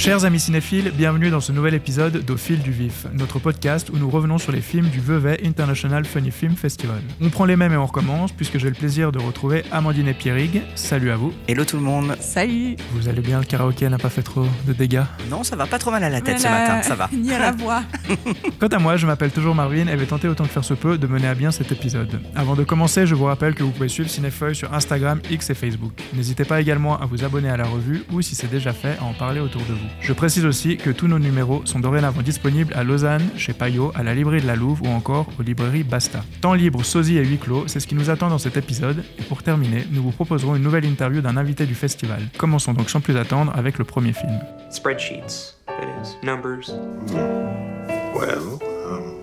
Chers 0.00 0.24
amis 0.24 0.40
cinéphiles, 0.40 0.92
bienvenue 0.96 1.28
dans 1.28 1.40
ce 1.40 1.52
nouvel 1.52 1.74
épisode 1.74 2.24
d'Au 2.24 2.38
fil 2.38 2.60
du 2.60 2.72
vif, 2.72 3.06
notre 3.12 3.38
podcast 3.38 3.90
où 3.90 3.98
nous 3.98 4.08
revenons 4.08 4.38
sur 4.38 4.50
les 4.50 4.62
films 4.62 4.88
du 4.88 4.98
Vevey 4.98 5.38
International 5.44 6.06
Funny 6.06 6.30
Film 6.30 6.56
Festival. 6.56 7.02
On 7.20 7.28
prend 7.28 7.44
les 7.44 7.54
mêmes 7.54 7.74
et 7.74 7.76
on 7.76 7.84
recommence 7.84 8.32
puisque 8.32 8.56
j'ai 8.56 8.70
le 8.70 8.74
plaisir 8.74 9.12
de 9.12 9.18
retrouver 9.18 9.62
Amandine 9.70 10.08
et 10.08 10.14
Pierrig. 10.14 10.62
Salut 10.74 11.10
à 11.10 11.16
vous. 11.16 11.34
Hello 11.48 11.66
tout 11.66 11.76
le 11.76 11.82
monde. 11.82 12.16
Salut. 12.18 12.76
Vous 12.92 13.10
allez 13.10 13.20
bien, 13.20 13.40
le 13.40 13.44
karaoké 13.44 13.90
n'a 13.90 13.98
pas 13.98 14.08
fait 14.08 14.22
trop 14.22 14.46
de 14.66 14.72
dégâts 14.72 15.02
Non, 15.28 15.44
ça 15.44 15.54
va 15.54 15.66
pas 15.66 15.78
trop 15.78 15.90
mal 15.90 16.02
à 16.02 16.08
la 16.08 16.22
tête 16.22 16.38
ce 16.38 16.48
matin, 16.48 16.80
ça 16.80 16.94
va. 16.94 17.10
Ni 17.12 17.34
à 17.34 17.38
la 17.38 17.52
voix. 17.52 17.82
Quant 18.58 18.68
à 18.68 18.78
moi, 18.78 18.96
je 18.96 19.06
m'appelle 19.06 19.32
toujours 19.32 19.54
Marvin 19.54 19.86
et 19.86 19.96
vais 19.96 20.06
tenter 20.06 20.28
autant 20.28 20.44
que 20.44 20.50
faire 20.50 20.64
se 20.64 20.72
peut 20.72 20.96
de 20.96 21.06
mener 21.06 21.28
à 21.28 21.34
bien 21.34 21.50
cet 21.50 21.72
épisode. 21.72 22.22
Avant 22.34 22.56
de 22.56 22.64
commencer, 22.64 23.06
je 23.06 23.14
vous 23.14 23.26
rappelle 23.26 23.54
que 23.54 23.62
vous 23.62 23.70
pouvez 23.70 23.88
suivre 23.90 24.08
Cinéfeuille 24.08 24.56
sur 24.56 24.72
Instagram, 24.72 25.20
X 25.30 25.50
et 25.50 25.54
Facebook. 25.54 25.92
N'hésitez 26.14 26.46
pas 26.46 26.58
également 26.58 26.98
à 26.98 27.04
vous 27.04 27.22
abonner 27.22 27.50
à 27.50 27.58
la 27.58 27.66
revue 27.66 28.02
ou 28.10 28.22
si 28.22 28.34
c'est 28.34 28.50
déjà 28.50 28.72
fait, 28.72 28.96
à 28.98 29.04
en 29.04 29.12
parler 29.12 29.40
autour 29.40 29.60
de 29.60 29.74
vous. 29.74 29.89
Je 30.00 30.12
précise 30.12 30.44
aussi 30.44 30.76
que 30.76 30.90
tous 30.90 31.06
nos 31.06 31.18
numéros 31.18 31.62
sont 31.64 31.80
dorénavant 31.80 32.22
disponibles 32.22 32.72
à 32.74 32.84
Lausanne, 32.84 33.28
chez 33.36 33.52
Payot, 33.52 33.92
à 33.94 34.02
la 34.02 34.14
librairie 34.14 34.40
de 34.42 34.46
la 34.46 34.56
Louve 34.56 34.82
ou 34.82 34.88
encore 34.88 35.26
aux 35.38 35.42
librairies 35.42 35.84
Basta. 35.84 36.24
Temps 36.40 36.54
libre, 36.54 36.84
sosie 36.84 37.18
et 37.18 37.24
huis 37.24 37.38
clos, 37.38 37.64
c'est 37.68 37.80
ce 37.80 37.86
qui 37.86 37.94
nous 37.94 38.10
attend 38.10 38.28
dans 38.28 38.38
cet 38.38 38.56
épisode. 38.56 39.04
Et 39.18 39.22
pour 39.22 39.42
terminer, 39.42 39.86
nous 39.90 40.02
vous 40.02 40.10
proposerons 40.10 40.56
une 40.56 40.62
nouvelle 40.62 40.84
interview 40.84 41.20
d'un 41.20 41.36
invité 41.36 41.66
du 41.66 41.74
festival. 41.74 42.22
Commençons 42.38 42.72
donc 42.72 42.90
sans 42.90 43.00
plus 43.00 43.16
attendre 43.16 43.52
avec 43.54 43.78
le 43.78 43.84
premier 43.84 44.12
film. 44.12 44.40
Spreadsheets, 44.70 45.56
that 45.66 46.02
is, 46.02 46.16
numbers. 46.24 46.72
Well, 48.14 48.58
um, 48.86 49.14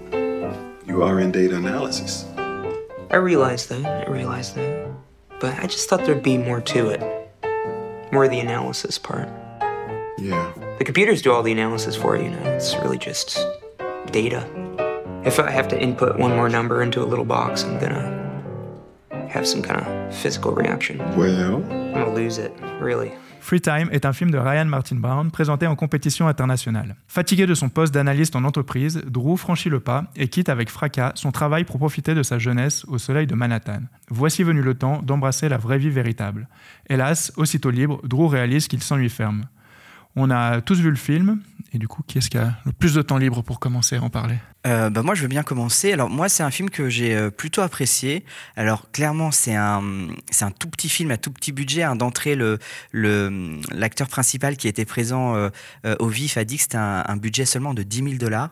you 0.87 1.03
are 1.03 1.19
in 1.19 1.31
data 1.31 1.55
analysis. 1.55 2.25
I 3.11 3.17
realize 3.17 3.67
that, 3.67 4.07
I 4.07 4.11
realize 4.11 4.53
that. 4.53 4.87
But 5.39 5.53
I 5.61 5.67
just 5.67 5.89
thought 5.89 6.05
there'd 6.05 6.23
be 6.23 6.37
more 6.37 6.61
to 6.61 6.89
it. 6.89 7.01
More 8.11 8.27
the 8.27 8.39
analysis 8.39 8.97
part. 8.97 9.29
Yeah. 10.17 10.51
The 10.79 10.83
computers 10.83 11.21
do 11.21 11.31
all 11.31 11.43
the 11.43 11.51
analysis 11.51 11.95
for 11.95 12.15
you, 12.15 12.23
you 12.23 12.29
know? 12.31 12.55
It's 12.55 12.75
really 12.77 12.97
just 12.97 13.37
data. 14.11 14.43
If 15.23 15.39
I 15.39 15.51
have 15.51 15.67
to 15.69 15.79
input 15.79 16.17
one 16.17 16.35
more 16.35 16.49
number 16.49 16.81
into 16.81 17.03
a 17.03 17.05
little 17.05 17.25
box, 17.25 17.63
I'm 17.63 17.79
gonna 17.79 18.11
have 19.29 19.45
some 19.45 19.61
kind 19.61 19.79
of 19.79 20.15
physical 20.15 20.53
reaction. 20.53 20.97
Well, 21.15 21.57
I'm 21.69 21.93
gonna 21.93 22.13
lose 22.13 22.39
it, 22.39 22.51
really. 22.81 23.11
Free 23.39 23.61
Time 23.61 23.87
est 23.91 24.05
un 24.05 24.11
film 24.11 24.31
de 24.31 24.37
Ryan 24.37 24.65
Martin 24.65 24.95
Brown 24.95 25.31
présenté 25.31 25.67
en 25.67 25.75
compétition 25.75 26.27
internationale. 26.27 26.95
Fatigué 27.07 27.45
de 27.45 27.53
son 27.53 27.69
poste 27.69 27.93
d'analyste 27.93 28.35
en 28.35 28.43
entreprise, 28.43 29.01
Drew 29.05 29.37
franchit 29.37 29.69
le 29.69 29.79
pas 29.79 30.05
et 30.15 30.27
quitte 30.27 30.49
avec 30.49 30.69
fracas 30.69 31.11
son 31.15 31.31
travail 31.31 31.63
pour 31.63 31.77
profiter 31.77 32.13
de 32.15 32.23
sa 32.23 32.39
jeunesse 32.39 32.83
au 32.87 32.97
soleil 32.97 33.27
de 33.27 33.35
Manhattan. 33.35 33.83
Voici 34.09 34.43
venu 34.43 34.61
le 34.61 34.73
temps 34.73 35.01
d'embrasser 35.01 35.47
la 35.47 35.57
vraie 35.57 35.77
vie 35.77 35.91
véritable. 35.91 36.49
Hélas, 36.89 37.31
aussitôt 37.37 37.69
libre, 37.69 38.01
Drew 38.03 38.27
réalise 38.27 38.67
qu'il 38.67 38.81
s'ennuie 38.81 39.09
ferme. 39.09 39.45
On 40.19 40.31
a 40.31 40.61
tous 40.61 40.79
vu 40.79 40.89
le 40.89 40.95
film, 40.95 41.41
et 41.73 41.77
du 41.77 41.87
coup, 41.87 42.01
qui 42.01 42.17
est-ce 42.17 42.31
qui 42.31 42.39
a 42.39 42.55
le 42.65 42.71
plus 42.71 42.95
de 42.95 43.03
temps 43.03 43.19
libre 43.19 43.43
pour 43.43 43.59
commencer 43.59 43.97
à 43.97 44.01
en 44.01 44.09
parler? 44.09 44.37
Euh, 44.67 44.89
bah, 44.89 45.01
moi, 45.01 45.15
je 45.15 45.21
veux 45.21 45.27
bien 45.27 45.43
commencer. 45.43 45.93
Alors, 45.93 46.09
moi, 46.09 46.27
c'est 46.27 46.43
un 46.43 46.51
film 46.51 46.69
que 46.69 46.89
j'ai 46.89 47.15
euh, 47.15 47.29
plutôt 47.29 47.61
apprécié. 47.61 48.25
Alors, 48.57 48.91
clairement, 48.91 49.31
c'est 49.31 49.55
un, 49.55 49.81
c'est 50.29 50.43
un 50.43 50.51
tout 50.51 50.69
petit 50.69 50.89
film 50.89 51.11
à 51.11 51.17
tout 51.17 51.31
petit 51.31 51.51
budget. 51.53 51.83
hein. 51.83 51.95
D'entrée, 51.95 52.35
le, 52.35 52.59
l'acteur 53.71 54.07
principal 54.09 54.57
qui 54.57 54.67
était 54.67 54.85
présent 54.85 55.35
euh, 55.35 55.49
euh, 55.85 55.95
au 55.99 56.07
vif 56.07 56.37
a 56.37 56.43
dit 56.43 56.57
que 56.57 56.63
c'était 56.63 56.77
un, 56.77 57.17
budget 57.17 57.45
seulement 57.45 57.73
de 57.73 57.83
10 57.83 57.97
000 58.03 58.15
dollars, 58.15 58.51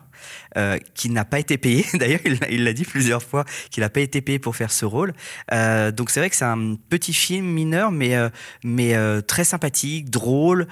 qui 0.94 1.10
n'a 1.10 1.24
pas 1.24 1.38
été 1.38 1.58
payé. 1.58 1.84
D'ailleurs, 1.94 2.20
il, 2.50 2.64
l'a- 2.64 2.72
dit 2.72 2.84
plusieurs 2.84 3.22
fois 3.22 3.44
qu'il 3.70 3.82
n'a 3.82 3.90
pas 3.90 4.00
été 4.00 4.20
payé 4.20 4.38
pour 4.38 4.56
faire 4.56 4.72
ce 4.72 4.84
rôle. 4.84 5.12
Donc, 5.52 6.10
c'est 6.10 6.20
vrai 6.20 6.30
que 6.30 6.36
c'est 6.36 6.44
un 6.44 6.76
petit 6.88 7.12
film 7.12 7.46
mineur, 7.46 7.90
mais, 7.92 8.14
mais 8.64 8.96
très 9.22 9.44
sympathique, 9.44 10.10
drôle, 10.10 10.66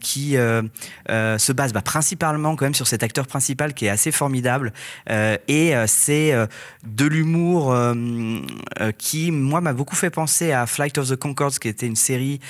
qui 0.00 0.32
se 0.32 1.52
base 1.52 1.72
bah, 1.72 1.82
principalement 1.82 2.56
quand 2.56 2.64
même 2.64 2.74
sur 2.74 2.86
cet 2.86 3.02
acteur 3.02 3.26
principal 3.26 3.74
qui 3.74 3.86
est 3.86 3.90
assez 3.90 4.12
formidable. 4.12 4.43
Euh, 5.10 5.36
et 5.48 5.74
euh, 5.74 5.86
c'est 5.86 6.32
euh, 6.32 6.46
de 6.86 7.06
l'humour 7.06 7.74
qui, 8.98 9.30
moi, 9.30 9.60
m'a 9.60 9.72
beaucoup 9.72 9.96
fait 9.96 10.10
penser 10.10 10.52
à 10.52 10.66
Flight 10.66 10.98
of 10.98 11.08
the 11.08 11.16
Conchords, 11.16 11.58
qui 11.60 11.68
était 11.68 11.86
une 11.86 11.96
série 11.96 12.40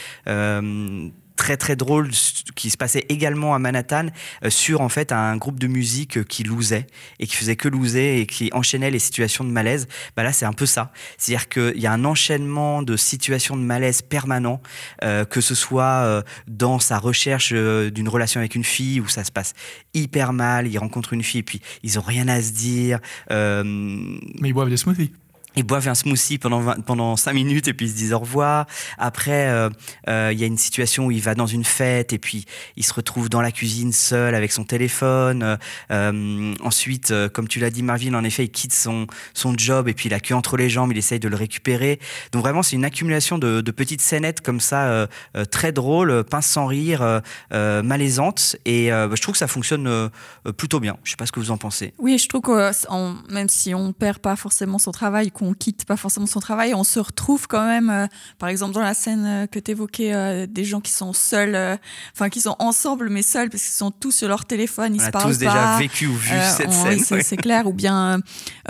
très 1.37 1.57
très 1.57 1.77
drôle 1.77 2.11
qui 2.55 2.71
se 2.71 2.77
passait 2.77 3.05
également 3.09 3.55
à 3.55 3.59
Manhattan 3.59 4.07
euh, 4.45 4.51
sur 4.51 4.81
en 4.81 4.89
fait 4.89 5.13
un 5.13 5.37
groupe 5.37 5.59
de 5.59 5.67
musique 5.67 6.19
euh, 6.19 6.25
qui 6.25 6.45
loosait 6.45 6.87
et 7.19 7.27
qui 7.27 7.37
faisait 7.37 7.57
que 7.57 7.69
loser 7.69 8.21
et 8.21 8.27
qui 8.27 8.51
enchaînait 8.53 8.91
les 8.91 8.99
situations 8.99 9.45
de 9.45 9.51
malaise. 9.51 9.89
Bah 10.17 10.23
là 10.23 10.33
c'est 10.33 10.47
un 10.47 10.53
peu 10.53 10.67
ça, 10.67 10.93
c'est-à-dire 11.19 11.49
qu'il 11.49 11.81
y 11.81 11.87
a 11.87 11.93
un 11.93 12.05
enchaînement 12.05 12.83
de 12.83 12.97
situations 12.97 13.57
de 13.57 13.63
malaise 13.63 14.03
permanent, 14.03 14.61
euh, 15.03 15.25
que 15.25 15.41
ce 15.41 15.55
soit 15.55 16.25
dans 16.47 16.79
sa 16.79 16.99
recherche 16.99 17.53
d'une 17.53 18.09
relation 18.09 18.41
avec 18.41 18.55
une 18.55 18.65
fille 18.65 19.01
où 19.01 19.09
ça 19.09 19.25
se 19.25 19.33
passe 19.33 19.55
hyper 19.93 20.33
mal, 20.33 20.67
il 20.67 20.79
rencontre 20.79 21.13
une 21.13 21.23
fille 21.23 21.41
et 21.41 21.45
puis 21.45 21.61
ils 21.83 21.99
ont 21.99 22.03
rien 22.03 22.29
à 22.29 22.41
se 22.41 22.53
dire. 22.53 23.01
Mais 23.31 24.49
ils 24.49 24.53
boivent 24.53 24.71
des 24.71 24.77
smoothies. 24.77 25.13
Ils 25.57 25.63
boivent 25.63 25.89
un 25.89 25.95
smoothie 25.95 26.39
pendant 26.39 26.61
20 26.61 26.85
pendant 26.85 27.17
cinq 27.17 27.35
minutes 27.35 27.69
et 27.69 27.75
puis 27.75 27.87
ils 27.87 27.91
se 27.91 27.97
disent 27.97 28.13
au 28.13 28.19
revoir. 28.19 28.67
Après, 28.99 29.49
euh, 29.49 29.71
euh, 30.09 30.31
il 30.33 30.39
y 30.39 30.45
a 30.45 30.47
une 30.47 30.59
situation 30.59 31.07
où 31.07 31.11
il 31.11 31.23
va 31.23 31.35
dans 31.35 31.47
une 31.47 31.65
fête 31.65 32.13
et 32.13 32.19
puis 32.19 32.45
il 32.77 32.85
se 32.85 32.93
retrouve 32.93 33.29
dans 33.29 33.41
la 33.41 33.53
cuisine 33.53 33.93
seul 33.93 34.35
avec 34.35 34.53
son 34.53 34.65
téléphone. 34.65 35.59
Euh, 35.91 36.55
ensuite, 36.63 37.13
comme 37.33 37.49
tu 37.49 37.61
l'as 37.61 37.71
dit, 37.71 37.83
Marvin, 37.83 38.15
en 38.15 38.25
effet, 38.25 38.45
il 38.45 38.51
quitte 38.51 38.73
son 38.73 39.07
son 39.33 39.55
job 39.57 39.89
et 39.89 39.95
puis 39.95 40.09
il 40.09 40.15
a 40.15 40.21
queue 40.21 40.35
entre 40.35 40.57
les 40.57 40.69
jambes. 40.69 40.93
Il 40.93 40.99
essaye 40.99 41.21
de 41.21 41.29
le 41.29 41.37
récupérer. 41.37 42.01
Donc 42.33 42.43
vraiment, 42.43 42.63
c'est 42.63 42.77
une 42.77 42.85
accumulation 42.85 43.39
de, 43.39 43.61
de 43.61 43.71
petites 43.71 44.01
scénettes 44.01 44.41
comme 44.41 44.61
ça, 44.61 45.09
très 45.51 45.73
drôles, 45.73 46.25
pince 46.25 46.47
sans 46.47 46.67
rire, 46.67 47.23
malaisantes. 47.53 48.57
Et 48.65 48.91
bah, 48.91 49.11
je 49.15 49.23
trouve 49.23 49.33
que 49.33 49.39
ça 49.39 49.47
fonctionne 49.47 50.11
plutôt 50.57 50.81
bien. 50.81 50.97
Je 51.05 51.11
sais 51.11 51.17
pas 51.17 51.27
ce 51.27 51.33
que 51.33 51.41
vous 51.41 51.51
en 51.51 51.57
pensez. 51.57 51.95
Oui, 51.99 52.19
je 52.19 52.29
trouve 52.29 52.43
que 52.43 53.33
même 53.33 53.49
si 53.49 53.75
on 53.75 53.93
perd 53.93 54.19
pas 54.19 54.37
forcément 54.37 54.79
son 54.79 54.93
travail, 54.93 55.31
qu'on 55.45 55.55
quitte 55.55 55.85
pas 55.85 55.97
forcément 55.97 56.27
son 56.27 56.41
travail, 56.41 56.75
on 56.75 56.85
se 56.85 56.99
retrouve 57.01 57.47
quand 57.47 57.65
même, 57.67 57.91
euh, 57.91 58.07
par 58.39 58.49
exemple 58.49 58.73
dans 58.75 58.81
la 58.81 58.95
scène 58.95 59.25
euh, 59.27 59.47
que 59.47 59.59
tu 59.59 59.71
évoquais, 59.73 60.47
des 60.47 60.65
gens 60.65 60.81
qui 60.81 60.93
sont 60.93 61.13
seuls, 61.13 61.55
euh, 61.55 61.77
enfin 62.15 62.29
qui 62.29 62.41
sont 62.41 62.57
ensemble 62.59 63.09
mais 63.11 63.23
seuls 63.23 63.51
parce 63.51 63.63
qu'ils 63.63 63.73
sont 63.75 63.91
tous 63.91 64.13
sur 64.13 64.29
leur 64.29 64.45
téléphone, 64.45 64.95
ils 64.95 65.01
On 65.01 65.05
se 65.05 65.09
a 65.09 65.11
parlent 65.13 65.31
tous 65.33 65.39
déjà 65.39 65.53
pas. 65.53 65.79
vécu 65.79 66.07
ou 66.07 66.15
vu 66.15 66.31
Euh, 66.33 66.51
cette 66.57 66.69
on- 66.69 66.73
scène. 66.73 66.99
oui, 66.99 67.05
c'est 67.23 67.31
ouais. 67.37 67.37
clair, 67.37 67.67
ou 67.67 67.73
bien 67.73 68.21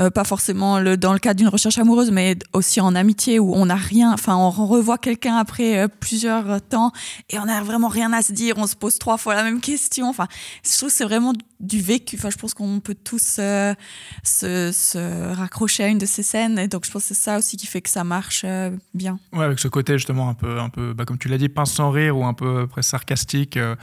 euh, 0.01 0.11
pas 0.11 0.25
forcément 0.25 0.79
le, 0.81 0.97
dans 0.97 1.13
le 1.13 1.19
cadre 1.19 1.39
d'une 1.39 1.49
recherche 1.49 1.79
amoureuse, 1.79 2.11
mais 2.11 2.37
aussi 2.53 2.81
en 2.81 2.95
amitié 2.95 3.39
où 3.39 3.55
on 3.55 3.67
n'a 3.67 3.75
rien, 3.77 4.13
enfin 4.13 4.37
on 4.37 4.51
revoit 4.51 4.99
quelqu'un 4.99 5.37
après 5.37 5.79
euh, 5.79 5.89
plusieurs 5.89 6.51
euh, 6.51 6.59
temps 6.59 6.93
et 7.31 7.39
on 7.39 7.45
n'a 7.47 7.63
vraiment 7.63 7.89
rien 7.89 8.13
à 8.13 8.23
se 8.23 8.33
dire, 8.33 8.55
on 8.59 8.67
se 8.67 8.75
pose 8.77 8.99
trois 8.99 9.17
fois 9.19 9.35
la 9.35 9.43
même 9.45 9.61
question. 9.61 10.09
Enfin, 10.09 10.27
je 10.65 10.77
trouve 10.77 10.89
que 10.91 10.95
c'est 10.95 11.05
vraiment 11.05 11.33
du 11.61 11.81
vécu. 11.81 12.17
Enfin, 12.19 12.31
je 12.31 12.37
pense 12.37 12.53
qu'on 12.55 12.81
peut 12.81 12.95
tous 12.95 13.37
euh, 13.39 13.75
se, 14.23 14.71
se 14.73 15.33
raccrocher 15.35 15.85
à 15.85 15.89
une 15.89 15.99
de 15.99 16.07
ces 16.07 16.23
scènes, 16.23 16.64
et 16.65 16.69
donc 16.69 16.87
je 16.87 16.91
pense 16.91 17.03
que 17.03 17.09
c'est 17.09 17.21
ça 17.21 17.37
aussi 17.37 17.59
qui 17.59 17.67
fait 17.67 17.83
que 17.83 17.91
ça 17.91 18.05
marche 18.05 18.43
euh, 18.47 18.71
bien. 18.95 19.19
Ouais, 19.35 19.45
avec 19.45 19.59
ce 19.59 19.69
côté 19.69 19.99
justement 19.99 20.31
un 20.31 20.35
peu, 20.35 20.59
un 20.59 20.71
peu 20.71 20.95
bah, 20.95 21.05
comme 21.05 21.19
tu 21.19 21.29
l'as 21.29 21.37
dit, 21.37 21.51
pince 21.51 21.73
sans 21.73 21.91
rire 21.91 22.17
ou 22.17 22.25
un 22.25 22.33
peu 22.33 22.67
presque 22.67 22.89
sarcastique. 22.89 23.59
euh, 23.59 23.77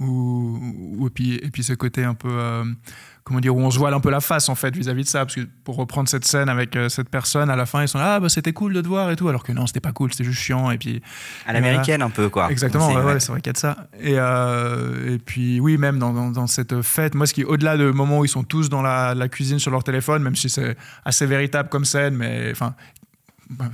ou, 0.00 0.58
ou- 0.98 1.06
et, 1.06 1.10
puis, 1.10 1.34
et 1.34 1.50
puis 1.50 1.62
ce 1.64 1.72
côté 1.72 2.04
un 2.04 2.14
peu. 2.14 2.28
euh, 2.30 2.64
comment 3.24 3.40
dire, 3.40 3.54
où 3.54 3.60
on 3.60 3.70
se 3.70 3.78
voile 3.78 3.92
un 3.92 4.00
peu 4.00 4.08
la 4.08 4.22
face 4.22 4.48
en 4.48 4.54
fait 4.54 4.74
vis-à-vis 4.74 5.02
de 5.02 5.08
ça. 5.08 5.26
Parce 5.26 5.34
que 5.34 5.42
pour 5.62 5.76
reprendre 5.76 6.08
cette 6.08 6.24
scène 6.24 6.48
avec 6.48 6.74
euh, 6.76 6.88
cette 6.88 7.10
personne, 7.10 7.50
à 7.50 7.56
la 7.56 7.66
fin, 7.66 7.82
ils 7.82 7.88
sont 7.88 7.98
là, 7.98 8.14
ah 8.14 8.20
bah 8.20 8.30
c'était 8.30 8.54
cool 8.54 8.72
de 8.72 8.80
te 8.80 8.88
voir 8.88 9.10
et 9.10 9.16
tout. 9.16 9.28
Alors 9.28 9.44
que 9.44 9.52
non, 9.52 9.66
c'était 9.66 9.80
pas 9.80 9.92
cool, 9.92 10.10
c'était 10.12 10.24
juste 10.24 10.40
chiant. 10.40 10.70
Et 10.70 10.78
puis. 10.78 11.02
À 11.46 11.52
l'américaine 11.52 12.00
un 12.00 12.08
peu 12.08 12.30
quoi. 12.30 12.50
Exactement, 12.50 12.88
C'est- 12.88 12.96
ouais, 12.96 13.20
c'est 13.20 13.30
vrai 13.30 13.42
qu'il 13.42 13.48
y 13.48 13.50
a 13.50 13.52
de 13.52 13.58
ça. 13.58 13.76
Et, 14.00 14.14
euh, 14.16 15.14
et 15.14 15.18
puis, 15.18 15.60
oui, 15.60 15.76
même 15.76 15.98
dans, 15.98 16.14
dans- 16.14 16.30
dans 16.30 16.46
cette 16.46 16.80
fête, 16.80 17.14
moi, 17.14 17.26
ce 17.26 17.34
qui, 17.34 17.44
au-delà 17.44 17.76
de 17.76 17.90
moments 17.90 18.20
où 18.20 18.24
ils 18.24 18.28
sont 18.30 18.44
tous 18.44 18.70
dans 18.70 18.80
la, 18.80 19.14
la 19.14 19.28
cuisine 19.28 19.58
sur 19.58 19.70
leur 19.70 19.84
téléphone, 19.84 20.22
même 20.22 20.36
si 20.36 20.48
c'est 20.48 20.76
assez 21.04 21.26
véritable 21.26 21.68
comme 21.68 21.84
scène, 21.84 22.14
mais 22.14 22.48
enfin, 22.52 22.74
bah, 22.78 22.97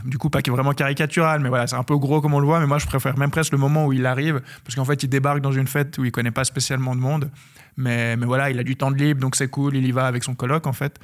du 0.04 0.18
coup, 0.18 0.30
pas 0.30 0.40
vraiment 0.46 0.72
caricatural, 0.72 1.40
mais 1.40 1.48
voilà, 1.48 1.66
c'est 1.66 1.76
un 1.76 1.82
peu 1.82 1.96
gros 1.96 2.20
comme 2.20 2.34
on 2.34 2.40
le 2.40 2.46
voit, 2.46 2.60
mais 2.60 2.66
moi, 2.66 2.78
je 2.78 2.86
préfère 2.86 3.18
même 3.18 3.30
presque 3.30 3.52
le 3.52 3.58
moment 3.58 3.86
où 3.86 3.92
il 3.92 4.06
arrive, 4.06 4.40
parce 4.64 4.74
qu'en 4.74 4.84
fait, 4.84 5.02
il 5.02 5.08
débarque 5.08 5.40
dans 5.40 5.52
une 5.52 5.66
fête 5.66 5.98
où 5.98 6.04
il 6.04 6.12
connaît 6.12 6.30
pas 6.30 6.44
spécialement 6.44 6.94
de 6.94 7.00
monde. 7.00 7.30
Mais, 7.76 8.16
mais 8.16 8.26
voilà, 8.26 8.50
il 8.50 8.58
a 8.60 8.62
du 8.62 8.76
temps 8.76 8.92
de 8.92 8.96
libre, 8.96 9.20
donc 9.20 9.34
c'est 9.34 9.48
cool, 9.48 9.76
il 9.76 9.84
y 9.84 9.90
va 9.90 10.06
avec 10.06 10.22
son 10.22 10.34
coloc, 10.34 10.66
en 10.66 10.72
fait. 10.72 10.98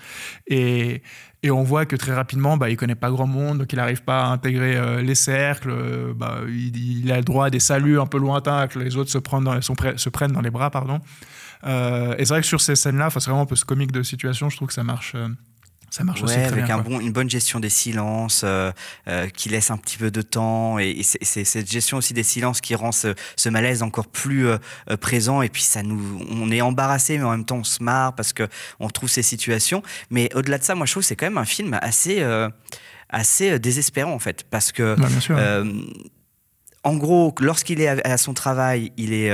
Et, 0.46 1.02
et 1.42 1.50
on 1.50 1.62
voit 1.62 1.86
que 1.86 1.96
très 1.96 2.14
rapidement, 2.14 2.56
bah, 2.56 2.70
il 2.70 2.76
connaît 2.76 2.94
pas 2.94 3.10
grand 3.10 3.26
monde, 3.26 3.58
donc 3.58 3.72
il 3.72 3.76
n'arrive 3.76 4.02
pas 4.02 4.24
à 4.24 4.26
intégrer 4.28 4.76
euh, 4.76 5.02
les 5.02 5.16
cercles. 5.16 5.70
euh, 5.70 6.12
bah, 6.14 6.40
il, 6.48 7.10
a 7.10 7.16
le 7.16 7.24
droit 7.24 7.46
à 7.46 7.50
des 7.50 7.60
saluts 7.60 7.98
un 7.98 8.06
peu 8.06 8.18
lointains, 8.18 8.68
que 8.68 8.78
les 8.78 8.96
autres 8.96 9.10
se 9.10 9.18
prennent 9.18 9.44
dans, 9.44 10.40
les 10.40 10.50
bras, 10.50 10.70
pardon. 10.70 11.00
Euh, 11.64 12.14
et 12.18 12.24
c'est 12.24 12.34
vrai 12.34 12.40
que 12.40 12.46
sur 12.46 12.60
ces 12.60 12.76
scènes-là, 12.76 13.10
c'est 13.10 13.24
vraiment 13.24 13.42
un 13.42 13.46
peu 13.46 13.56
ce 13.56 13.64
comique 13.64 13.92
de 13.92 14.02
situation, 14.02 14.48
je 14.48 14.56
trouve 14.56 14.68
que 14.68 14.74
ça 14.74 14.84
marche, 14.84 15.16
ça 15.90 16.04
marche 16.04 16.22
aussi 16.22 16.34
Ouais, 16.36 16.42
très 16.44 16.52
avec 16.52 16.64
bien. 16.66 16.78
un 16.78 16.82
quoi. 16.82 16.90
bon, 16.92 17.00
une 17.00 17.12
bonne 17.12 17.28
gestion 17.28 17.60
des 17.60 17.68
silences 17.68 18.42
euh, 18.44 18.70
euh, 19.08 19.28
qui 19.28 19.48
laisse 19.48 19.70
un 19.70 19.76
petit 19.76 19.98
peu 19.98 20.10
de 20.10 20.22
temps 20.22 20.78
et, 20.78 20.90
et 20.90 21.02
c'est 21.02 21.44
cette 21.44 21.70
gestion 21.70 21.98
aussi 21.98 22.14
des 22.14 22.22
silences 22.22 22.60
qui 22.60 22.74
rend 22.74 22.92
ce, 22.92 23.14
ce 23.36 23.48
malaise 23.48 23.82
encore 23.82 24.06
plus 24.06 24.46
euh, 24.46 24.58
présent 25.00 25.42
et 25.42 25.48
puis 25.48 25.62
ça 25.62 25.82
nous 25.82 26.24
on 26.30 26.50
est 26.50 26.60
embarrassé 26.60 27.18
mais 27.18 27.24
en 27.24 27.30
même 27.32 27.44
temps 27.44 27.56
on 27.58 27.64
se 27.64 27.82
marre 27.82 28.14
parce 28.14 28.32
que 28.32 28.48
on 28.78 28.88
trouve 28.88 29.08
ces 29.08 29.22
situations 29.22 29.82
mais 30.10 30.28
au-delà 30.34 30.58
de 30.58 30.62
ça 30.64 30.74
moi 30.74 30.86
je 30.86 30.92
trouve 30.92 31.02
que 31.02 31.08
c'est 31.08 31.16
quand 31.16 31.26
même 31.26 31.38
un 31.38 31.44
film 31.44 31.78
assez 31.82 32.24
assez 33.08 33.58
désespérant 33.58 34.12
en 34.12 34.18
fait 34.20 34.44
parce 34.50 34.70
que 34.72 34.96
euh, 35.30 35.64
en 36.84 36.96
gros, 36.96 37.34
lorsqu'il 37.40 37.80
est 37.80 37.88
à 37.88 38.12
à 38.12 38.16
son 38.16 38.32
travail, 38.32 38.92
il 38.96 39.12
est 39.12 39.30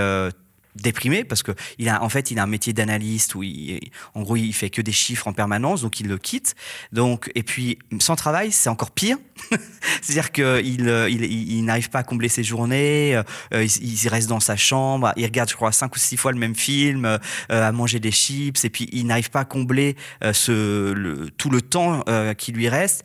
déprimé 0.83 1.25
parce 1.25 1.43
que 1.43 1.53
il 1.79 1.89
a 1.89 2.03
en 2.03 2.09
fait 2.09 2.31
il 2.31 2.39
a 2.39 2.43
un 2.43 2.47
métier 2.47 2.73
d'analyste 2.73 3.35
où 3.35 3.43
il, 3.43 3.81
en 4.15 4.23
gros 4.23 4.37
il 4.37 4.53
fait 4.53 4.71
que 4.71 4.83
des 4.83 4.93
chiffres 4.93 5.29
en 5.29 5.33
permanence 5.33 5.83
donc 5.83 6.01
il 6.01 6.09
le 6.09 6.19
quitte. 6.19 6.55
Donc 6.93 7.31
et 7.35 7.43
puis 7.43 7.79
sans 7.99 8.17
travail 8.17 8.53
c'est 8.53 8.69
encore 8.69 8.91
pire. 8.91 9.19
C'est-à-dire 10.03 10.33
que 10.33 10.63
il, 10.65 10.89
il, 11.11 11.53
il 11.53 11.65
n'arrive 11.65 11.91
pas 11.91 11.99
à 11.99 12.03
combler 12.03 12.29
ses 12.29 12.43
journées 12.43 13.17
euh, 13.17 13.65
il, 13.65 14.03
il, 14.03 14.09
reste 14.09 14.29
dans 14.29 14.41
sa 14.41 14.57
chambre 14.57 15.13
il 15.17 15.25
regarde 15.25 15.51
je 15.51 15.55
crois 15.55 15.73
cinq 15.73 15.95
ou 15.95 15.99
six 15.99 16.17
fois 16.17 16.33
le 16.33 16.39
même 16.39 16.55
film 16.55 17.05
euh, 17.05 17.19
à 17.51 17.71
manger 17.73 18.01
des 18.01 18.11
chips 18.11 18.65
et 18.65 18.71
puis 18.71 18.89
il 18.93 19.07
n'arrive 19.07 19.31
pas 19.31 19.41
à 19.41 19.45
combler 19.45 19.97
euh, 20.25 20.33
ce 20.33 21.29
tout 21.37 21.51
le 21.51 21.61
temps 21.63 22.03
euh, 22.09 22.35
qui 22.35 22.53
lui 22.53 22.69
reste. 22.69 23.05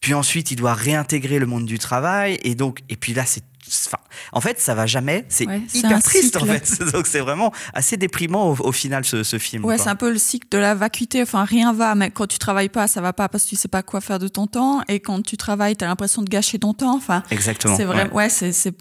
Puis 0.00 0.14
ensuite 0.14 0.50
il 0.50 0.56
doit 0.56 0.74
réintégrer 0.74 1.38
le 1.38 1.46
monde 1.46 1.66
du 1.66 1.78
travail 1.78 2.38
et 2.42 2.54
donc 2.54 2.80
et 2.88 2.96
puis 2.96 3.14
là 3.14 3.24
c'est 3.24 3.44
Enfin, 3.86 3.98
en 4.32 4.40
fait, 4.40 4.60
ça 4.60 4.74
va 4.74 4.86
jamais. 4.86 5.24
C'est 5.28 5.46
Ouais, 5.46 5.62
hyper 5.74 6.02
triste, 6.02 6.36
en 6.36 6.44
fait. 6.46 6.82
Donc, 6.92 7.06
c'est 7.06 7.20
vraiment 7.20 7.52
assez 7.74 7.96
déprimant 7.96 8.50
au, 8.50 8.56
au 8.68 8.72
final, 8.72 9.04
ce, 9.04 9.22
ce 9.22 9.38
film. 9.38 9.64
Ouais, 9.64 9.78
c'est 9.78 9.88
un 9.88 9.96
peu 9.96 10.10
le 10.10 10.18
cycle 10.18 10.48
de 10.50 10.58
la 10.58 10.74
vacuité. 10.74 11.22
Enfin, 11.22 11.44
rien 11.44 11.72
va, 11.72 11.94
mais 11.94 12.10
quand 12.10 12.26
tu 12.26 12.38
travailles 12.38 12.68
pas, 12.68 12.86
ça 12.88 13.00
va 13.00 13.12
pas 13.12 13.28
parce 13.28 13.44
que 13.44 13.50
tu 13.50 13.56
sais 13.56 13.68
pas 13.68 13.82
quoi 13.82 14.00
faire 14.00 14.18
de 14.18 14.28
ton 14.28 14.46
temps. 14.46 14.82
Et 14.88 15.00
quand 15.00 15.22
tu 15.22 15.36
travailles, 15.36 15.76
tu 15.76 15.84
as 15.84 15.88
l'impression 15.88 16.22
de 16.22 16.28
gâcher 16.28 16.58
ton 16.58 16.74
temps. 16.74 16.96
Enfin, 16.96 17.22
Exactement. 17.30 17.76
c'est 17.76 17.84
vrai, 17.84 18.04
ouais. 18.04 18.12
ouais, 18.12 18.28
c'est 18.28 18.52
c'est 18.52 18.74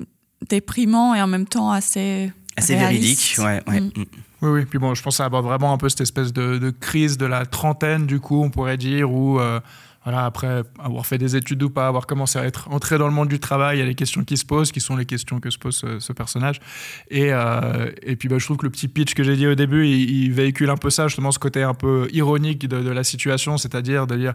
déprimant 0.49 1.15
et 1.15 1.21
en 1.21 1.27
même 1.27 1.47
temps 1.47 1.71
assez. 1.71 2.31
Assez 2.57 2.75
réaliste. 2.75 3.35
véridique. 3.37 3.63
Ouais, 3.67 3.73
ouais. 3.73 3.81
Mm. 3.81 3.91
Mm. 3.95 4.05
Oui, 4.41 4.49
oui. 4.49 4.65
Puis 4.65 4.79
bon, 4.79 4.93
je 4.95 5.01
pense 5.03 5.15
que 5.15 5.17
ça 5.17 5.25
aborde 5.25 5.45
vraiment 5.45 5.73
un 5.73 5.77
peu 5.77 5.89
cette 5.89 6.01
espèce 6.01 6.31
de, 6.31 6.57
de 6.57 6.69
crise 6.69 7.17
de 7.17 7.25
la 7.25 7.45
trentaine, 7.45 8.05
du 8.05 8.19
coup, 8.19 8.41
on 8.43 8.49
pourrait 8.49 8.77
dire, 8.77 9.11
où, 9.11 9.39
euh, 9.39 9.59
voilà, 10.05 10.25
après 10.25 10.61
avoir 10.79 11.03
fait 11.05 11.17
des 11.17 11.35
études 11.35 11.63
ou 11.63 11.71
pas, 11.71 11.87
avoir 11.87 12.05
commencé 12.05 12.37
à 12.37 12.45
être 12.45 12.71
entré 12.71 12.99
dans 12.99 13.07
le 13.07 13.13
monde 13.13 13.27
du 13.27 13.39
travail, 13.39 13.77
il 13.77 13.79
y 13.79 13.83
a 13.83 13.87
des 13.87 13.95
questions 13.95 14.23
qui 14.23 14.37
se 14.37 14.45
posent, 14.45 14.71
qui 14.71 14.79
sont 14.79 14.95
les 14.95 15.05
questions 15.05 15.39
que 15.39 15.49
se 15.49 15.57
pose 15.57 15.75
ce, 15.75 15.99
ce 15.99 16.13
personnage. 16.13 16.61
Et, 17.09 17.33
euh, 17.33 17.89
et 18.03 18.15
puis, 18.15 18.29
bah, 18.29 18.37
je 18.37 18.45
trouve 18.45 18.57
que 18.57 18.67
le 18.67 18.69
petit 18.69 18.87
pitch 18.87 19.15
que 19.15 19.23
j'ai 19.23 19.35
dit 19.35 19.47
au 19.47 19.55
début, 19.55 19.87
il, 19.87 20.31
véhicule 20.31 20.69
un 20.69 20.77
peu 20.77 20.91
ça, 20.91 21.07
justement, 21.07 21.31
ce 21.31 21.39
côté 21.39 21.63
un 21.63 21.73
peu 21.73 22.07
ironique 22.13 22.67
de, 22.67 22.83
de 22.83 22.89
la 22.91 23.03
situation, 23.03 23.57
c'est-à-dire 23.57 24.05
de 24.05 24.15
dire 24.15 24.33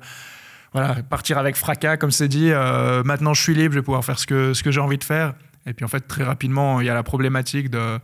voilà, 0.72 0.96
partir 1.04 1.38
avec 1.38 1.54
fracas, 1.56 1.96
comme 1.96 2.10
c'est 2.10 2.28
dit. 2.28 2.50
euh, 2.50 3.04
maintenant, 3.04 3.32
je 3.32 3.40
suis 3.40 3.54
libre, 3.54 3.72
je 3.72 3.78
vais 3.78 3.84
pouvoir 3.84 4.04
faire 4.04 4.18
ce 4.18 4.26
que, 4.26 4.54
ce 4.54 4.64
que 4.64 4.72
j'ai 4.72 4.80
envie 4.80 4.98
de 4.98 5.04
faire. 5.04 5.34
Et 5.66 5.72
puis, 5.72 5.84
en 5.84 5.88
fait, 5.88 6.00
très 6.00 6.24
rapidement, 6.24 6.80
il 6.80 6.86
y 6.88 6.90
a 6.90 6.94
la 6.94 7.04
problématique 7.04 7.70
de, 7.70 8.00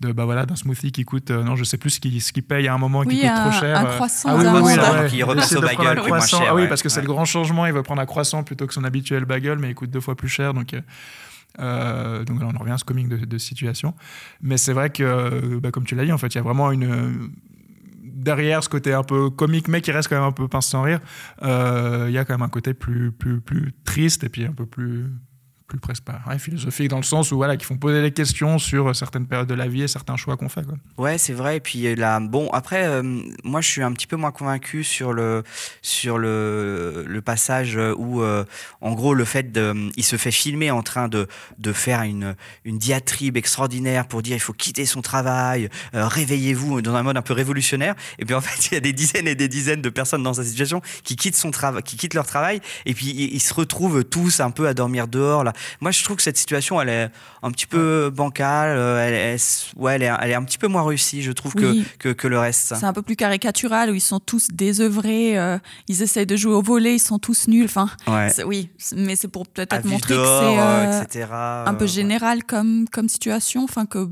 de 0.00 0.12
bah 0.12 0.24
voilà, 0.24 0.46
d'un 0.46 0.54
smoothie 0.56 0.92
qui 0.92 1.04
coûte, 1.04 1.30
euh, 1.30 1.42
non, 1.42 1.56
je 1.56 1.64
sais 1.64 1.76
plus 1.78 1.90
ce 1.90 2.00
qu'il 2.00 2.20
ce 2.22 2.32
paye 2.40 2.68
à 2.68 2.74
un 2.74 2.78
moment, 2.78 3.02
qui 3.02 3.20
coûte 3.20 3.28
un- 3.30 3.50
trop 3.50 3.60
cher. 3.60 3.76
un 3.78 3.84
euh. 3.86 3.94
croissant 3.96 4.28
Ah 4.30 4.36
oui. 4.36 5.10
Qui 5.10 5.22
repasse 5.22 5.52
au 5.56 5.60
bagel 5.60 5.98
moins 6.06 6.20
cher, 6.20 6.42
Ah 6.48 6.54
oui, 6.54 6.62
ouais. 6.62 6.68
parce 6.68 6.82
que 6.82 6.88
c'est 6.88 7.00
le 7.00 7.06
grand 7.06 7.24
changement. 7.24 7.66
Il 7.66 7.72
veut 7.72 7.82
prendre 7.82 8.00
un 8.00 8.06
croissant 8.06 8.44
plutôt 8.44 8.66
que 8.66 8.74
son 8.74 8.84
habituel 8.84 9.24
bagel, 9.24 9.58
mais 9.58 9.70
il 9.70 9.74
coûte 9.74 9.90
deux 9.90 10.00
fois 10.00 10.14
plus 10.16 10.28
cher. 10.28 10.54
Donc, 10.54 10.72
euh, 10.74 10.80
euh, 11.60 12.24
donc 12.24 12.40
là, 12.40 12.46
on 12.52 12.54
en 12.54 12.58
revient 12.60 12.72
à 12.72 12.78
ce 12.78 12.84
comique 12.84 13.08
de, 13.08 13.16
de 13.16 13.38
situation. 13.38 13.94
Mais 14.40 14.56
c'est 14.56 14.72
vrai 14.72 14.90
que, 14.90 15.58
bah, 15.58 15.70
comme 15.72 15.84
tu 15.84 15.94
l'as 15.96 16.04
dit, 16.04 16.12
en 16.12 16.18
fait, 16.18 16.28
il 16.28 16.36
y 16.36 16.38
a 16.38 16.42
vraiment 16.42 16.70
une. 16.70 17.30
Derrière 18.02 18.64
ce 18.64 18.68
côté 18.68 18.92
un 18.92 19.04
peu 19.04 19.30
comique, 19.30 19.68
mais 19.68 19.80
qui 19.80 19.92
reste 19.92 20.08
quand 20.08 20.16
même 20.16 20.24
un 20.24 20.32
peu 20.32 20.48
pince 20.48 20.66
sans 20.66 20.82
rire, 20.82 20.98
euh, 21.42 22.06
il 22.08 22.12
y 22.12 22.18
a 22.18 22.24
quand 22.24 22.34
même 22.34 22.42
un 22.42 22.48
côté 22.48 22.74
plus, 22.74 23.12
plus, 23.12 23.40
plus 23.40 23.72
triste 23.84 24.24
et 24.24 24.28
puis 24.28 24.44
un 24.44 24.52
peu 24.52 24.66
plus, 24.66 25.06
plus 25.68 25.78
presque 25.78 26.02
pas 26.02 26.20
ouais, 26.26 26.38
philosophique 26.38 26.88
dans 26.88 26.96
le 26.96 27.02
sens 27.02 27.30
où 27.30 27.36
voilà, 27.36 27.56
qui 27.58 27.66
font 27.66 27.76
poser 27.76 28.00
des 28.02 28.10
questions 28.10 28.58
sur 28.58 28.96
certaines 28.96 29.26
périodes 29.26 29.48
de 29.48 29.54
la 29.54 29.68
vie 29.68 29.82
et 29.82 29.88
certains 29.88 30.16
choix 30.16 30.36
qu'on 30.36 30.48
fait. 30.48 30.64
Quoi. 30.64 30.76
Ouais, 30.96 31.18
c'est 31.18 31.34
vrai. 31.34 31.60
Puis 31.60 31.86
euh, 31.86 31.94
là, 31.94 32.18
bon, 32.20 32.48
après, 32.52 32.86
euh, 32.86 33.02
moi, 33.44 33.60
je 33.60 33.68
suis 33.68 33.82
un 33.82 33.92
petit 33.92 34.06
peu 34.06 34.16
moins 34.16 34.32
convaincu 34.32 34.82
sur 34.82 35.12
le 35.12 35.44
sur 35.82 36.16
le, 36.16 37.04
le 37.06 37.20
passage 37.20 37.76
où, 37.76 38.22
euh, 38.22 38.44
en 38.80 38.94
gros, 38.94 39.12
le 39.12 39.24
fait 39.26 39.52
de, 39.52 39.90
il 39.96 40.04
se 40.04 40.16
fait 40.16 40.30
filmer 40.30 40.70
en 40.70 40.82
train 40.82 41.08
de 41.08 41.28
de 41.58 41.72
faire 41.72 42.02
une 42.02 42.34
une 42.64 42.78
diatribe 42.78 43.36
extraordinaire 43.36 44.08
pour 44.08 44.22
dire 44.22 44.36
il 44.36 44.40
faut 44.40 44.54
quitter 44.54 44.86
son 44.86 45.02
travail, 45.02 45.68
euh, 45.94 46.08
réveillez-vous 46.08 46.80
dans 46.80 46.94
un 46.94 47.02
mode 47.02 47.18
un 47.18 47.22
peu 47.22 47.34
révolutionnaire. 47.34 47.94
Et 48.18 48.24
puis 48.24 48.34
en 48.34 48.40
fait, 48.40 48.68
il 48.70 48.74
y 48.74 48.76
a 48.78 48.80
des 48.80 48.94
dizaines 48.94 49.28
et 49.28 49.34
des 49.34 49.48
dizaines 49.48 49.82
de 49.82 49.90
personnes 49.90 50.22
dans 50.22 50.34
sa 50.34 50.44
situation 50.44 50.80
qui 51.04 51.16
quittent 51.16 51.36
son 51.36 51.50
travail, 51.50 51.82
qui 51.82 51.98
quittent 51.98 52.14
leur 52.14 52.26
travail, 52.26 52.62
et 52.86 52.94
puis 52.94 53.10
ils, 53.10 53.34
ils 53.34 53.40
se 53.40 53.52
retrouvent 53.52 54.02
tous 54.02 54.40
un 54.40 54.50
peu 54.50 54.66
à 54.66 54.72
dormir 54.72 55.08
dehors 55.08 55.44
là. 55.44 55.52
Moi, 55.80 55.90
je 55.90 56.02
trouve 56.04 56.16
que 56.16 56.22
cette 56.22 56.38
situation, 56.38 56.80
elle 56.80 56.88
est 56.88 57.10
un 57.42 57.50
petit 57.50 57.66
peu 57.66 58.10
bancale. 58.10 58.76
euh, 58.76 58.98
Elle, 59.06 59.14
est- 59.14 59.72
ouais, 59.76 59.94
elle 59.96 60.02
est, 60.02 60.10
elle 60.20 60.30
est 60.30 60.34
un 60.34 60.44
petit 60.44 60.58
peu 60.58 60.66
moins 60.68 60.82
réussie, 60.84 61.22
je 61.22 61.32
trouve, 61.32 61.52
Oui. 61.56 61.84
que, 61.98 62.08
que, 62.10 62.12
que 62.14 62.28
le 62.28 62.38
reste. 62.38 62.74
C'est 62.78 62.84
un 62.86 62.92
peu 62.92 63.02
plus 63.02 63.16
caricatural 63.16 63.90
où 63.90 63.94
ils 63.94 64.00
sont 64.00 64.20
tous 64.20 64.48
désœuvrés, 64.52 65.38
euh, 65.38 65.58
ils 65.88 66.02
essayent 66.02 66.26
de 66.26 66.36
jouer 66.36 66.52
au 66.54 66.62
volet, 66.62 66.94
ils 66.96 66.98
sont 67.00 67.18
tous 67.18 67.48
nuls. 67.48 67.64
Enfin, 67.64 67.88
Ouais. 68.06 68.28
oui, 68.44 68.70
mais 68.94 69.16
c'est 69.16 69.28
pour 69.28 69.46
peut-être 69.46 69.84
montrer 69.84 70.14
que 70.14 70.20
c'est 70.20 70.58
euh, 70.58 71.02
etc. 71.02 71.26
un 71.32 71.74
peu 71.74 71.86
général 71.86 72.44
comme, 72.44 72.86
comme 72.90 73.08
situation. 73.08 73.64
Enfin, 73.64 73.86
que 73.86 74.08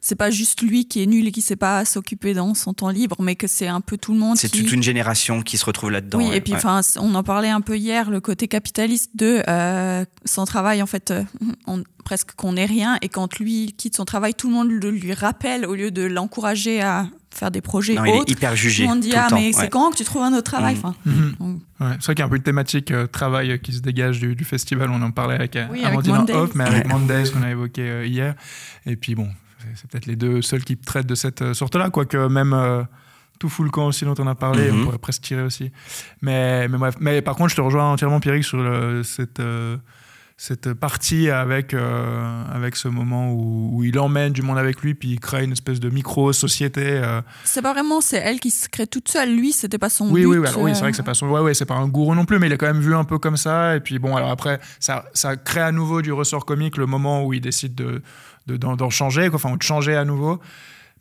c'est 0.00 0.14
pas 0.16 0.30
juste 0.30 0.62
lui 0.62 0.86
qui 0.86 1.02
est 1.02 1.06
nul 1.06 1.26
et 1.28 1.32
qui 1.32 1.42
sait 1.42 1.56
pas 1.56 1.84
s'occuper 1.84 2.34
dans 2.34 2.54
son 2.54 2.72
temps 2.74 2.88
libre, 2.90 3.16
mais 3.20 3.36
que 3.36 3.46
c'est 3.46 3.66
un 3.68 3.80
peu 3.80 3.96
tout 3.98 4.12
le 4.12 4.18
monde 4.18 4.36
C'est 4.36 4.48
qui. 4.50 4.62
toute 4.62 4.72
une 4.72 4.82
génération 4.82 5.42
qui 5.42 5.58
se 5.58 5.64
retrouve 5.64 5.90
là-dedans. 5.90 6.18
oui, 6.18 6.30
et 6.32 6.40
puis 6.40 6.54
enfin, 6.54 6.80
on 6.98 7.14
en 7.14 7.22
parlait 7.22 7.48
un 7.50 7.60
peu 7.60 7.76
hier, 7.76 8.10
le 8.10 8.20
côté 8.20 8.48
capitaliste 8.48 9.10
de 9.14 9.42
euh, 9.48 10.04
son 10.24 10.44
travail, 10.44 10.82
en 10.82 10.86
fait, 10.88 11.10
euh, 11.12 11.22
on- 11.66 11.84
presque 12.04 12.32
qu'on 12.34 12.54
n'est 12.54 12.66
rien, 12.66 12.98
et 13.02 13.08
quand 13.08 13.38
lui 13.38 13.74
quitte 13.76 13.94
son 13.96 14.04
travail, 14.04 14.34
tout 14.34 14.48
le 14.48 14.54
monde 14.54 14.70
le 14.70 14.90
lui 14.90 15.12
rappelle 15.12 15.64
au 15.66 15.74
lieu 15.74 15.90
de 15.90 16.02
l'encourager 16.02 16.80
à 16.82 17.06
faire 17.30 17.50
des 17.50 17.60
projets 17.60 17.94
Non, 17.94 18.04
il 18.04 18.10
est 18.10 18.18
autres. 18.20 18.32
hyper 18.32 18.50
Tout 18.50 18.56
jugé. 18.56 18.82
le 18.84 18.88
monde 18.88 19.00
dit 19.00 19.10
tout 19.10 19.16
le 19.16 19.22
ah 19.22 19.28
mais 19.32 19.46
ouais. 19.48 19.52
c'est 19.52 19.68
quand 19.68 19.90
que 19.92 19.96
tu 19.98 20.04
trouves 20.04 20.22
un 20.22 20.32
autre 20.32 20.50
travail 20.50 20.74
Mhm. 20.74 20.80
Enfin, 20.80 20.94
Mhm. 21.04 21.60
Ouais, 21.80 21.86
c'est 22.00 22.04
vrai 22.06 22.14
qu'il 22.14 22.18
y 22.18 22.22
a 22.22 22.24
un 22.24 22.28
peu 22.30 22.36
une 22.36 22.42
thématique 22.42 22.90
euh, 22.90 23.06
travail 23.06 23.52
euh, 23.52 23.56
qui 23.58 23.72
se 23.72 23.80
dégage 23.80 24.18
du, 24.18 24.34
du 24.34 24.44
festival. 24.44 24.90
On 24.90 25.00
en 25.02 25.10
parlait 25.12 25.34
avec 25.36 25.54
euh, 25.54 25.66
Oui, 25.70 25.84
Amandine 25.84 26.12
en 26.14 26.16
Mondays. 26.18 26.32
off, 26.34 26.54
mais 26.54 26.64
avec. 26.64 26.88
Mondays 26.88 27.30
qu'on 27.30 27.42
a 27.42 27.50
évoqué 27.50 27.82
euh, 27.82 28.06
hier. 28.06 28.34
Et 28.86 28.96
puis 28.96 29.14
bon, 29.14 29.28
c'est- 29.76 29.86
peut-être 29.88 30.06
les 30.06 30.16
deux 30.16 30.40
seuls 30.42 30.64
qui 30.64 30.76
traitent 30.78 31.06
de 31.06 31.14
cette 31.14 31.42
euh, 31.42 31.54
sorte-là, 31.54 31.90
quoique 31.90 32.16
même 32.28 32.52
euh, 32.54 32.82
tout 33.38 33.48
fout 33.48 33.64
le 33.66 33.70
camp 33.70 33.86
aussi 33.86 34.04
dont 34.04 34.14
on 34.18 34.26
a 34.26 34.34
parlé, 34.34 34.70
on 34.72 34.82
pourrait 34.84 34.98
presque 34.98 35.22
tirer 35.22 35.42
aussi. 35.42 35.70
Mais, 36.22 36.66
mais 36.66 36.78
bref, 36.78 36.96
mais 36.98 37.22
par 37.22 37.36
contre, 37.36 37.50
je 37.50 37.56
te 37.56 37.60
rejoins 37.60 37.92
entièrement, 37.92 38.18
Pierrick, 38.18 38.42
sur 38.44 38.56
le- 38.58 39.02
cette. 39.04 39.38
euh, 39.38 39.76
cette 40.40 40.72
partie 40.72 41.30
avec, 41.30 41.74
euh, 41.74 42.44
avec 42.54 42.76
ce 42.76 42.86
moment 42.86 43.32
où, 43.32 43.70
où 43.72 43.82
il 43.82 43.98
emmène 43.98 44.32
du 44.32 44.40
monde 44.42 44.56
avec 44.56 44.82
lui, 44.82 44.94
puis 44.94 45.08
il 45.10 45.20
crée 45.20 45.42
une 45.42 45.50
espèce 45.50 45.80
de 45.80 45.90
micro-société. 45.90 46.80
euh, 46.86 47.20
c'est 47.42 47.60
pas 47.60 47.72
vraiment 47.72 48.00
c'est 48.00 48.18
elle 48.18 48.38
qui 48.38 48.52
se 48.52 48.68
crée 48.68 48.86
toute 48.86 49.08
seule. 49.08 49.34
Lui 49.34 49.50
c'était 49.50 49.78
pas 49.78 49.88
son 49.90 50.08
oui, 50.10 50.20
but. 50.20 50.26
oui, 50.28 50.38
oui, 50.38 50.46
alors 50.46 50.62
oui, 50.62 50.70
c'est 50.74 50.78
euh, 50.78 50.80
vrai 50.82 50.90
que 50.92 50.96
c'est 50.96 51.02
pas 51.02 51.14
son, 51.14 51.28
ouais, 51.28 51.40
ouais, 51.40 51.54
c'est 51.54 51.66
pas 51.66 51.74
un 51.74 51.88
gourou 51.88 52.14
non 52.14 52.24
plus, 52.24 52.38
mais 52.38 52.46
il 52.46 52.52
est 52.52 52.56
quand 52.56 52.66
même 52.72 52.80
vu 52.80 52.94
un 52.94 53.02
peu 53.02 53.18
comme 53.18 53.36
ça. 53.36 53.74
Et 53.74 53.80
puis 53.80 53.98
bon, 53.98 54.14
alors 54.14 54.30
après, 54.30 54.60
ça, 54.78 55.06
ça 55.12 55.34
crée 55.36 55.60
à 55.60 55.72
nouveau 55.72 56.02
du 56.02 56.12
ressort 56.12 56.44
comique 56.46 56.76
le 56.76 56.86
moment 56.86 57.24
où 57.26 57.32
il 57.32 57.40
décide 57.40 57.74
de, 57.74 58.00
de- 58.46 58.56
d'en, 58.56 58.90
changer, 58.90 59.30
quoi, 59.30 59.40
enfin, 59.42 59.56
de 59.56 59.62
changer 59.62 59.96
à 59.96 60.04
nouveau. 60.04 60.38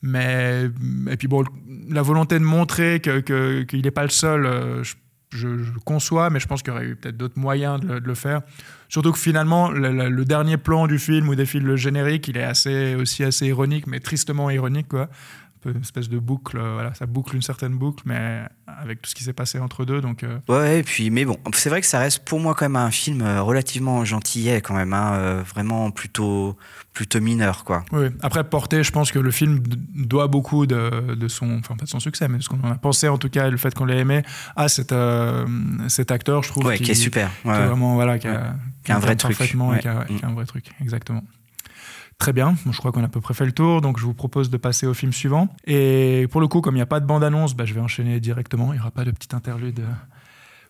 Mais 0.01 0.65
et 1.12 1.17
puis 1.17 1.27
bon, 1.27 1.43
la 1.89 2.01
volonté 2.01 2.39
de 2.39 2.43
montrer 2.43 3.00
que, 3.01 3.19
qu'il 3.63 3.81
n'est 3.83 3.91
pas 3.91 4.03
le 4.03 4.09
seul, 4.09 4.45
euh, 4.47 4.83
je, 4.83 4.95
je- 5.31 5.72
conçois, 5.86 6.29
mais 6.29 6.39
je 6.39 6.48
pense 6.48 6.62
qu'il 6.63 6.74
y 6.74 6.75
aurait 6.75 6.86
eu 6.86 6.96
peut-être 6.96 7.17
d'autres 7.17 7.38
moyens 7.39 7.79
de 7.81 8.01
le, 8.03 8.15
faire. 8.15 8.41
Surtout 8.89 9.12
que 9.12 9.19
finalement, 9.19 9.69
le, 9.69 9.91
le- 9.91 10.10
le 10.10 10.25
dernier 10.25 10.57
plan 10.57 10.88
du 10.88 11.00
film 11.00 11.27
où 11.29 11.36
défile 11.36 11.63
le 11.63 11.75
générique, 11.75 12.27
il 12.27 12.38
est 12.38 12.43
assez, 12.43 12.96
aussi 12.96 13.24
assez 13.24 13.48
ironique, 13.48 13.88
mais 13.88 14.00
tristement 14.00 14.50
ironique, 14.50 14.88
quoi. 14.88 15.10
Peu 15.61 15.71
une 15.71 15.81
espèce 15.81 16.07
de 16.07 16.19
boucle, 16.19 16.57
euh, 16.57 16.73
voilà, 16.75 16.93
ça 16.93 17.05
boucle 17.07 17.35
une 17.35 17.41
certaine 17.41 17.73
boucle, 17.77 18.03
mais 18.05 18.43
avec 18.67 19.01
tout 19.01 19.09
ce 19.09 19.15
qui 19.15 19.23
s'est 19.23 19.33
passé 19.33 19.57
entre 19.59 19.85
deux, 19.85 20.01
donc. 20.01 20.23
euh, 20.23 20.37
Ouais, 20.47 20.79
et 20.79 20.83
puis, 20.83 21.09
mais 21.09 21.25
bon, 21.25 21.37
c'est 21.53 21.69
vrai 21.69 21.81
que 21.81 21.87
ça 21.87 21.99
reste 21.99 22.19
pour 22.25 22.39
moi 22.39 22.53
quand 22.53 22.65
même 22.65 22.75
un 22.75 22.91
film 22.91 23.21
euh, 23.21 23.41
relativement 23.41 24.05
gentillet, 24.05 24.61
quand 24.61 24.75
même, 24.75 24.93
hein, 24.93 25.41
vraiment 25.41 25.89
plutôt, 25.89 26.55
plutôt 26.93 27.19
mineur, 27.21 27.63
quoi. 27.63 27.83
Oui, 27.91 28.07
après 28.21 28.43
porter, 28.43 28.83
je 28.83 28.91
pense 28.91 29.11
que 29.11 29.19
le 29.19 29.31
film 29.31 29.63
doit 29.95 30.27
beaucoup 30.27 30.67
de, 30.67 31.15
de 31.15 31.27
son, 31.27 31.57
enfin 31.59 31.75
pas 31.75 31.85
de 31.85 31.89
son 31.89 31.99
succès, 31.99 32.27
mais 32.27 32.37
de 32.37 32.43
ce 32.43 32.49
qu'on 32.49 32.59
en 32.61 32.71
a 32.71 32.75
pensé 32.75 33.07
en 33.07 33.17
tout 33.17 33.29
cas, 33.29 33.47
et 33.47 33.51
le 33.51 33.57
fait 33.57 33.73
qu'on 33.73 33.85
l'ait 33.85 33.99
aimé 33.99 34.21
à 34.55 34.67
cet, 34.69 34.91
euh, 34.91 35.45
cet 35.87 36.11
acteur, 36.11 36.43
je 36.43 36.49
trouve. 36.49 36.65
Ouais, 36.65 36.77
qui 36.77 36.91
est 36.91 36.95
super. 36.95 37.31
qui 37.41 37.49
est 37.49 37.65
vraiment, 37.65 37.95
voilà, 37.95 38.19
qui 38.19 38.27
a, 38.27 38.53
Qui 38.83 38.91
a 38.91 38.97
un 38.97 38.99
vrai 38.99 39.15
truc, 39.15 39.35
parfaitement 39.37 39.73
et 39.75 39.79
qui 39.79 39.87
a, 39.87 40.05
qui 40.05 40.23
a 40.23 40.27
un 40.27 40.33
vrai 40.33 40.45
truc, 40.45 40.65
exactement. 40.81 41.23
Très 42.19 42.33
bien, 42.33 42.55
je 42.69 42.77
crois 42.77 42.91
qu'on 42.91 43.03
a 43.03 43.05
à 43.05 43.09
peu 43.09 43.21
près 43.21 43.36
fait 43.36 43.45
le 43.45 43.51
tour, 43.51 43.79
donc 43.81 44.00
je 44.00 44.05
vous 44.05 44.13
propose 44.15 44.50
de 44.50 44.57
passer 44.57 44.88
au 44.88 44.93
film 44.93 45.13
suivant. 45.13 45.50
Et 45.65 46.27
pour 46.31 46.41
le 46.41 46.47
coup, 46.47 46.62
comme 46.62 46.74
il 46.74 46.79
n'y 46.79 46.83
a 46.83 46.88
pas 46.88 47.00
de 47.00 47.05
bande-annonce, 47.05 47.55
bah, 47.55 47.65
je 47.65 47.75
vais 47.75 47.79
enchaîner 47.79 48.19
directement, 48.19 48.74
il 48.74 48.77
n'y 48.77 48.79
aura 48.81 48.91
pas 48.91 49.05
de 49.05 49.12
petite 49.12 49.36
interlude 49.36 49.81
euh, 49.81 49.93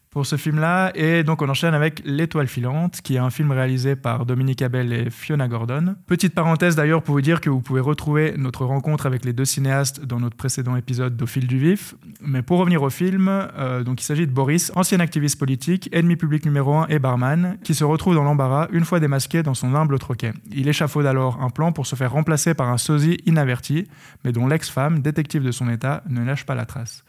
pour 0.10 0.26
ce 0.26 0.36
film-là. 0.36 0.92
Et 0.96 1.24
donc 1.24 1.42
on 1.42 1.50
enchaîne 1.50 1.74
avec 1.74 2.02
L'étoile 2.06 2.48
filante, 2.48 3.02
qui 3.02 3.16
est 3.16 3.20
un 3.20 3.30
film 3.30 3.52
réalisé 3.52 3.96
par 3.96 4.26
Dominique 4.26 4.62
Abel 4.62 4.94
et 4.94 5.10
Fiona 5.10 5.48
Gordon. 5.48 5.96
Petite 6.06 6.34
parenthèse 6.34 6.76
d'ailleurs 6.76 7.04
pour 7.04 7.16
vous 7.16 7.22
dire 7.22 7.42
que 7.42 7.50
vous 7.50 7.62
pouvez 7.62 7.82
retrouver 7.82 8.34
notre 8.38 8.66
rencontre 8.66 9.06
avec 9.06 9.26
les 9.26 9.34
deux 9.34 9.46
cinéastes 9.46 10.04
dans 10.06 10.20
notre 10.20 10.38
précédent 10.38 10.76
épisode 10.76 11.18
d'Au 11.18 11.26
fil 11.26 11.48
du 11.48 11.58
vif. 11.58 11.96
Mais 12.22 12.42
pour 12.42 12.60
revenir 12.60 12.84
au 12.84 12.90
film, 12.90 13.28
euh, 13.30 13.84
il 13.98 14.04
s'agit 14.04 14.28
de 14.28 14.32
Boris, 14.32 14.72
ancien 14.76 15.00
activiste 15.00 15.40
politique, 15.40 15.90
ennemi 15.92 16.16
public 16.16 16.46
numéro 16.46 16.76
un 16.76 16.88
et 16.88 17.00
barman, 17.00 17.58
qui 17.64 17.74
se 17.74 17.84
retrouve 17.84 18.16
dans 18.16 18.24
l'embarras 18.24 18.68
une 18.72 18.86
fois 18.86 19.00
démasqué 19.00 19.44
dans 19.44 19.54
son 19.54 19.74
humble 19.76 19.98
troquet. 20.00 20.34
Il 20.52 20.68
échafaude 20.68 21.06
alors 21.06 21.42
un 21.42 21.50
plan 21.50 21.72
pour 21.72 21.88
se 21.88 21.96
faire 21.96 22.12
remplacer 22.12 22.54
par 22.54 22.70
un 22.70 22.78
sosie 22.78 23.18
inaverti, 23.26 23.88
mais 24.24 24.32
dont 24.32 24.48
l'ex-femme, 24.48 25.00
détective 25.02 25.44
de 25.44 25.52
son 25.52 25.70
état, 25.70 26.04
ne 26.10 26.24
lâche 26.24 26.46
pas 26.46 26.56
la 26.56 26.66
trace. 26.66 27.04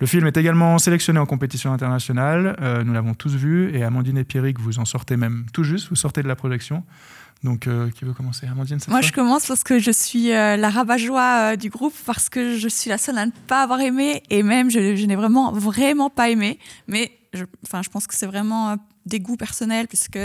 Le 0.00 0.06
film 0.06 0.26
est 0.26 0.36
également 0.38 0.78
sélectionné 0.78 1.18
en 1.18 1.26
compétition 1.26 1.72
internationale, 1.72 2.56
euh, 2.62 2.82
nous 2.84 2.92
l'avons 2.94 3.12
tous 3.12 3.34
vu, 3.34 3.74
et 3.76 3.84
Amandine 3.84 4.16
et 4.16 4.24
Pierrick, 4.24 4.58
vous 4.58 4.78
en 4.78 4.86
sortez 4.86 5.18
même 5.18 5.44
tout 5.52 5.62
juste, 5.62 5.88
vous 5.90 5.96
sortez 5.96 6.22
de 6.22 6.28
la 6.28 6.36
projection. 6.36 6.84
Donc, 7.44 7.66
euh, 7.66 7.90
qui 7.90 8.04
veut 8.04 8.12
commencer? 8.14 8.46
Amandine 8.46 8.78
Moi, 8.88 9.00
je 9.02 9.12
commence 9.12 9.46
parce 9.46 9.62
que 9.62 9.78
je 9.78 9.90
suis 9.90 10.32
euh, 10.32 10.56
la 10.56 10.68
rabat-joie 10.70 11.52
euh, 11.52 11.56
du 11.56 11.68
groupe, 11.70 11.94
parce 12.06 12.28
que 12.30 12.56
je 12.56 12.68
suis 12.68 12.88
la 12.90 12.96
seule 12.98 13.18
à 13.18 13.26
ne 13.26 13.30
pas 13.46 13.62
avoir 13.62 13.80
aimé, 13.80 14.22
et 14.30 14.42
même 14.42 14.70
je, 14.70 14.96
je 14.96 15.04
n'ai 15.06 15.16
vraiment, 15.16 15.52
vraiment 15.52 16.08
pas 16.10 16.30
aimé. 16.30 16.58
Mais 16.86 17.12
je, 17.34 17.44
je 17.64 17.88
pense 17.90 18.06
que 18.06 18.14
c'est 18.14 18.26
vraiment 18.26 18.76
des 19.06 19.20
goûts 19.20 19.36
personnels, 19.36 19.86
puisque 19.86 20.18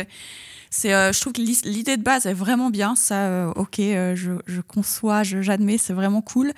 c'est, 0.70 0.90
je 0.90 1.20
trouve 1.22 1.34
que 1.34 1.42
l'idée 1.42 1.96
de 1.98 2.04
base 2.04 2.26
est 2.26 2.34
vraiment 2.34 2.70
bien. 2.70 2.96
Ça, 2.96 3.50
ok, 3.56 3.76
je, 3.78 4.32
je 4.48 4.62
conçois, 4.62 5.24
je- 5.24 5.42
j'admets, 5.42 5.78
c'est 5.78 5.94
vraiment 5.94 6.22
cool. 6.22 6.52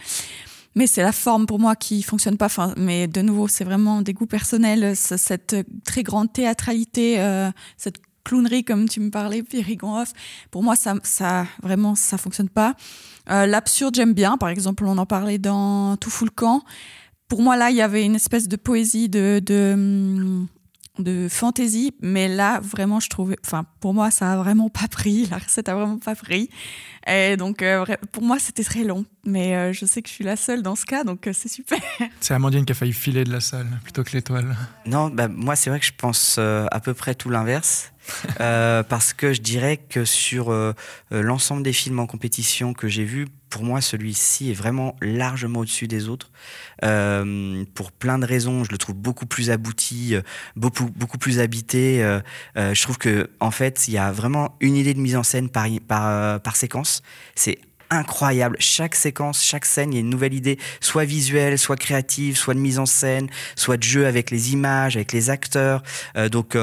Mais 0.76 0.88
c'est 0.88 1.02
la 1.02 1.12
forme 1.12 1.46
pour 1.46 1.60
moi 1.60 1.76
qui 1.76 2.04
fonctionne 2.04 2.38
pas. 2.38 2.50
Mais 2.78 3.08
de 3.08 3.22
nouveau, 3.22 3.48
c'est 3.48 3.64
vraiment 3.64 4.02
des 4.02 4.14
goûts 4.14 4.28
personnels. 4.28 4.96
Cette 4.96 5.56
très 5.84 6.04
grande 6.04 6.32
théâtralité, 6.32 7.20
euh, 7.20 7.50
cette 7.78 7.98
clownerie, 8.24 8.64
comme 8.64 8.88
tu 8.90 9.00
me 9.00 9.10
parlais, 9.10 9.42
Pierre 9.42 9.66
Off, 9.84 10.14
pour 10.52 10.64
moi, 10.64 10.76
ça, 10.76 10.96
ça 11.04 11.48
vraiment, 11.64 11.96
ça 11.96 12.18
fonctionne 12.18 12.50
pas. 12.50 12.76
Euh, 13.30 13.46
L'absurde, 13.46 13.96
j'aime 13.96 14.14
bien. 14.14 14.38
Par 14.38 14.50
exemple, 14.50 14.86
on 14.86 14.98
en 14.98 15.06
parlait 15.06 15.38
dans 15.38 15.98
Tout 15.98 16.10
fout 16.10 16.28
le 16.28 16.34
camp. 16.34 16.62
Pour 17.28 17.42
moi, 17.42 17.58
là, 17.58 17.72
il 17.72 17.78
y 17.78 17.82
avait 17.82 18.06
une 18.06 18.16
espèce 18.16 18.48
de 18.48 18.56
poésie, 18.56 19.10
de, 19.10 19.42
de, 19.46 19.72
hum, 19.74 20.48
de 21.00 21.28
fantaisie. 21.30 21.94
Mais 22.02 22.28
là, 22.28 22.60
vraiment, 22.60 23.00
je 23.00 23.10
trouvais. 23.10 23.38
Enfin, 23.46 23.66
pour 23.80 23.94
moi, 23.94 24.12
ça 24.12 24.34
a 24.34 24.38
vraiment 24.38 24.70
pas 24.70 24.88
pris. 24.88 25.26
La 25.32 25.38
recette 25.38 25.70
a 25.70 25.76
vraiment 25.76 26.00
pas 26.00 26.16
pris. 26.16 26.50
Et 27.08 27.38
donc, 27.38 27.62
euh, 27.62 27.86
pour 28.12 28.24
moi, 28.24 28.40
c'était 28.40 28.64
très 28.64 28.84
long. 28.84 29.06
Mais 29.28 29.56
euh, 29.56 29.74
je 29.74 29.86
sais 29.86 30.02
que 30.02 30.08
je 30.08 30.14
suis 30.14 30.24
la 30.24 30.38
seule 30.38 30.62
dans 30.64 30.78
ce 30.78 30.86
cas, 30.86 31.04
donc 31.04 31.28
euh, 31.28 31.34
c'est 31.34 31.50
super. 31.50 31.80
C'est 32.22 32.34
Amandine 32.34 32.64
qui 32.64 32.72
a 32.72 32.76
failli 32.76 32.94
filer 32.94 33.26
de 33.26 33.32
la 33.32 33.42
salle 33.42 33.68
plutôt 33.84 34.06
que 34.06 34.14
l'étoile. 34.14 34.56
Non, 34.86 35.10
bah, 35.10 35.28
moi 35.28 35.58
c'est 35.58 35.70
vrai 35.70 35.82
que 35.82 35.86
je 35.86 35.92
pense 35.96 36.38
euh, 36.40 36.66
à 36.72 36.80
peu 36.80 36.94
près 36.94 37.14
tout 37.14 37.30
l'inverse. 37.30 37.92
Euh, 38.40 38.84
parce 38.84 39.12
que 39.12 39.34
je 39.34 39.42
dirais 39.42 39.76
que 39.76 40.06
sur 40.06 40.56
l'ensemble 41.12 41.62
des 41.62 41.74
films 41.74 42.00
en 42.00 42.08
compétition 42.08 42.74
que 42.74 42.88
j'ai 42.88 43.04
vus, 43.04 43.28
pour 43.50 43.64
moi 43.64 43.82
celui-ci 43.82 44.52
est 44.52 44.54
vraiment 44.54 44.96
largement 45.02 45.60
au-dessus 45.62 45.88
des 45.88 46.10
autres. 46.10 46.32
Euh, 46.84 47.64
pour 47.74 47.92
plein 47.92 48.20
de 48.20 48.26
raisons, 48.26 48.64
je 48.64 48.72
le 48.72 48.78
trouve 48.78 48.96
beaucoup 48.96 49.26
plus 49.26 49.50
abouti, 49.50 50.16
euh, 50.16 50.22
beaucoup, 50.56 50.90
beaucoup 50.96 51.18
plus 51.18 51.40
habité. 51.40 52.04
euh, 52.04 52.22
je 52.56 52.82
trouve 52.82 52.98
que 52.98 53.30
en 53.40 53.52
fait, 53.52 53.88
il 53.88 53.94
y 53.94 53.98
a 53.98 54.12
vraiment 54.12 54.56
une 54.60 54.76
idée 54.76 54.94
de 54.94 55.00
mise 55.00 55.16
en 55.16 55.24
scène 55.24 55.50
par, 55.50 55.68
par, 55.88 56.40
par 56.42 56.56
séquence. 56.56 57.02
C'est 57.36 57.60
incroyable. 57.90 58.58
Chaque 58.60 58.96
séquence, 58.96 59.44
chaque 59.44 59.66
scène, 59.66 59.94
il 59.94 59.96
y 59.96 59.98
a 59.98 60.02
une 60.02 60.10
nouvelle 60.10 60.34
idée, 60.34 60.60
soit 60.82 61.06
visuelle, 61.06 61.58
soit 61.58 61.78
créative, 61.78 62.36
soit 62.36 62.54
de 62.54 62.60
mise 62.60 62.80
en 62.80 62.86
scène, 62.86 63.30
soit 63.56 63.78
de 63.78 63.84
jeu 63.84 64.06
avec 64.06 64.30
les 64.30 64.52
images, 64.52 64.98
avec 64.98 65.14
les 65.14 65.30
acteurs. 65.30 65.84
Donc 66.32 66.58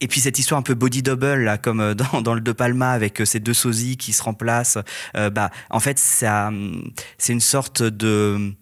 et 0.00 0.08
puis 0.08 0.20
cette 0.20 0.38
histoire 0.38 0.58
un 0.58 0.62
peu 0.62 0.74
body 0.74 1.02
double 1.02 1.44
là, 1.44 1.58
comme 1.58 1.80
euh, 1.80 1.94
dans, 2.12 2.22
dans 2.22 2.34
le 2.34 2.40
De 2.40 2.52
Palma 2.52 2.92
avec 2.92 3.20
euh, 3.20 3.24
ces 3.24 3.40
deux 3.40 3.54
sosies 3.54 3.96
qui 3.96 4.12
se 4.12 4.22
remplacent. 4.22 4.78
euh, 5.16 5.30
bah, 5.30 5.50
en 5.70 5.80
fait, 5.80 5.98
ça, 5.98 6.48
hum, 6.48 6.90
c'est 7.18 7.32
une 7.32 7.40
sorte 7.40 7.82
de 7.82 8.52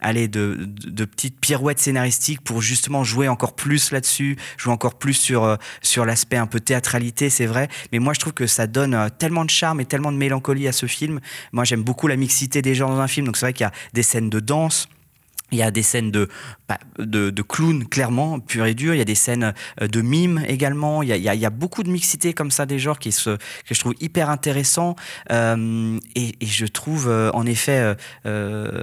allez, 0.00 0.28
de, 0.28 0.58
de, 0.60 1.04
petites 1.06 1.40
pirouettes 1.40 1.78
scénaristiques 1.78 2.42
pour 2.42 2.60
justement 2.60 3.04
jouer 3.04 3.26
encore 3.26 3.54
plus 3.54 3.90
là-dessus, 3.90 4.36
jouer 4.58 4.72
encore 4.72 4.98
plus 4.98 5.14
sur, 5.14 5.56
sur 5.80 6.04
l'aspect 6.04 6.36
un 6.36 6.46
peu 6.46 6.60
théâtralité, 6.60 7.30
c'est 7.30 7.46
vrai. 7.46 7.68
Mais 7.90 8.00
moi, 8.00 8.12
je 8.12 8.20
trouve 8.20 8.34
que 8.34 8.46
ça 8.46 8.66
donne 8.66 9.08
tellement 9.18 9.46
de 9.46 9.50
charme 9.50 9.80
et 9.80 9.86
tellement 9.86 10.12
de 10.12 10.18
mélancolie 10.18 10.68
à 10.68 10.72
ce 10.72 10.84
film. 10.84 11.20
Moi, 11.52 11.64
j'aime 11.64 11.82
beaucoup 11.82 12.06
la 12.06 12.16
mixité 12.16 12.60
des 12.60 12.74
genres 12.74 12.90
dans 12.90 13.00
un 13.00 13.08
film. 13.08 13.24
Donc, 13.24 13.38
c'est 13.38 13.46
vrai 13.46 13.52
qu'il 13.54 13.64
y 13.64 13.66
a 13.66 13.72
des 13.94 14.02
scènes 14.02 14.28
de 14.28 14.40
danse. 14.40 14.88
Il 15.54 15.58
y 15.58 15.62
a 15.62 15.70
des 15.70 15.82
scènes 15.84 16.10
de, 16.10 16.28
bah, 16.68 16.78
de, 16.98 17.42
clown, 17.42 17.86
clairement, 17.86 18.40
pur 18.40 18.66
et 18.66 18.74
dur. 18.74 18.92
Il 18.92 18.98
y 18.98 19.00
a 19.00 19.04
des 19.04 19.14
scènes 19.14 19.54
euh, 19.80 19.86
de 19.86 20.00
mime 20.00 20.42
également. 20.48 21.02
Il 21.02 21.08
y 21.08 21.46
a, 21.46 21.50
beaucoup 21.50 21.84
de 21.84 21.90
mixité 21.90 22.32
comme 22.32 22.50
ça 22.50 22.66
des 22.66 22.80
genres 22.80 22.98
qui 22.98 23.12
se, 23.12 23.36
que 23.36 23.74
je 23.74 23.78
trouve 23.78 23.94
hyper 24.00 24.30
intéressant. 24.30 24.96
Euh, 25.30 25.98
et, 26.16 26.32
je 26.44 26.66
trouve, 26.66 27.08
euh, 27.08 27.30
en 27.34 27.46
effet, 27.46 27.94
un, 28.24 28.34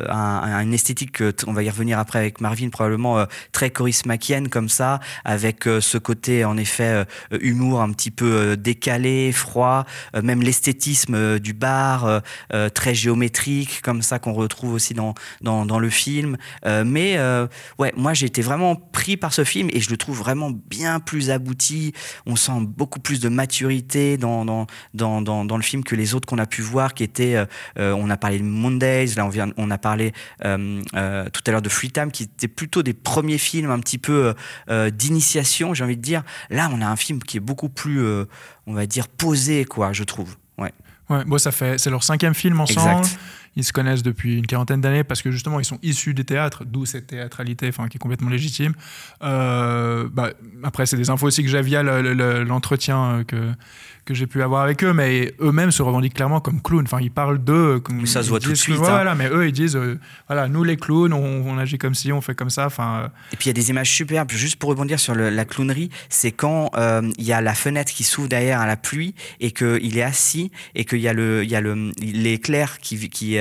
un- 0.09 0.61
une 0.61 0.73
esthétique, 0.73 1.21
on 1.45 1.51
va 1.51 1.63
y 1.63 1.69
revenir 1.69 1.99
après 1.99 2.19
avec 2.19 2.39
Marvin, 2.39 2.69
probablement 2.69 3.25
très 3.51 3.69
Coris 3.69 4.05
Makienne 4.05 4.47
comme 4.47 4.69
ça, 4.69 4.99
avec 5.25 5.63
ce 5.63 5.97
côté, 5.97 6.45
en 6.45 6.55
effet, 6.55 7.05
humour 7.41 7.81
un 7.81 7.91
petit 7.91 8.11
peu 8.11 8.55
décalé, 8.55 9.31
froid, 9.33 9.85
même 10.21 10.41
l'esthétisme 10.41 11.39
du 11.39 11.53
bar, 11.53 12.21
très 12.73 12.95
géométrique, 12.95 13.81
comme 13.81 14.01
ça 14.01 14.19
qu'on 14.19 14.33
retrouve 14.33 14.73
aussi 14.73 14.93
dans, 14.93 15.13
dans, 15.41 15.65
dans 15.65 15.79
le 15.79 15.89
film. 15.89 16.37
Euh, 16.65 16.83
mais 16.85 17.17
euh, 17.17 17.47
ouais, 17.79 17.93
moi 17.95 18.13
j'ai 18.13 18.25
été 18.25 18.41
vraiment 18.41 18.75
pris 18.75 19.17
par 19.17 19.33
ce 19.33 19.43
film 19.43 19.69
et 19.71 19.79
je 19.79 19.89
le 19.89 19.97
trouve 19.97 20.17
vraiment 20.17 20.51
bien 20.51 20.99
plus 20.99 21.29
abouti. 21.29 21.93
On 22.25 22.35
sent 22.35 22.51
beaucoup 22.61 22.99
plus 22.99 23.19
de 23.19 23.29
maturité 23.29 24.17
dans, 24.17 24.45
dans, 24.45 24.67
dans, 24.93 25.21
dans, 25.21 25.45
dans 25.45 25.57
le 25.57 25.63
film 25.63 25.83
que 25.83 25.95
les 25.95 26.13
autres 26.13 26.27
qu'on 26.27 26.37
a 26.37 26.45
pu 26.45 26.61
voir, 26.61 26.93
qui 26.93 27.03
étaient, 27.03 27.35
euh, 27.77 27.93
on 27.93 28.09
a 28.09 28.17
parlé 28.17 28.39
de 28.39 28.43
Mondays, 28.43 29.07
là 29.15 29.25
on, 29.25 29.29
vient, 29.29 29.49
on 29.57 29.71
a 29.71 29.77
parlé 29.77 30.13
tout 30.41 30.47
à 30.47 31.51
l'heure 31.51 31.61
de 31.61 31.69
Free 31.69 31.91
Time, 31.91 32.11
qui 32.11 32.23
étaient 32.23 32.47
plutôt 32.47 32.83
des 32.83 32.93
premiers 32.93 33.37
films 33.37 33.71
un 33.71 33.79
petit 33.79 33.97
peu 33.97 34.33
d'initiation, 34.69 35.73
j'ai 35.73 35.83
envie 35.83 35.97
de 35.97 36.01
dire. 36.01 36.23
Là, 36.49 36.69
on 36.73 36.81
a 36.81 36.87
un 36.87 36.95
film 36.95 37.21
qui 37.21 37.37
est 37.37 37.41
beaucoup 37.41 37.69
plus, 37.69 38.01
on 38.67 38.73
va 38.73 38.85
dire, 38.85 39.07
posé, 39.07 39.65
quoi, 39.65 39.93
je 39.93 40.03
trouve. 40.03 40.35
Ouais. 40.57 40.71
Ouais, 41.09 41.25
bon, 41.25 41.37
ça 41.37 41.51
fait, 41.51 41.77
c'est 41.77 41.89
leur 41.89 42.03
cinquième 42.03 42.33
film 42.33 42.59
ensemble. 42.59 42.99
Exact. 42.99 43.19
Ils 43.57 43.63
se 43.65 43.73
connaissent 43.73 44.03
depuis 44.03 44.37
une 44.37 44.47
quarantaine 44.47 44.79
d'années 44.79 45.03
parce 45.03 45.21
que 45.21 45.29
justement 45.29 45.59
ils 45.59 45.65
sont 45.65 45.77
issus 45.83 46.13
des 46.13 46.23
théâtres, 46.23 46.63
d'où 46.65 46.85
cette 46.85 47.07
théâtralité, 47.07 47.67
enfin 47.67 47.87
qui 47.89 47.97
est 47.97 47.99
complètement 47.99 48.29
légitime. 48.29 48.73
Euh, 49.23 50.07
bah, 50.11 50.31
après, 50.63 50.85
c'est 50.85 50.97
des 50.97 51.09
infos 51.09 51.27
aussi 51.27 51.43
que 51.43 51.49
j'ai 51.49 51.61
via 51.61 51.83
le- 51.83 52.01
le- 52.01 52.13
le- 52.13 52.43
l'entretien 52.43 53.19
euh, 53.19 53.23
que 53.23 53.51
que 54.05 54.13
j'ai 54.13 54.27
pu 54.27 54.41
avoir 54.43 54.63
avec 54.63 54.83
eux, 54.83 54.93
mais 54.93 55.33
eux-mêmes 55.41 55.71
se 55.71 55.81
revendiquent 55.81 56.15
clairement 56.15 56.39
comme 56.41 56.61
clowns. 56.61 56.83
Enfin, 56.85 56.99
ils 57.01 57.11
parlent 57.11 57.37
d'eux. 57.43 57.79
comme- 57.79 58.05
ça 58.05 58.23
se 58.23 58.29
voit 58.29 58.39
tout 58.39 58.49
de 58.49 58.53
disent 58.53 58.63
que- 58.65 58.71
suite, 58.73 58.83
hein. 58.83 58.89
Voilà, 58.89 59.15
mais 59.15 59.27
eux 59.29 59.47
ils 59.47 59.51
disent, 59.51 59.75
euh, 59.75 59.99
voilà, 60.27 60.47
nous 60.47 60.63
les 60.63 60.77
clowns, 60.77 61.13
on, 61.13 61.43
on 61.47 61.57
agit 61.57 61.77
comme 61.77 61.93
si, 61.95 62.11
on 62.11 62.21
fait 62.21 62.35
comme 62.35 62.49
ça. 62.49 62.65
Enfin, 62.65 63.01
euh, 63.03 63.07
Et 63.33 63.35
puis 63.37 63.45
il 63.45 63.47
y 63.47 63.51
a 63.51 63.53
des 63.53 63.69
images 63.69 63.89
superbes. 63.91 64.31
Juste 64.31 64.55
pour 64.57 64.69
rebondir 64.69 64.99
sur 64.99 65.13
le- 65.15 65.29
la 65.29 65.45
clownerie, 65.45 65.89
c'est 66.09 66.31
quand 66.31 66.71
euh, 66.77 67.01
il 67.17 67.25
y 67.25 67.33
a 67.33 67.41
la 67.41 67.53
fenêtre 67.53 67.91
qui 67.93 68.03
s'ouvre 68.03 68.27
derrière 68.27 68.59
à 68.59 68.67
la 68.67 68.75
pluie 68.77 69.13
et 69.39 69.51
qu'il 69.51 69.97
est 69.97 70.01
assis 70.03 70.51
et 70.75 70.85
qu'il 70.85 70.99
y 70.99 71.07
a 71.07 71.13
le, 71.13 71.43
il 71.43 71.49
y 71.49 71.55
a 71.55 71.61
le, 71.61 71.91
l'éclair 72.01 72.79
qui, 72.79 73.09
qui, 73.09 73.37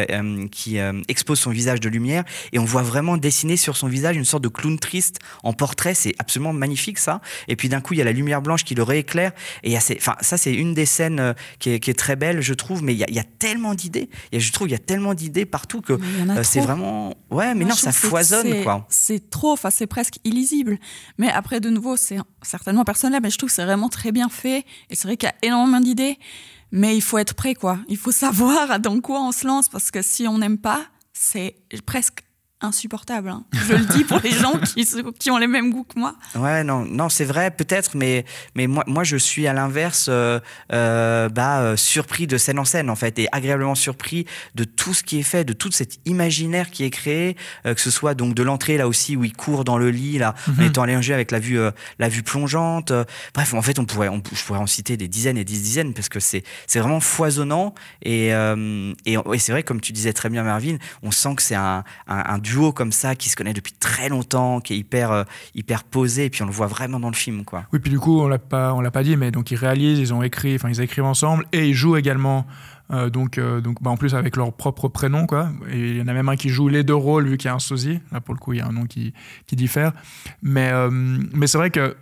qui 0.51 0.79
expose 1.09 1.39
son 1.39 1.51
visage 1.51 1.81
de 1.81 1.89
lumière 1.89 2.25
et 2.53 2.59
on 2.59 2.65
voit 2.65 2.83
vraiment 2.83 3.17
dessiner 3.17 3.57
sur 3.57 3.77
son 3.77 3.89
visage 3.89 4.17
une 4.17 4.25
sorte 4.25 4.43
de 4.45 4.49
clown 4.49 4.79
triste 4.79 5.19
en 5.43 5.53
portrait. 5.53 5.95
C'est 5.95 6.15
absolument 6.19 6.53
magnifique 6.53 6.99
ça. 6.99 7.21
Et 7.49 7.57
puis 7.57 7.69
d'un 7.69 7.81
coup 7.81 7.95
il 7.95 7.99
y 7.99 8.03
a 8.03 8.05
la 8.05 8.13
lumière 8.13 8.43
blanche 8.43 8.65
qui 8.65 8.75
le 8.75 8.83
rééclaire 8.83 9.33
et 9.63 9.69
il 9.69 9.73
y 9.73 9.77
a 9.77 9.81
ces- 9.81 9.97
enfin 9.99 10.17
ça 10.21 10.37
c'est 10.37 10.50
une 10.55 10.75
des 10.75 10.87
scènes 10.87 11.21
euh, 11.21 11.33
qui, 11.59 11.71
est, 11.71 11.81
qui 11.81 11.91
est 11.91 11.95
très 11.99 12.17
belle 12.17 12.41
je 12.41 12.55
trouve. 12.55 12.83
Mais 12.83 12.95
il 12.95 12.99
y 12.99 13.05
a, 13.05 13.07
il 13.09 13.15
y 13.15 13.19
a 13.19 13.25
tellement 13.25 13.75
d'idées. 13.75 14.09
Je 14.33 14.53
trouve 14.53 14.69
il 14.69 14.73
y 14.73 14.75
a 14.75 14.79
tellement 14.79 15.15
d'idées 15.15 15.47
partout 15.47 15.81
que 15.81 15.95
euh, 15.95 16.43
c'est 16.43 16.61
vraiment 16.61 17.15
ouais 17.31 17.55
mais 17.55 17.65
Moi, 17.65 17.71
non 17.71 17.77
ça 17.77 17.93
foisonne 17.93 18.47
c'est- 18.51 18.63
quoi. 18.63 18.87
C'est 18.89 19.31
trop, 19.31 19.53
enfin 19.53 19.71
c'est 19.71 19.87
presque 19.87 20.17
illisible. 20.25 20.79
Mais 21.19 21.31
après, 21.31 21.61
de 21.61 21.71
nouveau, 21.71 21.97
c'est 21.97 22.19
certainement 22.43 22.85
personnel, 22.85 23.21
mais 23.23 23.31
je 23.31 23.39
trouve 23.39 23.49
que 23.51 23.55
c'est 23.55 23.65
vraiment 23.65 23.89
très 23.89 24.13
bien 24.13 24.29
fait. 24.29 24.65
Et 24.91 24.95
c'est 24.95 25.07
vrai 25.09 25.17
qu'il 25.17 25.29
y 25.29 25.33
a 25.33 25.47
énormément 25.47 25.81
d'idées, 25.81 26.19
mais 26.73 26.97
il 26.97 27.01
faut 27.03 27.19
être 27.19 27.35
prêt, 27.35 27.55
quoi. 27.55 27.79
Il 27.89 27.97
faut 27.97 28.13
savoir 28.27 28.79
dans 28.81 29.01
quoi 29.01 29.21
on 29.23 29.33
se 29.33 29.47
lance, 29.47 29.69
parce 29.69 29.91
que 29.91 30.03
si 30.03 30.27
on 30.29 30.39
n'aime 30.39 30.59
pas, 30.59 30.87
c'est 31.13 31.57
presque 31.87 32.21
insupportable. 32.61 33.29
hein. 33.31 33.45
Je 33.53 33.75
le 33.75 33.85
dis 33.87 34.05
pour 34.05 34.19
les 34.21 34.31
gens 34.33 34.53
qui, 34.75 34.87
qui 35.19 35.31
ont 35.31 35.39
les 35.39 35.47
mêmes 35.47 35.71
goûts 35.71 35.85
que 35.85 35.99
moi. 35.99 36.15
Ouais, 36.35 36.63
non, 36.65 36.85
non, 36.85 37.09
c'est 37.09 37.25
vrai, 37.25 37.51
peut-être, 37.51 37.97
mais, 37.97 38.25
mais 38.55 38.67
moi, 38.67 38.85
moi, 38.87 39.05
je 39.05 39.17
suis 39.17 39.47
à 39.47 39.53
l'inverse, 39.53 40.07
euh, 40.09 40.41
euh, 40.73 41.29
bah, 41.29 41.61
euh, 41.61 41.77
surpris 41.77 42.27
de 42.27 42.37
scène 42.39 42.59
en 42.59 42.65
scène, 42.65 42.91
en 42.91 42.97
fait, 42.97 43.19
et 43.19 43.29
agréablement 43.33 43.75
surpris 43.75 44.27
de 44.55 44.65
tout 44.65 44.95
ce 44.95 45.03
qui 45.03 45.19
est 45.19 45.23
fait, 45.25 45.45
de 45.45 45.53
tout 45.53 45.71
cet 45.71 45.99
imaginaire 46.07 46.71
qui 46.71 46.85
est 46.85 46.91
créé, 46.91 47.37
euh, 47.67 47.75
que 47.75 47.81
ce 47.81 47.91
soit 47.91 48.15
donc 48.15 48.35
de 48.35 48.43
l'entrée, 48.43 48.77
là 48.77 48.89
aussi, 48.89 49.17
où 49.17 49.25
il 49.25 49.33
court 49.33 49.65
dans 49.65 49.79
le 49.79 49.91
lit, 49.91 50.19
là, 50.19 50.35
en 50.59 50.63
étant 50.63 50.83
allongé 50.83 51.15
avec 51.15 51.31
la 51.31 51.39
vue, 51.39 51.59
euh, 51.59 51.71
la 51.99 52.09
vue 52.09 52.23
plongeante. 52.23 52.91
euh, 52.91 53.05
bref, 53.35 53.55
en 53.55 53.63
fait, 53.63 53.79
on 53.79 53.85
pourrait, 53.85 54.09
on, 54.09 54.23
je 54.33 54.45
pourrais 54.45 54.59
en 54.59 54.67
citer 54.67 54.97
des 54.97 55.09
dizaines 55.09 55.39
et 55.39 55.45
des 55.45 55.53
dizaines, 55.55 55.95
parce 55.95 56.09
que 56.09 56.21
c'est, 56.21 56.43
c'est 56.67 56.81
vraiment 56.81 57.01
foisonnant, 57.01 57.75
et, 58.03 58.35
euh, 58.35 58.93
et, 59.07 59.15
et 59.33 59.39
c'est 59.39 59.53
vrai, 59.53 59.63
comme 59.63 59.81
tu 59.81 59.93
disais 59.93 60.13
très 60.13 60.29
bien, 60.29 60.43
Marvin, 60.43 60.77
on 61.03 61.11
sent 61.11 61.35
que 61.37 61.43
c'est 61.43 61.55
un, 61.55 61.85
un, 62.07 62.17
un 62.35 62.39
duo 62.51 62.73
comme 62.73 62.93
ça, 62.93 63.15
qui 63.15 63.29
se 63.29 63.37
connaît 63.37 63.55
depuis 63.55 63.73
très 63.73 64.09
longtemps, 64.09 64.61
qui 64.61 64.75
est 64.75 64.79
hyper, 64.79 65.11
euh, 65.13 65.25
hyper 65.55 65.85
posé, 65.85 66.25
et 66.25 66.31
puis 66.31 66.43
on 66.43 66.47
le 66.47 66.53
voit 66.53 66.67
vraiment 66.67 67.01
dans 67.01 67.11
le 67.11 67.17
film, 67.17 67.45
quoi. 67.45 67.65
Oui, 67.73 67.79
puis 67.79 67.91
du 67.91 67.99
coup, 67.99 68.21
on 68.21 68.29
l'a 68.29 68.39
pas, 68.39 68.75
l'a 68.81 68.91
pas 68.91 69.03
dit, 69.05 69.17
mais 69.17 69.31
donc 69.31 69.51
ils 69.51 69.57
réalisent, 69.57 69.99
ils 69.99 70.13
ont 70.13 70.23
écrit, 70.23 70.55
enfin 70.57 70.69
ils 70.69 70.81
écrivent 70.81 71.05
ensemble 71.05 71.45
et 71.53 71.69
ils 71.69 71.75
jouent 71.75 71.97
également. 71.97 72.45
euh, 72.93 73.09
donc, 73.09 73.39
euh, 73.39 73.61
donc 73.61 73.81
bah, 73.81 73.91
en 73.91 73.97
plus 73.97 74.15
avec 74.15 74.37
leur 74.37 74.53
propre 74.53 74.89
prénom, 74.89 75.27
quoi. 75.27 75.51
Il 75.73 75.99
y 75.99 76.03
en 76.03 76.09
a 76.09 76.13
même 76.13 76.29
un 76.29 76.37
qui 76.37 76.49
joue 76.49 76.69
les 76.69 76.83
deux 76.83 76.95
rôles 76.95 77.29
vu 77.29 77.37
qu'il 77.37 77.49
y 77.49 77.53
a 77.53 77.55
un 77.55 77.61
sosie. 77.61 78.01
Là, 78.11 78.21
pour 78.21 78.35
le 78.35 78.41
coup, 78.41 78.53
il 78.53 78.59
y 78.59 78.63
a 78.63 78.67
un 78.67 78.73
nom 78.73 78.87
qui, 78.87 79.15
qui 79.47 79.55
diffère. 79.55 79.93
Mais, 80.43 80.73
mais 81.33 81.47
c'est 81.47 81.59
vrai 81.59 81.71
que 81.71 81.95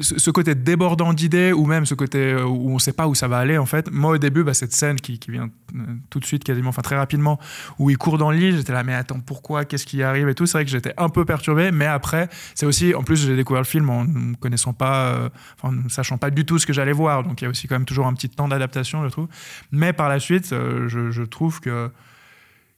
ce, 0.00 0.30
côté 0.30 0.54
débordant 0.54 1.12
d'idées 1.12 1.52
ou 1.52 1.66
même 1.66 1.86
ce 1.86 1.94
côté 1.94 2.18
euh, 2.18 2.44
où 2.44 2.70
on 2.70 2.78
sait 2.78 2.92
pas 2.92 3.06
où 3.06 3.14
ça 3.14 3.28
va 3.28 3.38
aller 3.38 3.58
en 3.58 3.66
fait. 3.66 3.90
Moi 3.90 4.12
au 4.12 4.18
début, 4.18 4.44
bah, 4.44 4.54
cette 4.54 4.72
scène 4.72 4.96
qui, 4.96 5.18
vient 5.28 5.50
euh, 5.74 5.78
tout 6.10 6.20
de 6.20 6.24
suite 6.24 6.44
quasiment, 6.44 6.70
enfin 6.70 6.82
très 6.82 6.96
rapidement, 6.96 7.38
où 7.78 7.90
il 7.90 7.98
court 7.98 8.18
dans 8.18 8.30
le 8.30 8.36
lit, 8.36 8.56
j'étais 8.56 8.72
là 8.72 8.82
mais 8.82 8.94
attends 8.94 9.20
pourquoi, 9.20 9.64
qu'est-ce 9.64 9.86
qui 9.86 10.02
arrive 10.02 10.28
et 10.28 10.34
tout? 10.34 10.46
C'est 10.46 10.58
vrai 10.58 10.64
que 10.64 10.70
j'étais 10.70 10.94
un 10.96 11.08
peu 11.08 11.24
perturbé, 11.24 11.70
mais 11.70 11.86
après 11.86 12.28
c'est 12.54 12.66
aussi, 12.66 12.94
en 12.94 13.02
plus 13.02 13.16
j'ai 13.26 13.36
découvert 13.36 13.62
le 13.62 13.66
film 13.66 13.88
en 13.90 14.04
ne 14.04 14.34
connaissant 14.36 14.72
pas, 14.72 15.06
euh, 15.06 15.28
ne 15.70 15.88
sachant 15.88 16.18
pas 16.18 16.30
du 16.30 16.44
tout 16.44 16.58
ce 16.58 16.66
que 16.66 16.72
j'allais 16.72 16.92
voir, 16.92 17.22
donc 17.22 17.40
il 17.40 17.44
y 17.44 17.46
a 17.46 17.50
aussi 17.50 17.68
quand 17.68 17.76
même 17.76 17.86
toujours 17.86 18.06
un 18.06 18.14
petit 18.14 18.28
temps 18.28 18.48
d'adaptation 18.48 19.04
je 19.04 19.08
trouve. 19.08 19.28
Mais 19.72 19.92
par 19.92 20.08
la 20.08 20.18
suite, 20.20 20.52
euh, 20.52 20.88
je 20.88 21.22
trouve 21.22 21.60
que 21.60 21.90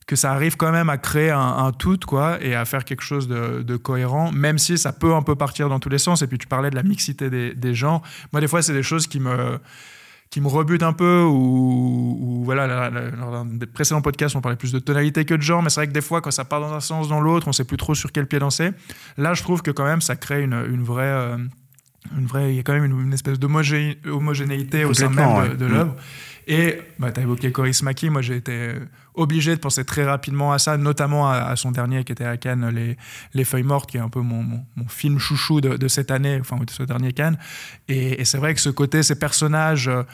que 0.06 0.14
ça 0.14 0.32
arrive 0.32 0.56
quand 0.56 0.70
même 0.70 0.88
à 0.88 0.98
créer 0.98 1.30
un, 1.30 1.72
tout 1.72 1.98
quoi 2.06 2.38
et 2.40 2.54
à 2.54 2.64
faire 2.64 2.84
quelque 2.84 3.02
chose 3.02 3.26
de, 3.26 3.76
cohérent 3.76 4.32
même 4.32 4.58
si 4.58 4.78
ça 4.78 4.92
peut 4.92 5.14
un 5.14 5.22
peu 5.22 5.34
partir 5.34 5.68
dans 5.68 5.80
tous 5.80 5.88
les 5.88 5.98
sens. 5.98 6.22
Et 6.22 6.26
puis 6.26 6.38
tu 6.38 6.46
parlais 6.46 6.70
de 6.70 6.76
la 6.76 6.82
mixité 6.82 7.28
des, 7.28 7.54
des 7.54 7.74
genres 7.74 8.02
moi 8.32 8.40
des 8.40 8.48
fois 8.48 8.62
c'est 8.62 8.72
des 8.72 8.82
choses 8.82 9.06
qui 9.06 9.20
me 9.20 9.58
qui 10.30 10.40
me 10.40 10.48
rebutent 10.48 10.82
un 10.82 10.92
peu 10.92 11.22
ou, 11.22 12.42
voilà 12.44 12.66
la, 12.66 13.44
des 13.44 13.66
précédents 13.66 14.02
podcasts 14.02 14.34
on 14.36 14.40
parlait 14.40 14.56
plus 14.56 14.72
de 14.72 14.78
tonalité 14.78 15.24
que 15.24 15.34
de 15.34 15.42
genre 15.42 15.62
mais 15.62 15.70
c'est 15.70 15.80
vrai 15.80 15.88
que 15.88 15.92
des 15.92 16.00
fois 16.00 16.20
quand 16.20 16.30
ça 16.30 16.44
part 16.44 16.60
dans 16.60 16.72
un 16.72 16.80
sens 16.80 17.08
dans 17.08 17.20
l'autre 17.20 17.48
on 17.48 17.52
sait 17.52 17.64
plus 17.64 17.76
trop 17.76 17.94
sur 17.94 18.12
quel 18.12 18.26
pied 18.26 18.38
danser. 18.38 18.70
Là 19.16 19.34
je 19.34 19.42
trouve 19.42 19.62
que 19.62 19.70
quand 19.70 19.84
même 19.84 20.00
ça 20.00 20.16
crée 20.16 20.42
une, 20.42 20.64
une 20.68 20.82
vraie 20.82 21.04
euh, 21.04 21.36
une 22.18 22.26
vraie 22.26 22.52
il 22.52 22.56
y 22.56 22.60
a 22.60 22.62
quand 22.62 22.74
même 22.74 22.84
une, 22.84 23.00
une 23.00 23.12
espèce 23.12 23.38
d'homogénéité 23.38 24.84
au 24.84 24.94
sein 24.94 25.08
même 25.08 25.36
ouais. 25.36 25.48
de, 25.50 25.54
de 25.56 25.66
l'œuvre 25.66 25.96
et 26.46 26.78
bah, 26.98 27.10
tu 27.10 27.20
as 27.20 27.24
évoqué 27.24 27.50
Coris 27.50 27.82
Maki, 27.82 28.08
moi 28.08 28.22
j'ai 28.22 28.36
été 28.36 28.74
obligé 29.14 29.56
de 29.56 29.60
penser 29.60 29.84
très 29.84 30.04
rapidement 30.04 30.52
à 30.52 30.58
ça, 30.58 30.76
notamment 30.76 31.28
à, 31.28 31.38
à, 31.38 31.56
son 31.56 31.72
dernier 31.72 32.04
qui 32.04 32.12
était 32.12 32.24
à 32.24 32.36
Cannes, 32.36 32.70
Les, 32.72 32.96
les 33.34 33.44
Feuilles 33.44 33.64
Mortes, 33.64 33.90
qui 33.90 33.96
est 33.96 34.00
un 34.00 34.08
peu 34.08 34.20
mon, 34.20 34.42
mon, 34.42 34.64
mon 34.76 34.88
film 34.88 35.18
chouchou 35.18 35.60
de, 35.60 35.76
de, 35.76 35.88
cette 35.88 36.10
année, 36.10 36.38
enfin 36.40 36.56
de 36.58 36.70
ce 36.70 36.84
dernier 36.84 37.12
Cannes. 37.12 37.36
Et, 37.88 38.20
et 38.20 38.24
c'est 38.24 38.38
vrai 38.38 38.54
que 38.54 38.60
ce 38.60 38.70
côté, 38.70 39.02
ces 39.02 39.18
personnages 39.18 39.88
euh, 39.88 40.04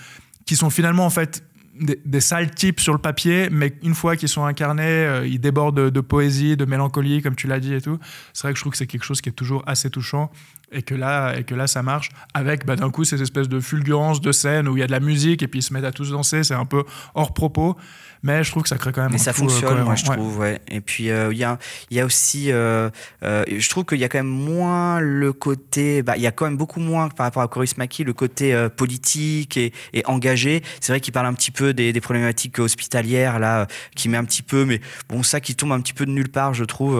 qui 0.47 0.57
sont 0.57 0.71
finalement 0.71 1.05
en 1.05 1.11
fait 1.11 1.45
des, 1.79 2.01
des, 2.05 2.21
sales 2.21 2.55
types 2.55 2.81
sur 2.81 2.95
le 2.95 2.99
papier, 2.99 3.49
mais 3.51 3.75
une 3.83 3.95
fois 3.95 4.17
qu'ils 4.17 4.29
sont 4.29 4.45
incarnés, 4.45 4.83
euh, 4.85 5.27
ils 5.27 5.41
débordent 5.41 5.77
de, 5.77 5.91
de, 5.91 6.01
poésie, 6.01 6.57
de 6.57 6.65
mélancolie, 6.65 7.21
comme 7.21 7.35
tu 7.35 7.47
l'as 7.47 7.61
dit 7.61 7.75
et 7.75 7.83
tout. 7.83 7.99
C'est 8.33 8.45
vrai 8.45 8.53
que 8.53 8.57
je 8.57 8.63
trouve 8.63 8.73
que 8.73 8.79
c'est 8.79 8.87
quelque 8.87 9.05
chose 9.05 9.21
qui 9.21 9.29
est 9.29 9.33
toujours 9.33 9.63
assez 9.67 9.91
touchant 9.91 10.31
et 10.73 10.83
que 10.83 10.95
là, 10.95 11.35
et 11.39 11.45
que 11.45 11.55
là 11.55 11.67
ça 11.67 11.83
marche 11.83 12.11
avec 12.35 12.67
bah, 12.67 12.77
d'un 12.77 12.91
coup 12.91 13.05
ces 13.05 13.23
espèces 13.23 13.49
de 13.49 13.61
fulgurances 13.61 14.21
de 14.21 14.33
scène 14.33 14.69
où 14.69 14.77
il 14.77 14.81
y 14.81 14.83
a 14.83 14.87
de 14.87 14.93
la 14.93 15.01
musique 15.01 15.43
et 15.43 15.49
puis 15.49 15.61
ils 15.61 15.63
se 15.63 15.73
mettent 15.73 15.85
à 15.85 15.93
tous 15.93 16.11
danser, 16.11 16.43
c'est 16.45 16.55
un 16.55 16.67
peu 16.67 16.85
hors 17.15 17.35
propos. 17.35 17.77
Mais 18.25 18.45
je 18.45 18.53
trouve 18.53 18.63
que 18.63 18.69
ça 18.69 18.79
crée 18.79 18.93
quand 18.93 19.03
même. 19.03 19.11
Mais 19.11 19.21
un 19.21 19.25
ça 19.25 19.33
tout, 19.33 19.41
fonctionne, 19.41 19.79
euh, 19.79 19.85
moi 19.85 19.97
je 19.97 20.05
trouve, 20.05 20.39
ouais. 20.39 20.61
Et 20.69 20.81
puis 20.81 21.07
il 21.07 21.11
euh, 21.11 21.35
y, 21.35 21.43
a, 21.43 21.59
y 21.91 21.99
a 21.99 22.05
aussi, 22.05 22.53
euh, 22.53 22.89
euh, 23.25 23.45
je 23.49 23.69
trouve 23.69 23.85
qu'il 23.85 23.99
y 23.99 24.05
a 24.05 24.09
quand 24.09 24.21
même 24.21 24.27
moins 24.29 25.01
le 25.01 25.33
côté, 25.33 26.03
bah 26.03 26.17
il 26.17 26.23
y 26.23 26.27
a 26.29 26.31
quand 26.31 26.45
même 26.45 26.57
beaucoup 26.57 26.79
moins 26.79 27.09
par 27.09 27.27
rapport 27.27 27.43
à 27.43 27.49
Coris 27.49 27.77
Maki 27.77 28.05
le 28.05 28.13
côté 28.13 28.55
euh, 28.55 28.69
politique 28.69 29.57
et, 29.57 29.73
et 29.93 30.07
engagé. 30.07 30.63
C'est 30.81 30.93
vrai 30.93 31.01
qu'il 31.01 31.13
parle 31.13 31.27
un 31.27 31.35
petit 31.35 31.51
peu 31.51 31.75
des, 31.75 31.93
des 31.93 32.01
problématiques 32.01 32.61
hospitalières 32.61 33.41
là, 33.41 33.67
qui 33.97 34.09
met 34.09 34.19
un 34.19 34.25
petit 34.25 34.43
peu, 34.43 34.65
mais 34.65 34.81
bon 35.09 35.25
ça 35.25 35.41
qui 35.41 35.57
tombe 35.57 35.73
un 35.73 35.81
petit 35.81 35.93
peu 35.93 36.07
de 36.07 36.13
nulle 36.13 36.31
part, 36.31 36.55
je 36.55 36.63
trouve. 36.65 36.99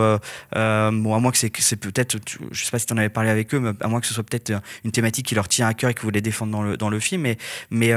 bon 0.53 1.15
à 1.15 1.21
moins 1.21 1.31
que 1.31 1.39
c'est 1.39 1.53
c'est 1.57 1.77
peut-être, 1.77 2.17
je 2.51 2.65
sais 2.65 2.71
pas 2.73 2.81
si 2.81 2.87
tu 2.87 2.95
en 2.95 2.97
avais 2.97 3.09
parlé 3.11 3.31
avec 3.31 3.55
eux, 3.55 3.61
à 3.81 3.89
moins 3.89 4.01
que 4.01 4.07
ce 4.07 4.15
soit 4.15 4.25
peut-être 4.25 4.53
une 4.85 4.93
thématique 4.93 5.27
qui 5.27 5.35
leur 5.35 5.49
tient 5.49 5.67
à 5.67 5.75
cœur 5.75 5.91
et 5.91 5.95
que 5.95 6.01
vous 6.01 6.07
voulez 6.07 6.21
défendre 6.21 6.53
dans 6.53 6.63
le 6.63 6.77
dans 6.77 6.91
le 6.91 7.01
film, 7.01 7.23
mais 7.23 7.37
mais 7.71 7.95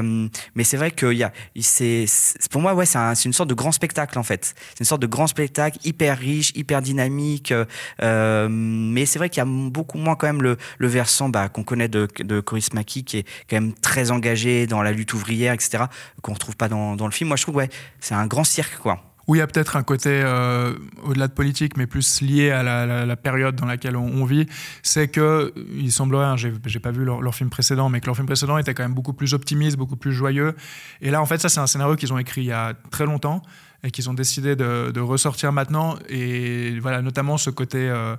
mais 0.55 0.63
c'est 0.63 0.77
vrai 0.77 0.91
qu'il 0.91 1.13
y 1.13 1.23
a, 1.23 1.31
c'est 1.59 2.05
pour 2.51 2.61
moi 2.61 2.73
ouais 2.73 2.85
c'est 2.85 3.25
une 3.25 3.33
sorte 3.33 3.49
de 3.49 3.53
grand 3.53 3.71
spectacle 3.71 4.17
en 4.19 4.23
fait. 4.23 4.53
C'est 4.69 4.79
une 4.79 4.85
sorte 4.85 5.01
de 5.01 5.07
grand 5.07 5.27
spectacle 5.27 5.77
hyper 5.83 6.17
riche, 6.17 6.51
hyper 6.55 6.81
dynamique. 6.81 7.53
Euh, 8.01 8.47
mais 8.49 9.05
c'est 9.05 9.19
vrai 9.19 9.29
qu'il 9.29 9.39
y 9.39 9.41
a 9.41 9.45
beaucoup 9.45 9.97
moins 9.97 10.15
quand 10.15 10.27
même 10.27 10.41
le, 10.41 10.57
le 10.77 10.87
versant 10.87 11.29
bah, 11.29 11.49
qu'on 11.49 11.63
connaît 11.63 11.87
de, 11.87 12.07
de 12.19 12.39
Coris 12.39 12.73
Maki, 12.73 13.03
qui 13.03 13.17
est 13.17 13.27
quand 13.49 13.57
même 13.57 13.73
très 13.73 14.11
engagé 14.11 14.67
dans 14.67 14.81
la 14.81 14.91
lutte 14.91 15.13
ouvrière, 15.13 15.53
etc., 15.53 15.85
qu'on 16.21 16.33
retrouve 16.33 16.55
pas 16.55 16.67
dans, 16.67 16.95
dans 16.95 17.05
le 17.05 17.11
film. 17.11 17.27
Moi, 17.29 17.37
je 17.37 17.43
trouve 17.43 17.55
ouais, 17.55 17.69
c'est 17.99 18.15
un 18.15 18.27
grand 18.27 18.43
cirque 18.43 18.77
quoi 18.77 19.14
où 19.27 19.35
il 19.35 19.39
y 19.39 19.41
a 19.41 19.47
peut-être 19.47 19.75
un 19.75 19.83
côté 19.83 20.09
euh, 20.23 20.73
au-delà 21.03 21.27
de 21.27 21.33
politique, 21.33 21.77
mais 21.77 21.87
plus 21.87 22.21
lié 22.21 22.51
à 22.51 22.63
la, 22.63 23.15
période 23.15 23.55
dans 23.55 23.65
laquelle 23.65 23.95
on, 23.95 24.25
vit, 24.25 24.45
c'est 24.83 25.07
que 25.07 25.53
il 25.73 25.91
semblerait, 25.91 26.25
hein, 26.25 26.35
j'ai 26.37 26.79
pas 26.79 26.91
vu 26.91 27.05
leur, 27.05 27.35
film 27.35 27.49
précédent, 27.49 27.89
mais 27.89 28.01
que 28.01 28.05
leur 28.05 28.15
film 28.15 28.27
précédent 28.27 28.57
était 28.57 28.73
quand 28.73 28.83
même 28.83 28.93
beaucoup 28.93 29.13
plus 29.13 29.33
optimiste, 29.33 29.77
beaucoup 29.77 29.95
plus 29.95 30.13
joyeux. 30.13 30.55
Et 31.01 31.09
là, 31.09 31.21
en 31.21 31.25
fait, 31.25 31.39
ça 31.39 31.49
c'est 31.49 31.59
un 31.59 31.67
scénario 31.67 31.95
qu'ils 31.95 32.13
ont 32.13 32.19
écrit 32.19 32.41
il 32.41 32.47
y 32.47 32.51
a 32.51 32.73
très 32.91 33.05
longtemps 33.05 33.41
et 33.83 33.91
qu'ils 33.91 34.09
ont 34.09 34.13
décidé 34.13 34.55
de, 34.55 34.99
ressortir 34.99 35.51
maintenant. 35.51 35.95
Et 36.09 36.79
voilà, 36.79 37.01
notamment 37.01 37.37
ce 37.37 37.49
côté, 37.49 37.89
euh, 37.89 38.15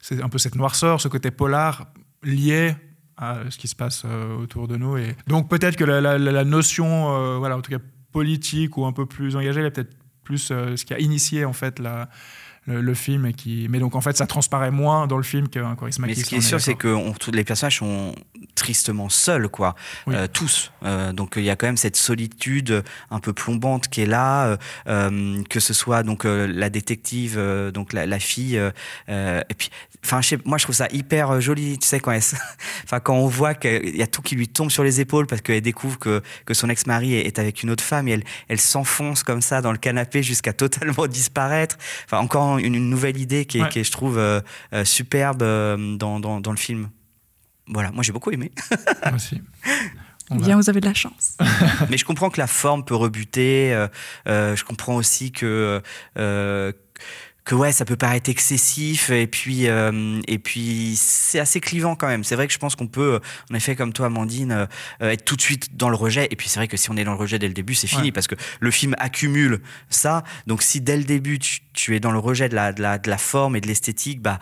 c'est 0.00 0.22
un 0.22 0.28
peu 0.28 0.38
cette 0.38 0.56
noirceur, 0.56 1.00
ce 1.00 1.08
côté 1.08 1.30
polar 1.30 1.86
lié 2.22 2.74
à 3.16 3.38
ce 3.50 3.58
qui 3.58 3.68
se 3.68 3.76
passe 3.76 4.02
euh, 4.04 4.36
autour 4.36 4.68
de 4.68 4.76
nous. 4.76 4.98
Et 4.98 5.16
donc 5.26 5.48
peut-être 5.48 5.76
que 5.76 5.84
la, 5.84 6.44
notion, 6.44 7.38
voilà, 7.38 7.56
en 7.56 7.62
tout 7.62 7.70
cas 7.70 7.78
politique 8.12 8.76
ou 8.76 8.84
un 8.84 8.92
peu 8.92 9.06
plus 9.06 9.36
engagée, 9.36 9.60
elle 9.60 9.66
est 9.66 9.70
peut-être 9.70 9.99
plus 10.30 10.50
euh, 10.52 10.76
ce 10.76 10.84
qui 10.84 10.94
a 10.94 10.98
initié 11.00 11.44
en 11.44 11.52
fait 11.52 11.80
la, 11.80 12.08
le, 12.66 12.80
le, 12.80 12.94
film 12.94 13.26
et 13.26 13.32
qui 13.32 13.66
mais 13.68 13.78
donc 13.80 13.96
en 13.96 14.00
fait 14.00 14.16
ça 14.16 14.26
transparaît 14.26 14.70
moins 14.70 15.06
dans 15.06 15.16
le 15.16 15.22
film 15.22 15.48
qu'un 15.48 15.74
charisme 15.74 16.04
mais 16.06 16.14
ce 16.14 16.24
qui 16.24 16.36
est 16.36 16.40
sûr 16.40 16.60
c'est 16.60 16.74
que 16.74 16.88
on, 16.88 17.12
tous 17.12 17.32
les 17.32 17.42
personnages 17.42 17.78
sont 17.78 18.14
tristement 18.54 19.08
seuls 19.08 19.48
quoi. 19.48 19.74
Oui. 20.06 20.14
euh, 20.14 20.26
tous. 20.32 20.70
Euh, 20.84 21.12
donc 21.12 21.34
il 21.36 21.42
y 21.42 21.50
a 21.50 21.56
quand 21.56 21.66
même 21.66 21.76
cette 21.76 21.96
solitude 21.96 22.84
un 23.10 23.18
peu 23.18 23.32
plombante 23.32 23.88
qui 23.88 24.02
est 24.02 24.06
là 24.06 24.58
euh, 24.86 25.42
que 25.48 25.60
ce 25.60 25.72
soit 25.72 26.02
donc 26.02 26.24
euh, 26.24 26.46
la 26.46 26.70
détective 26.70 27.36
euh, 27.38 27.70
donc 27.70 27.92
la, 27.92 28.06
la 28.06 28.18
fille 28.18 28.60
et 29.08 29.54
puis 29.56 29.70
enfin 30.04 30.20
moi 30.44 30.58
je 30.58 30.64
trouve 30.64 30.74
ça 30.74 30.88
hyper 30.92 31.40
joli 31.40 31.78
tu 31.78 31.86
sais 31.86 32.00
quand 32.00 32.12
elle 32.12 32.22
enfin 32.84 33.00
quand 33.00 33.14
on 33.14 33.26
voit 33.26 33.54
qu'il 33.54 33.96
y 33.96 34.02
a 34.02 34.06
tout 34.06 34.22
qui 34.22 34.34
lui 34.34 34.48
tombe 34.48 34.70
sur 34.70 34.82
les 34.82 35.00
épaules 35.00 35.26
parce 35.26 35.42
qu'elle 35.42 35.60
découvre 35.60 35.98
que 35.98 36.22
que 36.46 36.54
son 36.54 36.68
ex-mari 36.68 37.14
est, 37.14 37.38
avec 37.38 37.62
une 37.62 37.70
autre 37.70 37.84
femme 37.84 38.08
et 38.08 38.12
elle 38.12 38.24
elle 38.48 38.60
s'enfonce 38.60 39.22
comme 39.22 39.42
ça 39.42 39.60
dans 39.62 39.72
le 39.72 39.78
canapé 39.78 40.22
jusqu'à 40.22 40.52
totalement 40.60 41.06
disparaître 41.06 41.76
enfin 42.04 42.18
encore 42.18 42.58
une, 42.58 42.74
une 42.74 42.90
nouvelle 42.90 43.18
idée 43.18 43.44
qui 43.44 43.58
est, 43.58 43.62
ouais. 43.62 43.68
qui 43.68 43.80
est 43.80 43.84
je 43.84 43.92
trouve 43.92 44.18
euh, 44.18 44.40
euh, 44.72 44.84
superbe 44.84 45.42
euh, 45.42 45.96
dans, 45.96 46.20
dans, 46.20 46.40
dans, 46.40 46.52
le 46.52 46.56
film 46.56 46.90
voilà 47.66 47.90
moi 47.90 48.02
j'ai 48.02 48.12
beaucoup 48.12 48.30
aimé 48.30 48.52
moi 49.04 49.14
aussi 49.14 49.40
Bien, 50.30 50.56
vous 50.56 50.70
avez 50.70 50.80
de 50.80 50.86
la 50.86 50.94
chance. 50.94 51.36
Mais 51.90 51.96
je 51.96 52.04
comprends 52.04 52.30
que 52.30 52.40
la 52.40 52.46
forme 52.46 52.84
peut 52.84 52.94
rebuter. 52.94 53.72
Euh, 53.72 53.88
euh, 54.28 54.54
je 54.54 54.64
comprends 54.64 54.94
aussi 54.94 55.32
que 55.32 55.82
euh, 56.18 56.72
que 57.44 57.54
ouais 57.54 57.72
ça 57.72 57.84
peut 57.84 57.96
paraître 57.96 58.30
excessif 58.30 59.10
et 59.10 59.26
puis 59.26 59.68
euh, 59.68 60.20
et 60.28 60.38
puis 60.38 60.94
c'est 60.96 61.40
assez 61.40 61.60
clivant 61.60 61.96
quand 61.96 62.06
même. 62.06 62.24
C'est 62.24 62.34
vrai 62.34 62.46
que 62.46 62.52
je 62.52 62.58
pense 62.58 62.76
qu'on 62.76 62.86
peut 62.86 63.20
en 63.50 63.54
effet 63.54 63.76
comme 63.76 63.92
toi 63.92 64.06
Amandine 64.06 64.52
euh, 65.02 65.10
être 65.10 65.24
tout 65.24 65.36
de 65.36 65.40
suite 65.40 65.76
dans 65.76 65.88
le 65.88 65.96
rejet. 65.96 66.28
Et 66.30 66.36
puis 66.36 66.48
c'est 66.48 66.58
vrai 66.60 66.68
que 66.68 66.76
si 66.76 66.90
on 66.90 66.96
est 66.96 67.04
dans 67.04 67.12
le 67.12 67.18
rejet 67.18 67.38
dès 67.38 67.48
le 67.48 67.54
début 67.54 67.74
c'est 67.74 67.86
fini 67.86 68.04
ouais. 68.04 68.12
parce 68.12 68.26
que 68.26 68.34
le 68.60 68.70
film 68.70 68.94
accumule 68.98 69.60
ça. 69.88 70.22
Donc 70.46 70.62
si 70.62 70.80
dès 70.80 70.96
le 70.96 71.04
début 71.04 71.38
tu, 71.38 71.60
tu 71.72 71.96
es 71.96 72.00
dans 72.00 72.12
le 72.12 72.18
rejet 72.18 72.48
de 72.48 72.54
la, 72.54 72.72
de 72.72 72.82
la, 72.82 72.98
de 72.98 73.08
la 73.08 73.18
forme 73.18 73.56
et 73.56 73.60
de 73.60 73.66
l'esthétique 73.66 74.20
bah, 74.20 74.38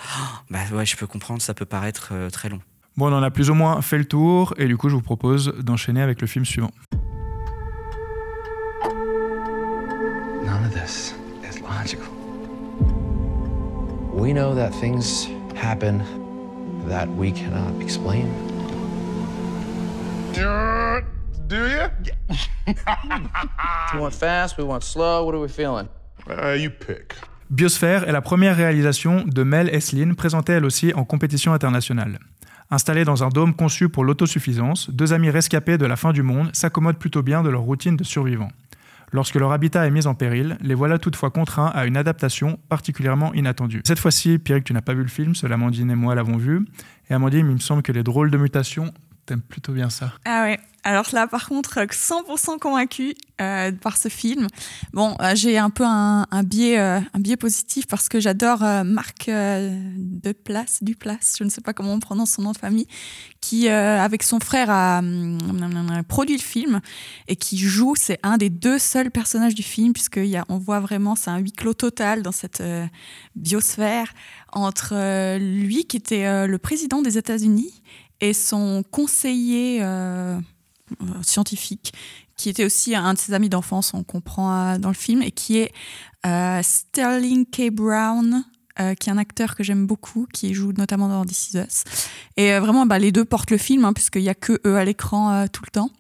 bah 0.51 0.61
ouais 0.73 0.87
je 0.87 0.97
peux 0.97 1.07
comprendre 1.07 1.41
ça 1.43 1.55
peut 1.55 1.67
paraître 1.67 2.11
euh, 2.13 2.31
très 2.31 2.49
long. 2.49 2.61
Bon 2.97 3.13
on 3.13 3.17
en 3.17 3.23
a 3.23 3.31
plus 3.31 3.49
ou 3.51 3.55
moins 3.55 3.81
fait 3.81 3.99
le 3.99 4.05
tour. 4.05 4.55
Et 4.59 4.67
du 4.67 4.77
coup 4.77 4.89
je 4.89 4.95
vous 4.95 5.03
propose 5.03 5.55
d'enchaîner 5.61 6.03
avec 6.03 6.21
le 6.21 6.27
film 6.27 6.45
suivant. 6.45 6.71
None 10.45 10.65
of 10.65 10.75
this 10.75 11.15
is 11.45 11.61
logical. 11.61 12.18
We 14.19 14.33
know 14.33 14.53
that 14.57 14.73
things 14.73 15.29
happen 15.55 16.03
that 16.89 17.07
we 17.17 17.31
cannot 17.31 17.81
explain. 17.81 18.27
Do 20.35 21.69
you? 21.69 21.89
we 23.95 24.01
want 24.01 24.13
fast, 24.13 24.59
we 24.59 24.65
want 24.65 24.83
slow, 24.83 25.25
what 25.25 25.37
are 25.37 25.41
we 25.41 25.49
feeling? 25.49 25.89
Uh, 26.29 26.57
you 26.59 26.69
pick. 26.69 27.15
Biosphère 27.49 28.09
est 28.09 28.13
la 28.13 28.21
première 28.21 28.57
réalisation 28.57 29.25
de 29.25 29.45
Mel 29.45 29.69
Eslin, 29.73 30.15
présentée 30.15 30.55
elle 30.55 30.65
aussi 30.65 30.93
en 30.95 31.05
compétition 31.05 31.53
internationale. 31.53 32.19
Installés 32.73 33.05
dans 33.05 33.23
un 33.23 33.29
dôme 33.29 33.55
conçu 33.55 33.89
pour 33.89 34.05
l'autosuffisance, 34.05 34.91
deux 34.91 35.13
amis 35.13 35.31
rescapés 35.31 35.79
de 35.79 35.87
la 35.87 35.95
fin 35.95 36.13
du 36.13 36.25
monde 36.25 36.51
s'accommodent 36.55 36.99
plutôt 36.99 37.23
bien 37.23 37.45
de 37.45 37.51
leur 37.51 37.63
routine 37.63 37.97
de 37.97 38.03
survivants. 38.03 38.51
Lorsque 39.13 39.37
leur 39.37 39.53
habitat 39.53 39.87
est 39.87 39.91
mis 39.91 40.07
en 40.07 40.15
péril, 40.15 40.59
les 40.61 40.75
voilà 40.75 40.99
toutefois 40.99 41.31
contraints 41.31 41.69
à 41.69 41.87
une 41.87 41.97
adaptation 41.97 42.59
particulièrement 42.69 43.33
inattendue. 43.35 43.83
Cette 43.87 43.99
fois-ci, 43.99 44.39
Pierre, 44.39 44.63
tu 44.63 44.73
n'as 44.73 44.83
pas 44.83 44.95
vu 44.95 45.03
le 45.03 45.09
film, 45.09 45.35
seul 45.35 45.53
Amandine 45.53 45.91
et 45.91 45.95
moi 45.95 46.15
l'avons 46.15 46.37
vu. 46.37 46.67
Et 47.09 47.15
Amandine, 47.15 47.47
il 47.49 47.55
me 47.55 47.61
semble 47.61 47.83
que 47.83 47.93
les 47.93 48.03
drôles 48.03 48.31
de 48.31 48.37
mutations, 48.37 48.93
t'aimes 49.29 49.43
plutôt 49.43 49.73
bien 49.73 49.91
ça. 49.91 50.13
Ah 50.25 50.43
ouais, 50.43 50.59
alors 50.85 51.07
là, 51.13 51.27
par 51.27 51.49
contre, 51.49 51.81
100% 51.81 52.59
convaincu 52.59 53.15
euh, 53.43 53.73
par 53.73 53.99
ce 53.99 54.09
film. 54.09 54.47
Bon, 54.95 55.17
euh, 55.21 55.35
j'ai 55.35 55.59
un 55.59 55.69
peu 55.69 55.85
un, 55.85 56.25
biais, 56.45 56.79
euh, 56.79 56.99
un 57.13 57.21
biais 57.21 57.37
positif 57.37 57.87
parce 57.87 58.09
que 58.09 58.21
j'adore 58.21 58.63
euh, 58.63 58.85
Marc 58.85 59.29
de 59.29 60.33
Place, 60.33 60.83
du 60.83 60.95
Place, 60.95 61.35
je 61.39 61.45
ne 61.45 61.51
sais 61.51 61.61
pas 61.61 61.75
comment 61.75 61.93
on 61.93 62.01
prononce 62.01 62.31
son 62.31 62.43
nom 62.43 62.53
de 62.53 62.57
famille, 62.57 62.87
qui, 63.43 63.69
avec 63.69 64.23
son 64.23 64.41
frère, 64.41 64.71
a, 64.71 64.99
a, 64.99 66.03
produit 66.05 66.37
le 66.37 66.43
film 66.43 66.81
et 67.27 67.37
qui 67.37 67.59
joue. 67.59 67.95
C'est 67.95 68.19
un 68.23 68.39
des 68.39 68.49
deux 68.49 68.79
seuls 68.79 69.11
personnages 69.11 69.55
du 69.55 69.63
film 69.63 69.93
puisqu'on 69.93 70.43
on 70.49 70.57
voit 70.57 70.81
vraiment, 70.81 71.17
c'est 71.17 71.31
un 71.31 71.39
huis 71.39 71.53
clos 71.53 71.75
total 71.75 72.23
dans 72.23 72.33
cette 72.33 72.63
biosphère 73.37 74.13
entre 74.53 75.37
lui 75.39 75.85
qui 75.85 75.99
était 75.99 76.47
le 76.47 76.59
président 76.59 77.03
des 77.03 77.19
États-Unis 77.19 77.83
et 78.21 78.33
son 78.33 78.83
conseiller 78.91 79.79
euh, 79.83 80.39
euh, 81.01 81.07
scientifique, 81.23 81.93
qui 82.37 82.49
était 82.49 82.65
aussi 82.65 82.95
un 82.95 83.15
de 83.15 83.19
ses 83.19 83.35
amis 83.35 83.49
d'enfance, 83.49 83.95
on 83.95 84.05
comprend 84.05 84.75
euh, 84.75 84.79
dans 84.79 84.89
le 84.89 84.95
film, 84.95 85.23
et 85.23 85.31
qui 85.31 85.59
est 85.59 85.73
Sterling 86.63 87.47
K. 87.47 87.71
Brown, 87.71 88.45
qui 88.77 89.09
est 89.09 89.13
un 89.13 89.19
acteur 89.19 89.57
que 89.57 89.65
j'aime 89.65 89.87
beaucoup, 89.87 90.27
qui 90.33 90.55
joue 90.55 90.73
notamment 90.73 91.09
dans 91.09 91.25
This 91.25 91.53
Is 91.53 91.59
Us. 91.59 91.85
Et 92.37 92.57
vraiment, 92.59 92.87
bah, 92.87 92.99
les 92.99 93.11
deux 93.13 93.25
portent 93.25 93.51
le 93.51 93.57
film, 93.57 93.85
hein, 93.85 93.93
puisqu'il 93.93 94.23
n'y 94.23 94.29
a 94.29 94.35
que 94.35 94.61
eux 94.67 94.77
à 94.77 94.85
l'écran 94.85 95.47
tout 95.49 95.63
le 95.65 95.71
temps. 95.71 95.91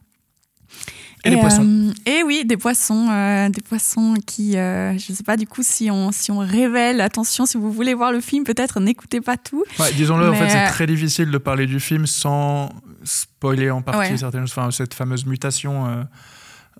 Et 1.24 1.30
les 1.30 1.36
poissons. 1.38 1.62
euh, 1.64 1.92
et 2.10 2.22
oui, 2.22 2.44
des 2.44 2.56
poissons, 2.56 3.08
euh, 3.10 3.48
des 3.48 3.60
poissons 3.60 4.14
qui, 4.26 4.56
euh, 4.56 4.96
je 4.98 5.12
sais 5.12 5.22
pas 5.24 5.36
du 5.36 5.46
coup 5.46 5.62
si 5.62 5.90
on 5.90 6.12
si 6.12 6.30
on 6.30 6.38
révèle. 6.38 7.00
Attention, 7.00 7.44
si 7.46 7.56
vous 7.56 7.72
voulez 7.72 7.94
voir 7.94 8.12
le 8.12 8.20
film, 8.20 8.44
peut-être 8.44 8.78
n'écoutez 8.80 9.20
pas 9.20 9.36
tout. 9.36 9.64
Ouais, 9.78 9.92
Disons-le, 9.94 10.30
en 10.30 10.34
fait, 10.34 10.48
c'est 10.48 10.64
euh, 10.64 10.68
très 10.68 10.86
difficile 10.86 11.30
de 11.30 11.38
parler 11.38 11.66
du 11.66 11.80
film 11.80 12.06
sans 12.06 12.70
spoiler 13.04 13.70
en 13.70 13.82
partie 13.82 14.12
Ouais. 14.12 14.16
certaines 14.16 14.46
choses. 14.46 14.58
Enfin, 14.58 14.70
cette 14.70 14.94
fameuse 14.94 15.26
mutation. 15.26 15.86
euh, 15.86 16.02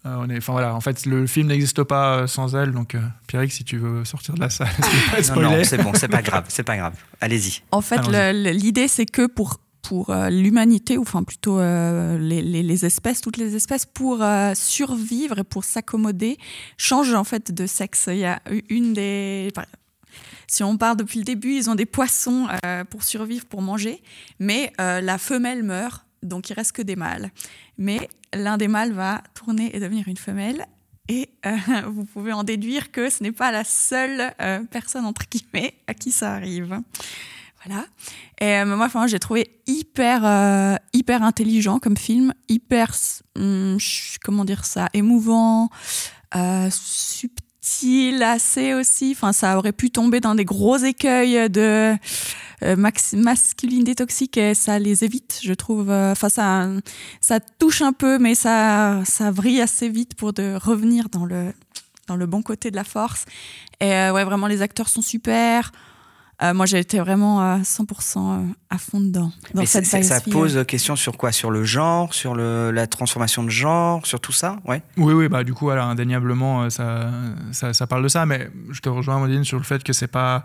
euh, 0.07 0.15
on 0.21 0.31
est, 0.31 0.37
enfin 0.39 0.53
voilà, 0.53 0.75
en 0.77 0.81
fait, 0.81 1.07
le 1.07 1.27
film 1.27 1.49
n'existe 1.49 1.83
pas 1.83 2.29
sans 2.29 2.55
elle. 2.55 2.71
Donc, 2.71 2.95
euh, 2.95 3.01
Pierrick, 3.27 3.51
si 3.53 3.65
tu 3.65 3.79
veux 3.79 4.05
sortir 4.05 4.35
de 4.35 4.41
la 4.41 4.49
salle, 4.51 4.69
être 5.19 5.35
Non, 5.35 5.51
non, 5.51 5.65
c'est 5.65 5.83
bon, 5.83 5.91
c'est 5.95 6.07
pas 6.09 6.23
grave, 6.23 6.45
c'est 6.49 6.63
pas 6.63 6.77
grave. 6.77 6.95
Allez-y. 7.21 7.63
En 7.73 7.81
fait, 7.81 8.01
l'idée 8.53 8.87
c'est 8.87 9.07
que 9.07 9.27
pour 9.27 9.59
pour 9.89 10.11
euh, 10.11 10.29
l'humanité, 10.29 10.99
ou 10.99 11.01
enfin 11.01 11.23
plutôt 11.23 11.59
euh, 11.59 12.19
les, 12.19 12.85
espèces, 12.85 13.23
toutes 13.23 13.39
les 13.39 13.57
espèces, 13.57 13.87
pour 13.87 14.23
euh, 14.23 14.53
survivre 14.55 15.39
et 15.39 15.45
pour 15.45 15.65
s'accommoder, 15.65 16.37
changent 16.77 17.15
en 17.15 17.25
fait 17.25 17.53
de 17.53 17.67
sexe. 17.67 18.05
Il 18.09 18.19
y 18.19 18.27
a 18.27 18.43
une 18.69 18.93
des... 18.93 19.51
Si 20.47 20.63
on 20.63 20.77
part 20.77 20.95
depuis 20.95 21.21
le 21.21 21.25
début, 21.25 21.55
ils 21.55 21.71
ont 21.71 21.75
des 21.75 21.87
poissons 21.87 22.49
pour 22.91 23.03
survivre, 23.03 23.47
pour 23.47 23.63
manger, 23.63 24.03
mais 24.39 24.73
la 24.79 25.19
femelle 25.19 25.63
meurt, 25.63 26.05
donc 26.23 26.49
il 26.51 26.55
reste 26.55 26.73
que 26.73 26.83
des 26.83 26.97
mâles. 26.97 27.31
Mais 27.77 28.09
l'un 28.35 28.57
des 28.57 28.69
mâles 28.69 28.93
va 28.93 29.23
tourner 29.35 29.75
et 29.75 29.81
devenir 29.81 30.09
une 30.09 30.17
femelle. 30.17 30.67
Et 31.09 31.31
vous 31.87 32.05
pouvez 32.05 32.33
en 32.33 32.45
déduire 32.45 32.91
que 32.93 33.11
ce 33.11 33.23
n'est 33.23 33.33
pas 33.33 33.53
la 33.53 33.65
seule 33.65 34.33
personne, 34.71 35.05
entre 35.05 35.23
guillemets, 35.31 35.75
à 35.87 35.93
qui 35.93 36.13
ça 36.13 36.33
arrive. 36.33 36.81
Et 38.41 38.45
euh, 38.45 38.65
moi, 38.65 38.87
enfin, 38.87 39.07
j'ai 39.07 39.19
trouvé 39.19 39.61
hyper, 39.67 40.25
euh, 40.25 40.77
hyper 40.93 41.23
intelligent 41.23 41.79
comme 41.79 41.97
film, 41.97 42.33
hyper, 42.49 42.95
hum, 43.37 43.79
comment 44.23 44.45
dire 44.45 44.65
ça, 44.65 44.89
émouvant, 44.95 45.69
euh, 46.35 46.69
subtil, 46.71 48.23
assez 48.23 48.75
aussi. 48.75 49.13
Enfin, 49.13 49.33
ça 49.33 49.59
aurait 49.59 49.73
pu 49.73 49.91
tomber 49.91 50.21
dans 50.21 50.35
des 50.35 50.45
gros 50.45 50.77
écueils 50.77 51.51
de 51.51 51.97
euh, 52.63 52.77
masculinité 53.13 53.95
toxique 53.95 54.37
et 54.37 54.55
ça 54.55 54.79
les 54.79 55.05
évite, 55.05 55.41
je 55.43 55.53
trouve. 55.53 55.91
Enfin, 55.91 56.29
ça, 56.29 56.69
ça 57.21 57.41
touche 57.41 57.83
un 57.83 57.93
peu, 57.93 58.19
mais 58.19 58.35
ça, 58.35 59.03
ça 59.05 59.31
vrille 59.31 59.61
assez 59.61 59.89
vite 59.89 60.15
pour 60.15 60.33
de 60.33 60.57
revenir 60.61 61.09
dans 61.09 61.25
le, 61.25 61.53
dans 62.07 62.17
le 62.17 62.27
bon 62.27 62.43
côté 62.43 62.71
de 62.71 62.77
la 62.77 62.85
force. 62.85 63.25
Et 63.81 63.91
ouais, 63.91 64.25
vraiment, 64.25 64.47
les 64.47 64.63
acteurs 64.63 64.89
sont 64.89 65.03
super. 65.03 65.73
Euh, 66.41 66.55
moi, 66.55 66.67
j'ai 66.67 66.79
été 66.79 67.01
vraiment 67.01 67.41
à 67.41 67.59
100% 67.59 68.47
à 68.71 68.79
fond 68.79 69.01
dedans. 69.01 69.33
Dans 69.55 69.61
Mais 69.61 69.67
cette 69.67 69.87
ça 69.87 70.21
pose 70.21 70.65
question 70.67 70.95
sur 70.95 71.17
quoi? 71.17 71.33
Sur 71.33 71.51
le 71.51 71.65
genre, 71.65 72.15
sur 72.15 72.35
le, 72.37 72.71
la 72.71 72.87
transformation 72.87 73.43
de 73.43 73.51
genre, 73.51 74.07
sur 74.07 74.21
tout 74.21 74.31
ça? 74.33 74.59
Ouais. 74.65 74.83
Oui, 74.97 75.15
oui, 75.15 75.29
bah 75.29 75.43
du 75.43 75.53
coup, 75.53 75.65
voilà, 75.65 75.85
indéniablement, 75.87 76.63
euh, 76.63 76.71
ça, 76.71 77.11
ça, 77.51 77.73
ça 77.73 77.87
parle 77.89 78.05
de 78.05 78.09
ça, 78.09 78.25
mais 78.25 78.51
je 78.71 78.81
te 78.81 78.89
rejoins, 78.89 79.19
Modine, 79.19 79.45
sur 79.45 79.59
le 79.59 79.65
fait 79.65 79.83
que 79.83 79.93
c'est 79.93 80.07
pas. 80.07 80.45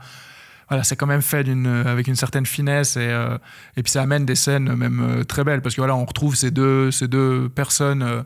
Voilà, 0.70 0.84
c'est 0.84 0.96
quand 0.96 1.06
même 1.06 1.22
fait 1.22 1.44
d'une, 1.44 1.68
euh, 1.68 1.86
avec 1.86 2.08
une 2.08 2.16
certaine 2.16 2.46
finesse 2.46 2.96
et, 2.96 3.02
euh, 3.02 3.38
et 3.76 3.84
puis 3.84 3.92
ça 3.92 4.02
amène 4.02 4.26
des 4.26 4.34
scènes 4.36 4.70
euh, 4.70 4.76
même 4.76 5.02
euh, 5.04 5.24
très 5.26 5.44
belles 5.44 5.62
parce 5.62 5.76
que 5.76 5.82
voilà, 5.82 5.94
on 5.96 6.06
retrouve 6.06 6.36
ces 6.36 6.52
deux, 6.52 6.90
ces 6.90 7.10
deux 7.10 7.50
personnes, 7.50 8.02
euh, 8.02 8.24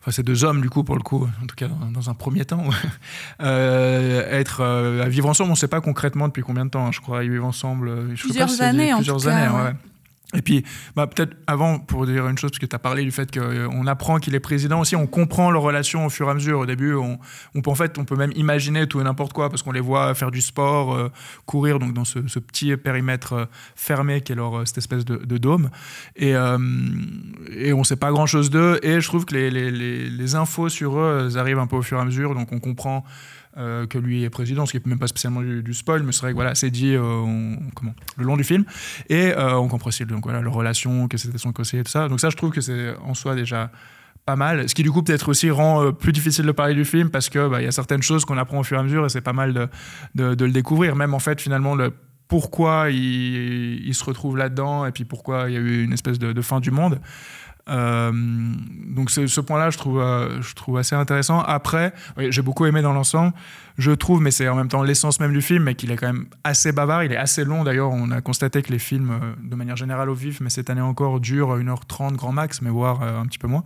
enfin 0.00 0.10
ces 0.10 0.22
deux 0.22 0.44
hommes 0.44 0.60
du 0.62 0.70
coup 0.70 0.82
pour 0.84 0.96
le 0.96 1.02
coup, 1.02 1.28
en 1.42 1.46
tout 1.46 1.56
cas 1.56 1.68
dans, 1.68 1.90
dans 1.90 2.10
un 2.10 2.14
premier 2.14 2.44
temps, 2.44 2.64
euh, 3.42 4.26
être 4.30 4.60
euh, 4.60 5.02
à 5.04 5.08
vivre 5.08 5.28
ensemble. 5.28 5.50
On 5.50 5.54
ne 5.54 5.58
sait 5.58 5.68
pas 5.68 5.80
concrètement 5.80 6.28
depuis 6.28 6.42
combien 6.42 6.64
de 6.64 6.70
temps, 6.70 6.86
hein, 6.86 6.92
je 6.92 7.00
crois, 7.00 7.24
ils 7.24 7.30
vivent 7.30 7.44
ensemble. 7.44 7.88
euh, 7.88 8.08
sais 8.16 8.38
pas 8.38 8.46
Plusieurs 8.46 8.50
si 8.50 8.56
dit- 8.56 8.62
années, 8.62 8.92
en 8.92 8.96
plusieurs 8.96 9.18
cas, 9.22 9.30
années, 9.30 9.54
ouais. 9.56 9.62
ouais. 9.64 9.74
Et 10.34 10.42
puis, 10.42 10.64
bah, 10.94 11.08
peut-être 11.08 11.36
avant, 11.48 11.80
pour 11.80 12.06
dire 12.06 12.28
une 12.28 12.38
chose, 12.38 12.50
parce 12.50 12.60
que 12.60 12.66
tu 12.66 12.76
as 12.76 12.78
parlé 12.78 13.02
du 13.02 13.10
fait 13.10 13.36
qu'on 13.36 13.86
apprend 13.88 14.18
qu'il 14.18 14.34
est 14.36 14.40
président 14.40 14.80
aussi, 14.80 14.94
on 14.94 15.08
comprend 15.08 15.50
leur 15.50 15.62
relation 15.62 16.06
au 16.06 16.10
fur 16.10 16.28
et 16.28 16.30
à 16.30 16.34
mesure. 16.34 16.60
Au 16.60 16.66
début, 16.66 16.94
on, 16.94 17.18
peut, 17.60 17.70
en 17.70 17.74
fait, 17.74 17.98
on 17.98 18.04
peut 18.04 18.14
même 18.14 18.32
imaginer 18.36 18.86
tout 18.86 19.00
et 19.00 19.04
n'importe 19.04 19.32
quoi, 19.32 19.50
parce 19.50 19.62
qu'on 19.62 19.72
les 19.72 19.80
voit 19.80 20.14
faire 20.14 20.30
du 20.30 20.40
sport, 20.40 20.94
euh, 20.94 21.10
courir 21.46 21.80
donc 21.80 21.94
dans 21.94 22.04
ce, 22.04 22.20
petit 22.38 22.76
périmètre 22.76 23.32
euh, 23.32 23.44
fermé 23.74 24.20
qui 24.20 24.32
est 24.32 24.36
leur, 24.36 24.58
euh, 24.58 24.64
cette 24.64 24.78
espèce 24.78 25.04
de, 25.04 25.38
dôme. 25.38 25.70
Et, 26.16 26.36
on 26.36 27.84
sait 27.84 27.96
pas 27.96 28.10
grand-chose 28.10 28.50
d'eux. 28.50 28.78
Et 28.82 29.00
je 29.00 29.06
trouve 29.08 29.24
que 29.24 29.34
les, 29.34 30.34
infos 30.36 30.68
sur 30.68 30.98
eux 30.98 31.36
arrivent 31.36 31.58
un 31.58 31.66
peu 31.66 31.76
au 31.76 31.82
fur 31.82 31.98
et 31.98 32.00
à 32.00 32.04
mesure, 32.04 32.34
donc 32.34 32.52
on 32.52 32.60
comprend 32.60 33.04
euh, 33.56 33.84
que 33.86 33.98
lui 33.98 34.22
est 34.22 34.30
président, 34.30 34.64
ce 34.64 34.70
qui 34.70 34.78
n'est 34.78 34.90
même 34.90 34.98
pas 35.00 35.08
spécialement 35.08 35.40
du, 35.40 35.74
spoil, 35.74 36.04
mais 36.04 36.12
c'est 36.12 36.20
vrai 36.20 36.30
que 36.30 36.36
voilà, 36.36 36.54
c'est 36.54 36.70
dit 36.70 36.94
euh, 36.94 37.56
le 38.16 38.24
long 38.24 38.36
du 38.36 38.44
film. 38.44 38.64
Et 39.08 39.32
euh, 39.32 39.56
on 39.56 39.66
comprend 39.66 39.88
aussi 39.88 40.04
donc, 40.06 40.24
voilà, 40.24 40.40
leur 40.40 40.54
relation, 40.54 41.08
que 41.08 41.16
c'était 41.16 41.38
son 41.38 41.52
conseiller 41.52 41.82
tout 41.82 41.90
ça. 41.90 42.08
Donc 42.08 42.20
ça, 42.20 42.30
je 42.30 42.36
trouve 42.36 42.50
que 42.50 42.60
c'est 42.60 42.94
en 43.02 43.14
soi 43.14 43.34
déjà 43.34 43.72
pas 44.24 44.36
mal. 44.36 44.68
Ce 44.68 44.74
qui 44.74 44.84
du 44.84 44.92
coup 44.92 45.02
peut-être 45.02 45.28
aussi 45.28 45.50
rend 45.50 45.92
plus 45.92 46.12
difficile 46.12 46.44
de 46.44 46.52
parler 46.52 46.74
du 46.74 46.84
film 46.84 47.10
parce 47.10 47.28
que 47.28 47.48
bah, 47.48 47.60
il 47.60 47.64
y 47.64 47.68
a 47.68 47.72
certaines 47.72 48.02
choses 48.02 48.24
qu'on 48.24 48.38
apprend 48.38 48.60
au 48.60 48.62
fur 48.62 48.76
et 48.76 48.80
à 48.80 48.82
mesure 48.84 49.04
et 49.04 49.08
c'est 49.08 49.20
pas 49.20 49.32
mal 49.32 49.52
de, 50.14 50.34
de, 50.34 50.44
le 50.44 50.52
découvrir. 50.52 50.94
Même 50.94 51.14
en 51.14 51.18
fait 51.18 51.40
finalement 51.40 51.74
le 51.74 51.92
pourquoi 52.28 52.90
il, 52.90 53.92
se 53.92 54.04
retrouve 54.04 54.36
là-dedans 54.36 54.86
et 54.86 54.92
puis 54.92 55.04
pourquoi 55.04 55.46
il 55.48 55.54
y 55.54 55.56
a 55.56 55.60
eu 55.60 55.82
une 55.82 55.92
espèce 55.92 56.20
de 56.20 56.42
fin 56.42 56.60
du 56.60 56.70
monde. 56.70 57.00
Euh, 57.68 58.10
donc 58.12 59.10
ce, 59.10 59.40
point-là, 59.40 59.70
je 59.70 59.78
trouve, 59.78 60.00
euh, 60.00 60.40
je 60.42 60.54
trouve 60.54 60.78
assez 60.78 60.94
intéressant. 60.94 61.40
Après, 61.40 61.92
j'ai 62.16 62.42
beaucoup 62.42 62.66
aimé 62.66 62.82
dans 62.82 62.92
l'ensemble. 62.92 63.32
Je 63.78 63.92
trouve, 63.92 64.20
mais 64.20 64.30
c'est 64.30 64.48
en 64.48 64.56
même 64.56 64.68
temps 64.68 64.82
l'essence 64.82 65.20
même 65.20 65.32
du 65.32 65.42
film, 65.42 65.64
mais 65.64 65.74
qu'il 65.74 65.90
est 65.90 65.96
quand 65.96 66.08
même 66.08 66.26
assez 66.44 66.72
bavard. 66.72 67.04
Il 67.04 67.12
est 67.12 67.16
assez 67.16 67.44
long 67.44 67.64
d'ailleurs. 67.64 67.90
On 67.90 68.10
a 68.10 68.20
constaté 68.20 68.62
que 68.62 68.72
les 68.72 68.78
films, 68.78 69.10
euh, 69.10 69.34
de 69.42 69.54
manière 69.54 69.76
générale 69.76 70.10
au 70.10 70.14
vif, 70.14 70.40
mais 70.40 70.50
cette 70.50 70.70
année 70.70 70.80
encore, 70.80 71.20
durent 71.20 71.58
1h30 71.58 72.16
grand 72.16 72.32
max, 72.32 72.62
mais 72.62 72.70
voire 72.70 73.02
un 73.02 73.26
petit 73.26 73.38
peu 73.38 73.48
moins. 73.48 73.64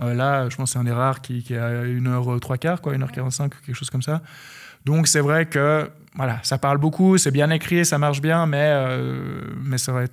Là, 0.00 0.48
je 0.48 0.54
pense 0.54 0.70
que 0.70 0.72
c'est 0.74 0.78
un 0.78 0.84
des 0.84 0.92
rares 0.92 1.20
qui, 1.20 1.42
qui 1.42 1.56
à 1.56 1.82
1h3 1.84 2.58
quart, 2.58 2.80
quoi, 2.80 2.94
1h45, 2.94 3.48
quelque 3.48 3.74
chose 3.74 3.90
comme 3.90 4.02
ça. 4.02 4.22
Donc 4.84 5.08
c'est 5.08 5.18
vrai 5.18 5.46
que 5.46 5.90
voilà, 6.14 6.38
ça 6.44 6.56
parle 6.56 6.78
beaucoup, 6.78 7.18
c'est 7.18 7.32
bien 7.32 7.50
écrit, 7.50 7.84
ça 7.84 7.98
marche 7.98 8.20
bien, 8.20 8.46
mais, 8.46 8.72
mais 9.64 9.76
ça 9.76 9.92
aurait 9.92 10.08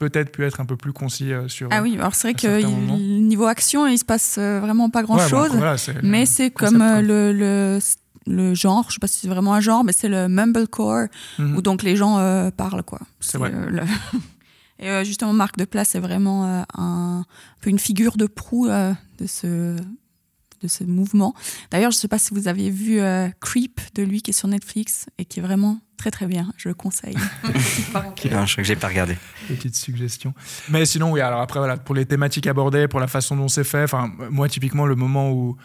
peut-être 0.00 0.32
pu 0.32 0.44
être 0.44 0.60
un 0.60 0.66
peu 0.66 0.76
plus 0.76 0.92
concis 0.92 1.32
euh, 1.32 1.46
sur. 1.46 1.68
Ah 1.70 1.82
oui, 1.82 1.94
alors 1.96 2.16
c'est 2.16 2.32
vrai 2.32 2.34
que 2.34 2.60
il- 2.60 3.28
niveau 3.28 3.46
action, 3.46 3.86
il 3.86 3.98
se 3.98 4.04
passe 4.04 4.36
euh, 4.38 4.58
vraiment 4.60 4.90
pas 4.90 5.00
Ouais, 5.00 5.04
grand-chose. 5.06 5.50
voilà, 5.52 5.76
c'est 5.78 6.02
mais 6.02 6.26
c'est 6.26 6.50
comme 6.50 6.82
euh, 6.82 7.00
le, 7.00 7.32
le, 7.32 7.78
le 8.26 8.54
genre, 8.54 8.86
je 8.88 8.94
sais 8.94 8.98
pas 9.00 9.06
si 9.06 9.18
c'est 9.20 9.28
vraiment 9.28 9.54
un 9.54 9.60
genre, 9.60 9.84
mais 9.84 9.92
c'est 9.92 10.08
le 10.08 10.26
mumblecore, 10.28 11.06
Mhm. 11.38 11.56
où 11.56 11.62
donc 11.62 11.82
les 11.84 11.94
gens 11.94 12.18
euh, 12.18 12.50
parlent, 12.50 12.82
quoi. 12.82 12.98
C'est 13.20 13.38
vrai. 13.38 13.52
euh, 13.54 13.70
le- 13.70 13.82
Et 14.82 14.88
euh, 14.88 15.04
justement, 15.04 15.34
Marc 15.34 15.58
de 15.58 15.66
Place 15.66 15.94
est 15.94 16.00
vraiment 16.00 16.46
un, 16.46 16.64
un 16.78 17.24
peu 17.60 17.68
une 17.68 17.78
figure 17.78 18.16
de 18.16 18.24
proue 18.26 18.66
de 18.66 19.26
ce 19.26 19.76
de 20.60 20.68
ce 20.68 20.84
mouvement. 20.84 21.34
D'ailleurs, 21.70 21.90
je 21.90 21.96
ne 21.96 22.00
sais 22.00 22.08
pas 22.08 22.18
si 22.18 22.34
vous 22.34 22.48
avez 22.48 22.70
vu 22.70 23.00
euh, 23.00 23.28
Creep 23.40 23.80
de 23.94 24.02
lui 24.02 24.22
qui 24.22 24.30
est 24.30 24.34
sur 24.34 24.48
Netflix 24.48 25.06
et 25.18 25.24
qui 25.24 25.40
est 25.40 25.42
vraiment 25.42 25.80
très 25.96 26.10
très 26.10 26.26
bien. 26.26 26.52
Je 26.56 26.68
le 26.68 26.74
conseille. 26.74 27.16
Non, 28.30 28.46
je 28.46 28.52
crois 28.52 28.62
que 28.62 28.64
j'ai 28.64 28.76
pas 28.76 28.88
regardé. 28.88 29.16
Petite 29.48 29.74
suggestion. 29.74 30.32
Mais 30.68 30.86
sinon, 30.86 31.12
oui, 31.12 31.20
alors 31.20 31.40
après, 31.40 31.58
voilà, 31.58 31.76
pour 31.76 31.94
les 31.94 32.06
thématiques 32.06 32.46
abordées, 32.46 32.86
pour 32.86 33.00
la 33.00 33.08
façon 33.08 33.36
dont 33.36 33.48
c'est 33.48 33.64
fait, 33.64 33.82
enfin, 33.82 34.12
moi, 34.30 34.48
typiquement, 34.48 34.86
le 34.86 34.94
moment 34.94 35.32
où, 35.32 35.56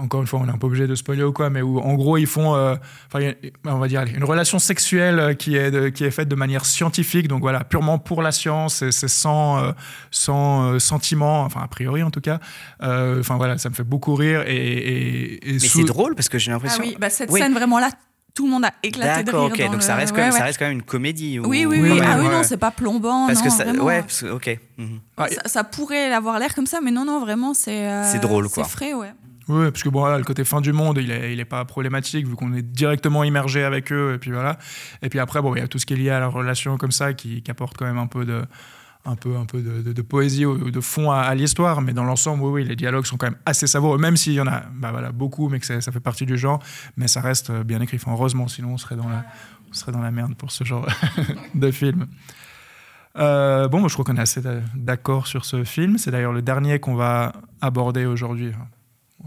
encore 0.00 0.20
une 0.20 0.26
fois, 0.26 0.40
on 0.40 0.46
est 0.48 0.50
un 0.52 0.58
peu 0.58 0.66
obligé 0.66 0.86
de 0.86 0.94
spoiler 0.94 1.22
ou 1.24 1.32
quoi, 1.32 1.50
mais 1.50 1.62
où, 1.62 1.78
en 1.78 1.94
gros, 1.94 2.16
ils 2.16 2.26
font, 2.26 2.54
euh, 2.54 2.74
enfin, 3.12 3.32
on 3.64 3.78
va 3.78 3.88
dire, 3.88 4.00
allez, 4.00 4.12
une 4.12 4.24
relation 4.24 4.58
sexuelle 4.58 5.18
euh, 5.18 5.34
qui 5.34 5.56
est, 5.56 5.70
de- 5.70 5.88
qui 5.88 6.04
est 6.04 6.10
faite 6.10 6.28
de 6.28 6.34
manière 6.34 6.64
scientifique, 6.64 7.28
donc 7.28 7.40
voilà, 7.42 7.64
purement 7.64 7.98
pour 7.98 8.22
la 8.22 8.32
science, 8.32 8.82
et 8.82 8.92
c'est 8.92 9.08
sans, 9.08 9.58
euh, 9.62 9.72
sans 10.10 10.72
euh, 10.72 10.78
sentiment, 10.78 11.42
enfin, 11.42 11.60
a 11.62 11.68
priori 11.68 12.02
en 12.02 12.10
tout 12.10 12.20
cas. 12.20 12.38
Euh, 12.82 13.20
Enfin, 13.20 13.36
voilà, 13.36 13.58
ça 13.58 13.68
me 13.68 13.74
fait 13.74 13.84
beaucoup 13.84 14.14
rire. 14.14 14.42
Et, 14.46 14.54
et, 14.56 15.48
et 15.50 15.52
Mais 15.54 15.58
sous- 15.58 15.78
c'est 15.80 15.84
drôle 15.84 16.14
parce 16.14 16.28
que 16.28 16.38
j'ai 16.38 16.50
ah 16.50 16.54
l'impression. 16.54 16.82
oui, 16.82 16.96
bah, 16.98 17.10
cette 17.10 17.30
Oui. 17.30 17.40
scène 17.40 17.52
vraiment 17.52 17.78
là, 17.78 17.90
tout 18.34 18.46
le 18.46 18.50
monde 18.50 18.64
a 18.64 18.72
éclaté 18.82 19.08
de 19.08 19.14
rire. 19.16 19.24
D'accord, 19.26 19.44
ok. 19.52 19.58
dans 19.66 19.72
Donc 19.72 19.82
ça 19.82 19.94
reste, 19.94 20.12
quand 20.12 20.18
ouais, 20.18 20.28
même, 20.28 20.32
ça 20.32 20.44
reste 20.44 20.58
quand 20.58 20.64
même 20.64 20.72
une 20.78 20.82
comédie. 20.82 21.38
ou- 21.38 21.46
Oui, 21.46 21.66
oui, 21.66 21.78
Oui, 21.82 22.00
ah 22.02 22.16
oui, 22.18 22.24
non, 22.28 22.42
c'est 22.42 22.56
pas 22.56 22.70
plombant. 22.70 23.26
Parce 23.26 23.38
non, 23.40 23.44
que 23.44 23.50
ça, 23.50 23.64
vraiment. 23.64 23.84
ouais, 23.84 24.02
ok. 24.32 24.58
mhm. 24.78 25.00
Ah, 25.18 25.26
ça, 25.28 25.42
ça 25.48 25.64
pourrait 25.64 26.10
avoir 26.12 26.38
l'air 26.38 26.54
comme 26.54 26.66
ça, 26.66 26.80
mais 26.82 26.90
non, 26.90 27.04
non, 27.04 27.20
vraiment, 27.20 27.52
c'est. 27.54 27.86
euh, 27.86 28.02
C'est 28.10 28.20
drôle, 28.20 28.48
quoi. 28.48 28.64
C'est 28.64 28.70
frais, 28.70 28.94
ouais. 28.94 29.12
Oui, 29.48 29.70
parce 29.70 29.82
que 29.82 29.88
bon, 29.88 30.06
le 30.16 30.22
côté 30.22 30.44
fin 30.44 30.60
du 30.60 30.72
monde, 30.72 30.98
il 30.98 31.10
est, 31.10 31.32
il 31.32 31.40
est 31.40 31.44
pas 31.44 31.64
problématique 31.64 32.26
vu 32.26 32.36
qu'on 32.36 32.52
est 32.52 32.62
directement 32.62 33.24
immergé 33.24 33.64
avec 33.64 33.92
eux. 33.92 34.14
Et 34.14 34.18
puis 34.18 34.30
voilà. 34.30 34.58
Et 35.02 35.08
puis 35.08 35.18
après, 35.18 35.42
bon, 35.42 35.54
il 35.54 35.58
y 35.58 35.62
a 35.62 35.68
tout 35.68 35.78
ce 35.78 35.86
qui 35.86 35.94
est 35.94 35.96
lié 35.96 36.10
à 36.10 36.20
la 36.20 36.28
relation 36.28 36.76
comme 36.76 36.92
ça 36.92 37.12
qui, 37.12 37.42
apporte 37.48 37.76
quand 37.76 37.84
même 37.84 37.98
un 37.98 38.06
peu 38.06 38.24
de, 38.24 40.02
poésie 40.02 40.46
ou 40.46 40.70
de 40.70 40.80
fond 40.80 41.10
à, 41.10 41.34
l'histoire. 41.34 41.82
Mais 41.82 41.92
dans 41.92 42.04
l'ensemble, 42.04 42.42
oui, 42.44 42.62
oui, 42.62 42.68
les 42.68 42.76
dialogues 42.76 43.06
sont 43.06 43.16
quand 43.16 43.26
même 43.26 43.38
assez 43.44 43.66
savoureux, 43.66 43.98
même 43.98 44.16
s'il 44.16 44.34
y 44.34 44.40
en 44.40 44.46
a 44.46 44.62
bah, 44.72 45.10
beaucoup, 45.12 45.48
mais 45.48 45.58
que 45.58 45.66
ça, 45.66 45.80
fait 45.92 46.00
partie 46.00 46.26
du 46.26 46.38
genre. 46.38 46.62
Mais 46.96 47.08
ça 47.08 47.20
reste 47.20 47.50
euh, 47.50 47.64
bien 47.64 47.80
écrit. 47.80 47.98
Heureusement, 48.06 48.48
sinon 48.48 48.70
on 48.74 48.78
serait 48.78 48.96
dans 48.96 49.08
la, 50.00 50.10
merde 50.10 50.34
pour 50.36 50.52
ce 50.52 50.62
genre 50.62 50.86
de 51.54 51.70
film. 51.70 52.06
Euh, 53.18 53.68
bon, 53.68 53.80
moi, 53.80 53.88
je 53.88 53.94
crois 53.94 54.04
qu'on 54.04 54.16
est 54.16 54.22
assez 54.22 54.40
d'accord 54.74 55.26
sur 55.26 55.44
ce 55.44 55.64
film. 55.64 55.98
C'est 55.98 56.12
d'ailleurs 56.12 56.32
le 56.32 56.42
dernier 56.42 56.78
qu'on 56.78 56.94
va 56.94 57.32
aborder 57.60 58.06
aujourd'hui. 58.06 58.52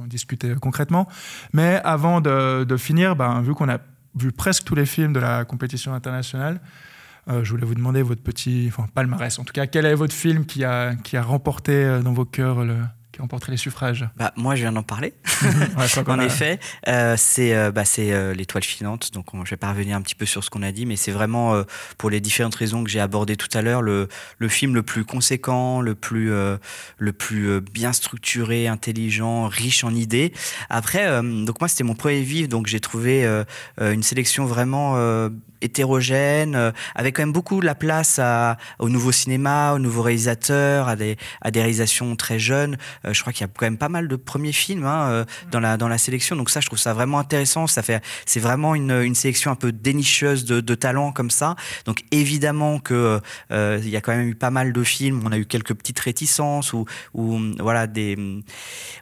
Discuter 0.07 0.55
concrètement. 0.61 1.07
Mais 1.53 1.81
avant 1.83 2.21
de, 2.21 2.77
finir, 2.77 3.15
ben, 3.15 3.41
vu 3.41 3.53
qu'on 3.53 3.69
a 3.69 3.79
vu 4.15 4.31
presque 4.31 4.63
tous 4.63 4.75
les 4.75 4.85
films 4.85 5.13
de 5.13 5.19
la 5.19 5.45
compétition 5.45 5.93
internationale, 5.93 6.59
euh, 7.27 7.43
je 7.43 7.51
voulais 7.51 7.65
vous 7.65 7.75
demander 7.75 8.01
votre 8.01 8.21
petit, 8.21 8.71
palmarès 8.93 9.39
en 9.39 9.43
tout 9.43 9.53
cas, 9.53 9.65
quel 9.65 9.85
est 9.85 9.95
votre 9.95 10.13
film 10.13 10.45
qui 10.45 10.63
a, 10.63 10.95
qui 10.95 11.17
a 11.17 11.23
remporté 11.23 11.73
euh, 11.73 12.01
dans 12.01 12.13
vos 12.13 12.25
cœurs 12.25 12.63
le, 12.63 12.77
qui 13.15 13.21
a 13.21 13.23
remporté 13.23 13.49
les 13.49 13.57
suffrages 13.57 14.05
bah, 14.17 14.33
Moi, 14.35 14.55
je 14.55 14.61
viens 14.61 14.73
d'en 14.73 14.83
parler. 14.83 15.13
Ouais, 15.77 16.09
en 16.09 16.19
effet, 16.19 16.59
euh, 16.87 17.15
c'est 17.17 17.53
euh, 17.55 17.71
bah, 17.71 17.83
euh, 17.99 18.33
l'étoile 18.33 18.63
filante. 18.63 19.13
Donc, 19.13 19.33
on- 19.33 19.45
je 19.45 19.51
vais 19.51 19.57
pas 19.57 19.69
revenir 19.69 19.95
un 19.95 20.01
petit 20.01 20.15
peu 20.15 20.25
sur 20.25 20.43
ce 20.43 20.49
qu'on 20.49 20.63
a 20.63 20.71
dit, 20.71 20.85
mais 20.85 20.95
c'est 20.95 21.11
vraiment 21.11 21.53
euh, 21.53 21.63
pour 21.97 22.09
les 22.09 22.19
différentes 22.19 22.55
raisons 22.55 22.83
que 22.83 22.89
j'ai 22.89 22.99
abordées 22.99 23.37
tout 23.37 23.49
à 23.57 23.61
l'heure, 23.61 23.81
le, 23.81 24.07
le 24.37 24.47
film 24.49 24.73
le 24.75 24.83
plus 24.83 25.05
conséquent, 25.05 25.81
le 25.81 25.95
plus, 25.95 26.29
le 26.29 27.13
plus 27.13 27.61
bien 27.61 27.93
structuré, 27.93 28.67
intelligent, 28.67 29.47
riche 29.47 29.83
en 29.83 29.93
idées. 29.93 30.33
Après, 30.69 31.05
donc 31.21 31.59
moi, 31.59 31.67
c'était 31.67 31.83
mon 31.83 31.95
premier 31.95 32.21
vif, 32.21 32.49
donc 32.49 32.67
j'ai 32.67 32.79
trouvé 32.79 33.25
une 33.79 34.03
sélection 34.03 34.45
vraiment 34.45 34.95
hétérogène, 35.65 36.55
euh, 36.55 36.71
avec 36.95 37.15
quand 37.15 37.23
même 37.23 37.31
beaucoup 37.33 37.59
de 37.59 37.65
la 37.65 37.75
place 37.75 38.19
à, 38.19 38.57
au 38.79 38.89
nouveau 38.89 39.11
cinéma, 39.11 39.73
aux 39.73 39.79
nouveaux 39.79 40.03
réalisateurs, 40.03 40.87
à 40.87 40.95
des, 40.95 41.17
à 41.41 41.51
des 41.51 41.59
réalisations 41.59 42.15
très 42.15 42.39
jeunes. 42.39 42.77
Euh, 43.05 43.13
je 43.13 43.21
crois 43.21 43.33
qu'il 43.33 43.41
y 43.41 43.49
a 43.49 43.51
quand 43.55 43.65
même 43.65 43.77
pas 43.77 43.89
mal 43.89 44.07
de 44.07 44.15
premiers 44.15 44.51
films 44.51 44.85
hein, 44.85 45.09
euh, 45.09 45.25
dans, 45.51 45.59
la, 45.59 45.97
sélection. 45.97 46.35
Donc 46.35 46.49
ça, 46.49 46.59
je 46.59 46.67
trouve 46.67 46.79
ça 46.79 46.93
vraiment 46.93 47.19
intéressant. 47.19 47.67
Ça 47.67 47.81
fait, 47.81 48.03
c'est 48.25 48.39
vraiment 48.39 48.75
une, 48.75 49.15
sélection 49.15 49.51
un 49.51 49.55
peu 49.55 49.71
dénicheuse 49.71 50.45
de, 50.45 50.75
talents 50.75 51.11
comme 51.11 51.31
ça. 51.31 51.55
Donc 51.85 52.03
évidemment 52.11 52.79
que 52.79 53.21
euh, 53.51 53.79
il 53.81 53.89
y 53.89 53.95
a 53.95 54.01
quand 54.01 54.15
même 54.15 54.27
eu 54.27 54.35
pas 54.35 54.49
mal 54.49 54.73
de 54.73 54.83
films. 54.83 55.21
On 55.25 55.31
a 55.31 55.37
eu 55.37 55.45
quelques 55.45 55.73
petites 55.73 55.99
réticences 55.99 56.73
ou, 56.73 56.85
voilà 57.59 57.87
des, 57.87 58.17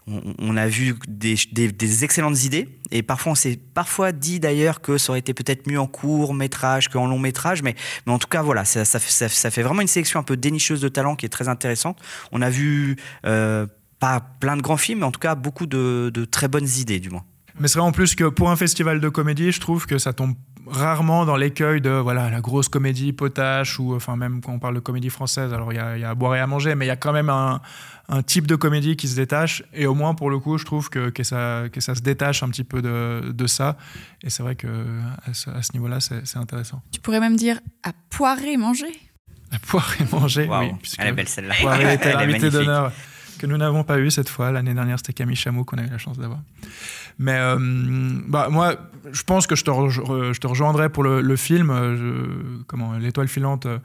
on, 0.08 0.58
a 0.58 0.68
vu 0.68 0.96
des 1.08 2.04
excellentes 2.04 2.44
idées. 2.44 2.70
Et 2.92 3.02
parfois, 3.04 3.32
on 3.32 3.36
s'est 3.36 3.60
parfois 3.74 4.12
dit 4.12 4.40
d'ailleurs 4.40 4.82
que 4.82 4.98
ça 4.98 5.12
aurait 5.12 5.20
été 5.20 5.34
peut-être 5.34 5.68
mieux 5.68 5.80
en 5.80 5.88
court 5.88 6.34
métrage 6.34 6.90
qu'en 6.90 7.08
long 7.08 7.20
métrage. 7.20 7.64
Mais, 7.64 7.76
en 8.08 8.20
tout 8.20 8.28
cas, 8.28 8.42
voilà, 8.42 8.66
ça, 8.66 8.86
ça, 8.86 9.00
fait- 9.00 9.64
vraiment 9.64 9.82
une 9.82 9.88
sélection 9.88 10.20
un 10.20 10.24
peu 10.24 10.38
dénicheuse 10.38 10.82
de 10.82 10.90
talents 10.90 11.16
qui 11.16 11.26
est 11.26 11.30
très 11.30 11.48
intéressante. 11.48 12.00
On 12.32 12.42
a 12.42 12.50
vu 12.50 12.98
euh, 13.26 13.66
pas 14.00 14.20
plein 14.40 14.58
de 14.58 14.62
grands 14.62 14.78
films, 14.78 15.00
mais 15.00 15.06
en 15.06 15.12
tout 15.12 15.20
cas 15.20 15.36
beaucoup 15.36 15.66
de, 15.66 16.12
de 16.14 16.26
très 16.26 16.48
bonnes 16.48 16.68
idées, 16.78 17.00
du 17.00 17.10
moins. 17.10 17.24
Mais 17.60 17.68
c'est 17.68 17.78
vrai 17.80 17.88
en 17.88 17.92
plus 17.92 18.16
que 18.16 18.26
pour 18.26 18.50
un 18.50 18.56
festival 18.56 19.00
de 19.00 19.10
comédie, 19.10 19.52
je 19.52 19.60
trouve 19.60 19.86
que 19.86 19.98
ça 19.98 20.12
tombe 20.12 20.34
rarement 20.68 21.26
dans 21.26 21.36
l'écueil 21.36 21.82
de 21.82 21.90
voilà 21.90 22.30
la 22.30 22.42
grosse 22.42 22.70
comédie 22.70 23.14
potache 23.14 23.80
ou 23.80 23.96
enfin 23.96 24.16
même 24.16 24.42
quand 24.42 24.54
on 24.54 24.60
parle 24.60 24.76
de 24.76 24.80
comédie 24.80 25.10
française 25.10 25.54
alors 25.54 25.74
il 25.74 25.76
y 25.76 25.80
a, 25.80 25.98
il 25.98 26.02
y 26.02 26.04
a 26.04 26.10
à 26.12 26.16
boire 26.16 26.36
et 26.36 26.40
à 26.40 26.48
manger 26.48 26.76
mais 26.76 26.86
il 26.86 26.88
y 26.88 26.92
a 26.92 26.96
quand 26.96 27.12
même 27.12 27.30
un, 27.30 27.62
un 28.10 28.22
type 28.24 28.48
de 28.48 28.56
comédie 28.56 28.96
qui 28.96 29.08
se 29.08 29.16
détache 29.16 29.64
et 29.74 29.86
au 29.86 29.94
moins 29.94 30.16
pour 30.16 30.30
le 30.30 30.40
coup 30.40 30.58
je 30.58 30.66
trouve 30.66 30.90
que, 30.90 31.10
que, 31.10 31.24
ça, 31.24 31.64
que 31.72 31.82
ça 31.82 31.96
se 31.96 32.02
détache 32.02 32.44
un 32.44 32.50
petit 32.50 32.64
peu 32.64 32.82
de, 32.82 33.32
de 33.32 33.48
ça 33.48 33.78
et 34.24 34.30
c'est 34.30 34.44
vrai 34.44 34.56
que 34.56 34.68
à 35.26 35.34
ce, 35.34 35.50
à 35.50 35.62
ce 35.62 35.74
niveau 35.74 35.88
là 35.88 36.00
c'est 36.00 36.38
intéressant 36.38 36.82
Tu 36.92 37.00
pourrais 37.02 37.20
même 37.20 37.36
dire 37.36 37.60
à 37.84 37.92
poirer 38.10 38.56
manger. 38.58 38.94
à 39.52 39.58
boire 39.72 39.94
et 40.00 40.06
manger 40.16 40.48
oui 40.50 40.72
puisque 40.82 41.00
elle 41.00 41.08
est 41.08 41.12
belle 41.14 41.28
celle-là. 41.28 41.56
Poiré 41.62 41.94
était 41.94 42.14
l'invité 42.18 42.50
d'honneur 42.50 42.92
que 43.44 43.48
nous 43.48 43.58
n'avons 43.58 43.84
pas 43.84 44.00
eu 44.00 44.10
cette 44.10 44.30
fois. 44.30 44.52
L'année 44.52 44.74
dernière, 44.74 44.98
c'était 45.00 45.12
Camille 45.12 45.36
Chameau 45.36 45.66
qu'on 45.66 45.78
a 45.78 45.84
eu 45.84 45.90
la 45.90 45.98
chance 45.98 46.18
d'avoir. 46.18 46.40
Mais 47.20 47.36
euh, 47.36 47.58
bah, 48.26 48.48
moi, 48.50 48.76
je 49.12 49.22
pense 49.24 49.48
que 49.48 49.56
je 49.58 49.66
te, 49.66 49.72
je 49.90 50.40
te 50.40 50.48
rejoindrai 50.48 50.88
pour 50.88 51.04
le, 51.04 51.36
film. 51.36 51.70
euh, 51.70 52.26
comment 52.68 52.94
L'étoile 52.94 53.28
filante. 53.28 53.66
euh, 53.66 53.80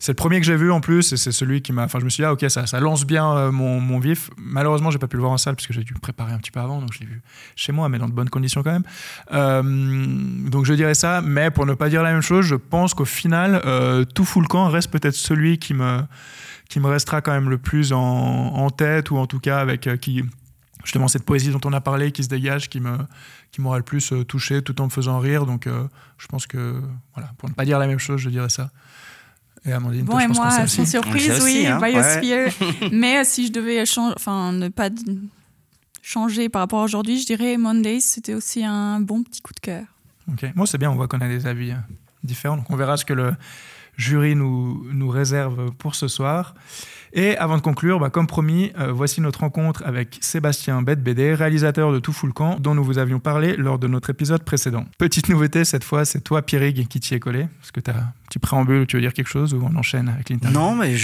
c'est 0.00 0.10
le 0.10 0.16
premier 0.16 0.40
que 0.40 0.46
j'ai 0.46 0.56
vu 0.56 0.72
en 0.72 0.80
plus, 0.80 1.14
c'est 1.14 1.30
celui 1.30 1.62
qui 1.62 1.72
m'a. 1.72 1.84
Enfin, 1.84 2.00
je 2.00 2.04
me 2.04 2.10
suis 2.10 2.22
dit, 2.22 2.24
ah, 2.26 2.32
ok, 2.32 2.44
ça, 2.50 2.66
ça 2.66 2.80
lance 2.80 3.06
bien 3.06 3.52
mon, 3.52 3.98
vif. 4.00 4.28
Malheureusement, 4.36 4.90
j'ai 4.90 4.98
pas 4.98 5.06
pu 5.06 5.16
le 5.16 5.22
voir 5.22 5.32
en 5.32 5.38
salle 5.38 5.54
parce 5.54 5.68
que 5.68 5.72
j'ai 5.72 5.84
dû 5.84 5.94
me 5.94 6.00
préparer 6.00 6.32
un 6.32 6.38
petit 6.38 6.50
peu 6.50 6.60
avant, 6.60 6.80
donc 6.80 6.92
je 6.92 7.00
l'ai 7.00 7.06
vu 7.06 7.22
chez 7.54 7.72
moi, 7.72 7.88
mais 7.88 7.98
dans 7.98 8.08
de 8.08 8.12
bonnes 8.12 8.28
conditions 8.28 8.62
quand 8.64 8.78
même. 8.78 10.50
Donc 10.50 10.66
je 10.66 10.74
dirais 10.74 10.94
ça, 10.94 11.22
mais 11.22 11.50
pour 11.52 11.64
ne 11.64 11.74
pas 11.74 11.88
dire 11.88 12.02
la 12.02 12.12
même 12.12 12.22
chose, 12.22 12.44
je 12.44 12.56
pense 12.56 12.92
qu'au 12.92 13.06
final, 13.06 13.62
tout 14.14 14.24
fout 14.26 14.42
le 14.42 14.48
camp 14.48 14.68
reste 14.68 14.90
peut-être 14.90 15.14
celui 15.14 15.58
qui 15.58 15.72
me, 15.72 16.02
qui 16.68 16.80
me 16.80 16.88
restera 16.88 17.20
quand 17.20 17.32
même 17.32 17.50
le 17.50 17.58
plus 17.58 17.92
en, 17.92 17.98
en 18.00 18.70
tête, 18.70 19.10
ou 19.10 19.16
en 19.16 19.26
tout 19.26 19.40
cas 19.40 19.58
avec 19.58 19.86
euh, 19.86 19.96
qui 19.96 20.22
justement 20.84 21.08
cette 21.08 21.24
poésie 21.24 21.50
dont 21.50 21.60
on 21.64 21.72
a 21.72 21.80
parlé 21.80 22.12
qui 22.12 22.22
se 22.24 22.28
dégage, 22.28 22.68
qui 22.68 22.80
me 22.80 22.96
qui 23.52 23.60
m'aura 23.60 23.78
le 23.78 23.82
plus 23.84 24.12
euh, 24.12 24.24
touché 24.24 24.62
tout 24.62 24.80
en 24.80 24.84
me 24.86 24.90
faisant 24.90 25.18
rire. 25.18 25.46
Donc 25.46 25.66
euh, 25.66 25.86
je 26.18 26.26
pense 26.26 26.46
que 26.46 26.80
voilà, 27.14 27.30
pour 27.38 27.48
ne 27.48 27.54
pas 27.54 27.64
dire 27.64 27.78
la 27.78 27.86
même 27.86 27.98
chose, 27.98 28.20
je 28.20 28.30
dirais 28.30 28.48
ça. 28.50 28.70
Et 29.64 29.72
Amandine, 29.72 30.04
Bon, 30.04 30.12
toi, 30.12 30.20
je 30.20 30.24
et 30.24 30.28
pense 30.28 30.36
qu'on 30.38 30.42
moi, 30.44 30.52
sans 30.52 30.64
aussi. 30.64 30.86
surprise, 30.86 31.28
oui, 31.42 31.42
aussi, 31.42 31.66
hein, 31.66 31.80
Biosphere. 31.80 32.52
Mais 32.92 33.18
euh, 33.18 33.22
si 33.24 33.48
je 33.48 33.52
devais 33.52 33.84
changer, 33.84 34.14
enfin, 34.16 34.52
ne 34.52 34.68
pas 34.68 34.90
changer 36.02 36.48
par 36.48 36.60
rapport 36.62 36.80
à 36.82 36.84
aujourd'hui, 36.84 37.20
je 37.20 37.26
dirais 37.26 37.56
Mondays, 37.56 37.98
c'était 38.00 38.34
aussi 38.34 38.64
un 38.64 39.00
bon 39.00 39.24
petit 39.24 39.40
coup 39.40 39.52
de 39.54 39.60
cœur. 39.60 39.84
Ok. 40.32 40.44
Moi, 40.54 40.66
c'est 40.68 40.78
bien, 40.78 40.90
on 40.90 40.94
voit 40.94 41.08
qu'on 41.08 41.20
a 41.20 41.26
des 41.28 41.46
avis 41.48 41.72
différents. 42.22 42.56
Donc, 42.56 42.70
on 42.70 42.76
verra 42.76 42.96
ce 42.96 43.04
que 43.04 43.12
le 43.12 43.32
jury 43.96 44.34
nous, 44.34 45.08
réserve 45.08 45.70
pour 45.72 45.94
ce 45.94 46.08
soir. 46.08 46.54
Et 47.12 47.36
avant 47.38 47.56
de 47.56 47.62
conclure, 47.62 47.98
bah, 47.98 48.10
comme 48.10 48.26
promis, 48.26 48.72
euh, 48.78 48.92
voici 48.92 49.22
notre 49.22 49.40
rencontre 49.40 49.82
avec 49.86 50.18
Sébastien 50.20 50.82
Bête-Bédé, 50.82 51.32
réalisateur 51.32 51.90
de 51.90 51.98
Tout 51.98 52.12
Fout 52.12 52.32
Camp, 52.34 52.58
dont 52.60 52.74
nous 52.74 52.84
vous 52.84 52.98
avions 52.98 53.20
parlé 53.20 53.56
lors 53.56 53.78
de 53.78 53.86
notre 53.86 54.10
épisode 54.10 54.42
précédent. 54.42 54.84
Petite 54.98 55.30
nouveauté, 55.30 55.64
cette 55.64 55.84
fois, 55.84 56.04
c'est 56.04 56.20
toi, 56.20 56.42
Pierrig, 56.42 56.86
qui 56.88 57.00
t'y 57.00 57.14
est 57.14 57.20
collé. 57.20 57.40
Est-ce 57.40 57.72
que 57.72 57.80
tu 57.80 57.90
as 57.90 57.96
un 57.96 58.12
petit 58.28 58.38
préambule, 58.38 58.86
tu 58.86 58.96
veux 58.96 59.00
dire 59.00 59.14
quelque 59.14 59.28
chose 59.28 59.54
ou 59.54 59.62
on 59.62 59.74
enchaîne 59.76 60.08
avec 60.08 60.28
l'interview? 60.28 60.58
Non, 60.58 60.74
mais 60.74 60.94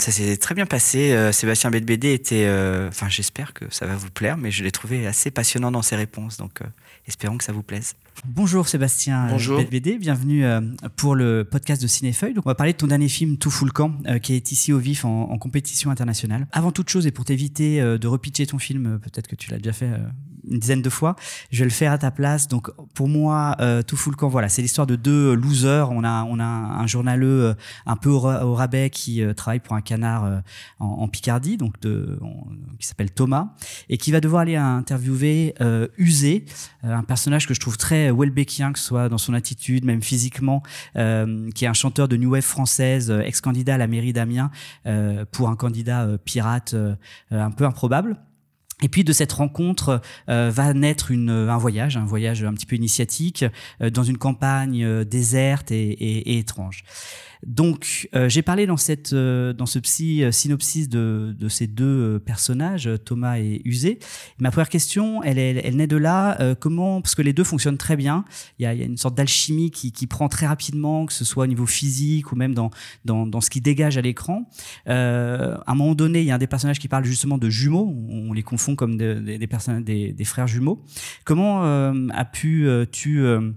ça 0.00 0.10
s'est 0.10 0.36
très 0.38 0.56
bien 0.56 0.66
passé. 0.66 1.12
Euh, 1.12 1.30
Sébastien 1.30 1.70
Bedbédé 1.70 2.14
était, 2.14 2.46
euh, 2.46 2.88
enfin, 2.88 3.08
j'espère 3.08 3.52
que 3.52 3.64
ça 3.70 3.86
va 3.86 3.94
vous 3.94 4.10
plaire, 4.10 4.38
mais 4.38 4.50
je 4.50 4.64
l'ai 4.64 4.72
trouvé 4.72 5.06
assez 5.06 5.30
passionnant 5.30 5.70
dans 5.70 5.82
ses 5.82 5.94
réponses, 5.94 6.38
donc 6.38 6.62
espérons 7.08 7.38
que 7.38 7.44
ça 7.44 7.52
vous 7.52 7.62
plaise. 7.62 7.94
Bonjour 8.26 8.68
Sébastien 8.68 9.26
euh, 9.26 9.30
Bonjour. 9.30 9.62
BD, 9.64 9.98
bienvenue 9.98 10.44
euh, 10.44 10.60
pour 10.96 11.14
le 11.14 11.44
podcast 11.44 11.80
de 11.80 11.86
Cinéfeuille. 11.86 12.34
Donc 12.34 12.46
on 12.46 12.50
va 12.50 12.54
parler 12.54 12.74
de 12.74 12.78
ton 12.78 12.86
dernier 12.86 13.08
film 13.08 13.38
Tout 13.38 13.50
fout 13.50 13.66
le 13.66 13.72
camp 13.72 13.92
euh, 14.06 14.18
qui 14.18 14.34
est 14.34 14.52
ici 14.52 14.72
au 14.72 14.78
vif 14.78 15.04
en, 15.04 15.30
en 15.30 15.38
compétition 15.38 15.90
internationale. 15.90 16.46
Avant 16.52 16.70
toute 16.70 16.90
chose 16.90 17.06
et 17.06 17.10
pour 17.10 17.24
t'éviter 17.24 17.80
de 17.80 18.06
repitcher 18.06 18.46
ton 18.46 18.58
film, 18.58 18.98
peut-être 19.00 19.26
que 19.26 19.36
tu 19.36 19.50
l'as 19.50 19.56
déjà 19.56 19.72
fait 19.72 19.90
une 20.50 20.58
dizaine 20.58 20.82
de 20.82 20.90
fois, 20.90 21.16
je 21.50 21.58
vais 21.60 21.64
le 21.64 21.70
faire 21.70 21.92
à 21.92 21.98
ta 21.98 22.10
place. 22.10 22.48
Donc 22.48 22.70
pour 22.94 23.08
moi, 23.08 23.56
euh, 23.60 23.82
Tout 23.82 23.96
fout 23.96 24.12
le 24.12 24.16
camp, 24.16 24.28
voilà, 24.28 24.48
c'est 24.48 24.62
l'histoire 24.62 24.86
de 24.86 24.96
deux 24.96 25.34
losers. 25.34 25.90
On 25.90 26.04
a 26.04 26.24
on 26.24 26.38
a 26.40 26.44
un 26.44 26.86
journaleux 26.86 27.44
euh, 27.46 27.54
un 27.86 27.96
peu 27.96 28.10
au, 28.10 28.20
ra- 28.20 28.44
au 28.46 28.54
rabais 28.54 28.90
qui 28.90 29.22
euh, 29.22 29.34
travaille 29.34 29.60
pour 29.60 29.74
un 29.76 29.80
canard 29.80 30.24
euh, 30.24 30.40
en, 30.78 30.86
en 30.86 31.08
Picardie, 31.08 31.56
donc 31.56 31.80
de, 31.80 32.18
en- 32.22 32.46
qui 32.78 32.86
s'appelle 32.86 33.10
Thomas 33.10 33.48
et 33.88 33.98
qui 33.98 34.12
va 34.12 34.20
devoir 34.20 34.42
aller 34.42 34.56
interviewer 34.56 35.54
euh, 35.60 35.86
Usé, 35.98 36.44
euh, 36.84 36.94
un 36.94 37.02
personnage 37.02 37.46
que 37.46 37.54
je 37.54 37.60
trouve 37.60 37.76
très 37.76 38.10
Welbeckien, 38.10 38.72
que 38.72 38.78
ce 38.78 38.84
soit 38.86 39.08
dans 39.08 39.18
son 39.18 39.34
attitude, 39.34 39.84
même 39.84 40.02
physiquement, 40.02 40.62
euh, 40.96 41.50
qui 41.54 41.64
est 41.64 41.68
un 41.68 41.72
chanteur 41.74 42.08
de 42.08 42.16
New 42.16 42.30
Wave 42.30 42.42
française, 42.42 43.10
euh, 43.10 43.20
ex-candidat 43.20 43.74
à 43.74 43.78
la 43.78 43.86
mairie 43.86 44.12
d'Amiens, 44.12 44.50
euh, 44.86 45.24
pour 45.30 45.48
un 45.48 45.56
candidat 45.56 46.02
euh, 46.04 46.18
pirate 46.22 46.74
euh, 46.74 46.94
euh, 47.32 47.42
un 47.42 47.50
peu 47.50 47.64
improbable. 47.64 48.16
Et 48.82 48.88
puis 48.88 49.04
de 49.04 49.12
cette 49.12 49.32
rencontre 49.32 50.00
euh, 50.28 50.50
va 50.52 50.72
naître 50.72 51.10
une, 51.10 51.30
un 51.30 51.58
voyage, 51.58 51.96
un 51.96 52.04
voyage 52.04 52.44
un 52.44 52.52
petit 52.52 52.66
peu 52.66 52.76
initiatique 52.76 53.44
euh, 53.82 53.90
dans 53.90 54.04
une 54.04 54.18
campagne 54.18 54.84
euh, 54.84 55.04
déserte 55.04 55.70
et 55.72 56.38
étrange. 56.38 56.84
Donc 57.46 58.08
euh, 58.14 58.28
j'ai 58.28 58.42
parlé 58.42 58.66
dans 58.66 58.76
cette 58.76 59.12
euh, 59.12 59.52
dans 59.52 59.66
ce 59.66 59.78
psy 59.78 60.22
euh, 60.24 60.32
synopsis 60.32 60.88
de, 60.88 61.34
de 61.38 61.48
ces 61.48 61.66
deux 61.66 61.84
euh, 61.84 62.18
personnages, 62.18 62.88
Thomas 63.04 63.38
et 63.38 63.62
Usé. 63.64 63.98
Ma 64.38 64.50
première 64.50 64.68
question, 64.68 65.22
elle, 65.22 65.38
elle, 65.38 65.60
elle 65.64 65.76
naît 65.76 65.86
de 65.86 65.96
là. 65.96 66.40
euh, 66.40 66.54
comment 66.54 67.00
parce 67.00 67.14
que 67.14 67.22
les 67.22 67.32
deux 67.32 67.44
fonctionnent 67.44 67.78
très 67.78 67.96
bien. 67.96 68.24
Il 68.58 68.62
y 68.64 68.66
a, 68.66 68.74
il 68.74 68.80
y 68.80 68.82
a 68.82 68.86
une 68.86 68.96
sorte 68.96 69.14
d'alchimie 69.16 69.70
qui, 69.70 69.92
qui 69.92 70.06
prend 70.06 70.28
très 70.28 70.46
rapidement, 70.46 71.06
que 71.06 71.12
ce 71.12 71.24
soit 71.24 71.44
au 71.44 71.46
niveau 71.46 71.66
physique 71.66 72.32
ou 72.32 72.36
même 72.36 72.54
dans 72.54 72.70
dans, 73.04 73.26
dans 73.26 73.40
ce 73.40 73.50
qui 73.50 73.60
dégage 73.60 73.96
à 73.98 74.00
l'écran. 74.00 74.48
Euh, 74.88 75.56
à 75.66 75.72
un 75.72 75.74
moment 75.74 75.94
donné, 75.94 76.20
il 76.20 76.26
y 76.26 76.30
a 76.30 76.34
un 76.34 76.38
des 76.38 76.46
personnages 76.46 76.78
qui 76.78 76.88
parle 76.88 77.04
justement 77.04 77.38
de 77.38 77.48
jumeaux. 77.48 77.94
On 78.10 78.32
les 78.32 78.42
confond 78.42 78.74
comme 78.74 78.96
de- 78.96 79.14
des, 79.20 79.38
des, 79.38 80.12
des, 80.12 80.24
frères 80.24 80.46
jumeaux. 80.46 80.84
Comment 81.24 81.64
euh, 81.64 82.08
as 82.12 82.24
pu 82.24 82.66
euh, 82.66 82.84
tu 82.90 83.20
euh, 83.20 83.52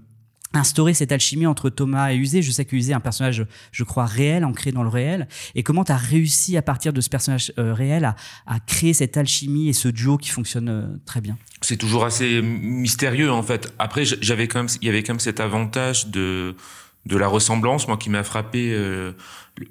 instaurer 0.54 0.94
cette 0.94 1.12
alchimie 1.12 1.46
entre 1.46 1.70
Thomas 1.70 2.12
et 2.12 2.16
Usé 2.16 2.42
Je 2.42 2.50
sais 2.50 2.64
que 2.64 2.76
Usé 2.76 2.92
est 2.92 2.94
un 2.94 3.00
personnage, 3.00 3.46
je 3.70 3.84
crois, 3.84 4.06
réel, 4.06 4.44
ancré 4.44 4.72
dans 4.72 4.82
le 4.82 4.88
réel. 4.88 5.28
Et 5.54 5.62
comment 5.62 5.84
tu 5.84 5.92
as 5.92 5.96
réussi 5.96 6.56
à 6.56 6.62
partir 6.62 6.92
de 6.92 7.00
ce 7.00 7.08
personnage 7.08 7.52
euh, 7.58 7.74
réel 7.74 8.14
à, 8.46 8.60
créer 8.66 8.92
cette 8.92 9.16
alchimie 9.16 9.68
et 9.68 9.72
ce 9.72 9.88
duo 9.88 10.18
qui 10.18 10.30
fonctionne 10.30 10.68
euh, 10.68 10.86
très 11.06 11.20
bien? 11.20 11.38
C'est 11.60 11.76
toujours 11.76 12.04
assez 12.04 12.42
mystérieux 12.42 13.30
en 13.30 13.42
fait. 13.42 13.72
Après, 13.78 14.04
j'avais 14.04 14.48
quand 14.48 14.60
même, 14.60 14.68
il 14.80 14.86
y 14.86 14.88
avait 14.88 15.02
quand 15.02 15.14
même 15.14 15.20
cet 15.20 15.40
avantage 15.40 16.08
de 16.08 16.56
de 17.06 17.16
la 17.16 17.26
ressemblance, 17.28 17.88
moi 17.88 17.96
qui 17.96 18.10
m'a 18.10 18.22
frappé. 18.24 18.72
euh, 18.72 19.12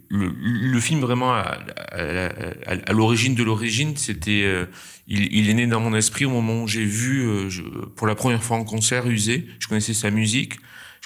le, 0.09 0.31
le- 0.39 0.79
film 0.79 0.99
vraiment 1.01 1.33
à, 1.33 1.57
à- 1.91 2.27
à- 2.67 2.75
à 2.85 2.93
l'origine 2.93 3.33
de 3.35 3.43
l'origine, 3.43 3.97
c'était, 3.97 4.43
euh, 4.43 4.65
il, 5.07 5.33
il 5.35 5.49
est 5.49 5.53
né 5.55 5.65
dans 5.67 5.79
mon 5.79 5.95
esprit 5.95 6.25
au 6.25 6.29
moment 6.29 6.63
où 6.63 6.67
j'ai 6.67 6.85
vu 6.85 7.21
euh, 7.27 7.49
je- 7.49 7.63
pour 7.63 8.05
la 8.07 8.13
première 8.15 8.43
fois 8.43 8.57
en 8.57 8.63
concert 8.63 9.07
Usé. 9.07 9.47
Je 9.59 9.67
connaissais 9.67 9.93
sa 9.95 10.11
musique. 10.11 10.55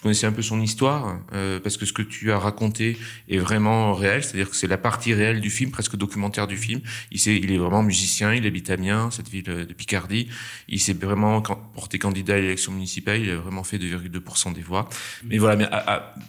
Connaissais 0.06 0.28
un 0.28 0.32
peu 0.32 0.44
son 0.44 0.62
histoire 0.62 1.18
euh, 1.34 1.60
parce 1.60 1.78
que 1.78 1.88
ce 1.88 1.92
que 1.92 2.04
tu 2.04 2.32
as 2.32 2.38
raconté 2.38 2.96
est 3.28 3.40
vraiment 3.40 3.96
réel, 3.96 4.24
c'est-à-dire 4.24 4.52
que 4.52 4.56
c'est 4.56 4.68
la 4.68 4.78
partie 4.78 5.16
réelle 5.16 5.42
du 5.42 5.50
film, 5.50 5.72
presque 5.72 5.96
documentaire 5.96 6.46
du 6.46 6.58
film. 6.58 6.82
Il, 7.10 7.20
sait, 7.20 7.36
il 7.36 7.52
est 7.52 7.58
vraiment 7.58 7.82
musicien, 7.82 8.32
il 8.32 8.46
habite 8.46 8.70
à 8.70 8.74
Amiens, 8.74 9.10
cette 9.10 9.30
ville 9.30 9.44
de 9.44 9.74
Picardie. 9.74 10.28
Il 10.68 10.80
s'est 10.80 10.94
vraiment 10.94 11.42
porté 11.42 11.98
candidat 11.98 12.36
à 12.36 12.38
l'élection 12.38 12.72
municipale, 12.72 13.20
il 13.20 13.32
a 13.32 13.38
vraiment 13.38 13.64
fait 13.64 13.80
2,2% 13.80 14.54
des 14.54 14.62
voix. 14.62 14.88
Mais 15.24 15.40
voilà, 15.40 15.56
mais 15.56 15.68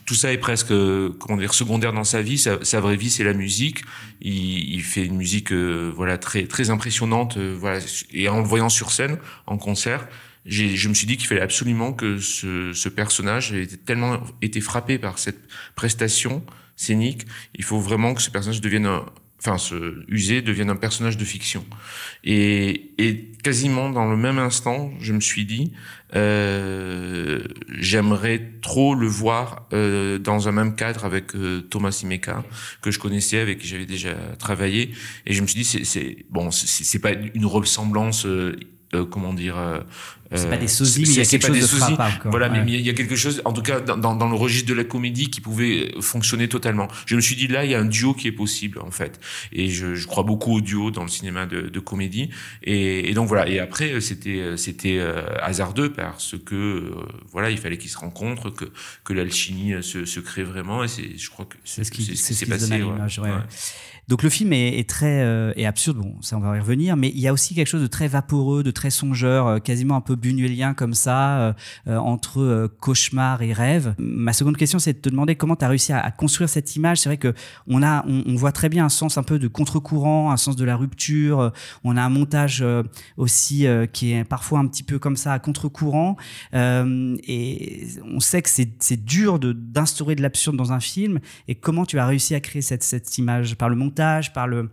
tout 0.07 0.15
ça 0.15 0.33
est 0.33 0.39
presque 0.39 0.73
comment 1.19 1.37
dire 1.37 1.53
secondaire 1.53 1.93
dans 1.93 2.05
sa 2.05 2.23
vie. 2.23 2.39
Sa, 2.39 2.81
vraie 2.81 2.97
vie, 2.97 3.11
c'est 3.11 3.25
la 3.25 3.35
musique. 3.35 3.83
Il, 4.23 4.83
fait 4.85 5.05
une 5.05 5.17
musique 5.17 5.53
euh, 5.53 5.93
voilà 5.95 6.17
très 6.17 6.47
très 6.47 6.71
impressionnante, 6.71 7.37
euh, 7.37 7.55
voilà, 7.59 7.81
et 8.15 8.31
en 8.31 8.39
le 8.39 8.47
voyant 8.47 8.71
sur 8.71 8.91
scène 8.91 9.19
en 9.47 9.59
concert 9.59 10.09
je 10.47 10.89
me 10.89 10.95
suis 10.95 11.07
dit 11.07 11.17
qu'il 11.17 11.27
fallait 11.27 11.41
absolument 11.41 11.93
que 11.93 12.19
ce, 12.19 12.73
ce 12.73 12.89
personnage 12.89 13.53
ait 13.53 13.67
tellement 13.67 14.21
été 14.43 14.61
frappé 14.61 14.99
par 14.99 15.19
cette 15.19 15.41
prestation 15.75 16.45
scénique, 16.77 17.27
il 17.55 17.65
faut 17.65 17.81
vraiment 17.81 18.15
que 18.15 18.23
ce 18.23 18.31
personnage 18.31 18.61
devienne 18.61 18.87
un, 18.87 19.07
enfin, 19.41 19.59
ce 19.59 20.05
usé 20.09 20.43
devienne 20.43 20.71
un 20.71 20.77
personnage 20.77 21.17
de 21.17 21.25
fiction. 21.25 21.65
Et, 22.25 22.93
et, 22.99 23.33
quasiment 23.43 23.91
dans 23.91 24.11
le 24.11 24.17
même 24.17 24.39
instant, 24.39 24.91
je 25.01 25.13
me 25.13 25.21
suis 25.21 25.45
dit, 25.45 25.73
euh, 26.15 27.43
j'aimerais 27.79 28.41
trop 28.61 28.95
le 28.95 29.07
voir 29.07 29.67
euh, 29.73 30.19
dans 30.19 30.49
un 30.49 30.53
même 30.53 30.75
cadre 30.75 31.05
avec 31.05 31.35
euh, 31.35 31.61
Thomas 31.61 31.93
Simeka, 31.93 32.45
que 32.83 32.91
je 32.91 32.99
connaissais, 32.99 33.39
avec 33.39 33.59
qui 33.59 33.69
j'avais 33.69 33.87
déjà 33.87 34.15
travaillé. 34.39 34.93
Et 35.27 35.33
je 35.33 35.43
me 35.43 35.47
suis 35.47 35.63
dit, 35.63 35.85
c'est 35.85 36.27
bon, 36.31 36.51
c'est 36.51 36.99
pas 36.99 37.13
une 37.13 37.47
ressemblance 37.47 38.27
euh, 38.95 38.97
euh, 38.97 39.05
comment 39.05 39.33
dire 39.33 39.57
euh, 39.59 39.81
c'est 40.35 40.49
pas 40.49 40.57
des 40.57 40.69
sosies 40.69 41.03
mais 41.03 41.09
il 41.09 41.17
y 41.17 41.21
a 41.21 41.25
quelque 41.25 41.61
chose 41.61 41.81
de 41.81 42.31
voilà 42.31 42.49
mais 42.49 42.61
il 42.67 42.81
y 42.81 42.91
a 42.91 42.95
quelque 42.95 43.17
chose 43.17 43.43
en 43.45 43.53
tout 43.53 43.63
cas 43.63 43.81
dans, 43.81 44.15
dans, 44.15 44.29
le 44.29 44.35
registre 44.35 44.69
de 44.69 44.75
la 44.75 44.85
comédie 44.85 45.31
qui 45.31 45.41
pouvait 45.41 45.95
fonctionner 46.01 46.49
totalement. 46.49 46.89
Je 47.07 47.15
me 47.15 47.21
suis 47.21 47.37
dit 47.37 47.47
là 47.47 47.65
il 47.65 47.71
y 47.71 47.75
a 47.75 47.81
un 47.81 47.85
duo 47.85 48.15
qui 48.15 48.27
est 48.27 48.33
possible 48.33 48.81
en 48.81 48.91
fait. 48.91 49.21
Et 49.53 49.69
je, 49.69 49.95
je 49.95 50.07
crois 50.07 50.25
beaucoup 50.25 50.57
au 50.57 50.61
duo 50.61 50.91
dans 50.91 51.03
le 51.03 51.09
cinéma 51.09 51.47
de, 51.47 51.63
de 51.63 51.81
comédie. 51.81 52.31
Et, 52.65 53.09
et, 53.09 53.15
donc 53.15 53.29
voilà. 53.29 53.49
Et 53.49 53.61
après 53.61 54.01
c'était 54.01 54.57
c'était 54.57 54.99
euh, 54.99 55.23
hasardeux 55.41 55.93
parce 55.93 56.35
que 56.45 56.93
voilà 57.31 57.51
il 57.51 57.59
fallait 57.59 57.79
qu'ils 57.79 57.91
se 57.91 57.99
rencontrent 57.99 58.51
que 58.51 58.67
que 59.05 59.13
l'alchimie 59.13 59.75
se, 59.83 60.05
se 60.05 60.21
crée 60.21 60.45
vraiment. 60.45 60.83
Et 60.83 60.89
c'est 60.89 61.17
je 61.17 61.31
crois 61.31 61.45
que 61.45 61.57
c'est 61.65 61.85
ce 61.85 61.93
qui 61.93 62.17
s'est 62.17 62.47
passé 62.47 62.83
ouais. 62.83 63.31
Donc 64.09 64.23
le 64.23 64.31
film 64.31 64.53
est, 64.53 64.79
est 64.79 64.89
très 64.89 65.23
euh, 65.23 65.53
est 65.57 65.67
absurde, 65.67 65.99
bon, 65.99 66.15
ça 66.21 66.37
on 66.37 66.41
va 66.41 66.57
y 66.57 66.61
revenir, 66.61 66.97
mais 66.97 67.09
il 67.09 67.19
y 67.19 67.27
a 67.27 67.33
aussi 67.33 67.57
quelque 67.57 67.67
chose 67.67 67.83
de 67.83 67.89
très 67.89 68.07
vaporeux, 68.07 68.63
de 68.63 68.71
très 68.71 68.91
songeur, 68.91 69.49
euh, 69.49 69.59
quasiment 69.59 69.97
un 69.97 70.01
peu 70.01 70.15
buñuelien 70.15 70.75
comme 70.75 70.95
ça, 70.95 71.39
euh, 71.39 71.53
euh, 71.89 71.97
entre 71.97 72.71
cauchemar 72.79 73.43
et 73.43 73.53
rêve. 73.53 73.97
Ma 73.99 74.33
seconde 74.33 74.57
question, 74.57 74.79
c'est 74.79 74.93
de 74.93 74.99
te 74.99 75.09
demander 75.09 75.35
comment 75.35 75.57
tu 75.57 75.65
as 75.65 75.69
réussi 75.69 75.93
à, 75.93 76.09
construire 76.13 76.49
cette 76.49 76.77
image. 76.77 76.99
C'est 76.99 77.09
vrai 77.09 77.17
que 77.17 77.35
on 77.67 77.83
a, 77.83 78.05
on, 78.07 78.23
on, 78.27 78.37
voit 78.37 78.53
très 78.53 78.69
bien 78.69 78.85
un 78.85 78.89
sens 78.89 79.19
un 79.19 79.25
peu 79.25 79.41
de 79.41 79.49
contre-courant, 79.49 80.31
un 80.31 80.37
sens 80.37 80.55
de 80.55 80.65
la 80.65 80.77
rupture. 80.77 81.53
On 81.83 81.97
a 81.97 82.03
un 82.03 82.09
montage 82.09 82.65
aussi 83.17 83.67
qui 83.93 84.13
est 84.13 84.25
parfois 84.25 84.61
un 84.61 84.67
petit 84.67 84.85
peu 84.85 84.99
comme 84.99 85.17
ça 85.17 85.33
à 85.33 85.39
contre-courant, 85.39 86.17
et 86.53 87.87
on 88.05 88.21
sait 88.21 88.43
que 88.43 88.49
c'est 88.49 89.05
dur 89.05 89.39
d'instaurer 89.41 90.15
de, 90.15 90.19
de 90.19 90.23
l'absurde 90.23 90.57
dans 90.57 90.73
un 90.73 90.81
film. 90.81 91.19
Et 91.49 91.57
comment 91.57 91.85
tu 91.87 91.99
as 91.99 92.07
réussi 92.07 92.35
à 92.35 92.41
créer 92.41 92.63
cette, 92.63 92.85
cette 92.85 93.19
image? 93.19 93.57
Par 93.57 93.69
le 93.69 93.77
montage 93.77 93.96
par 94.35 94.47
le, 94.47 94.71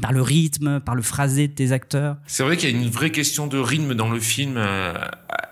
par 0.00 0.12
le 0.12 0.22
rythme, 0.22 0.80
par 0.80 0.94
le 0.94 1.02
phrasé 1.02 1.48
de 1.48 1.52
tes 1.52 1.72
acteurs. 1.72 2.16
C'est 2.26 2.42
vrai 2.42 2.56
qu'il 2.56 2.70
y 2.70 2.74
a 2.74 2.76
une 2.76 2.90
vraie 2.90 3.10
question 3.10 3.46
de 3.46 3.58
rythme 3.58 3.94
dans 3.94 4.10
le 4.10 4.20
film, 4.20 4.54
euh, 4.56 4.94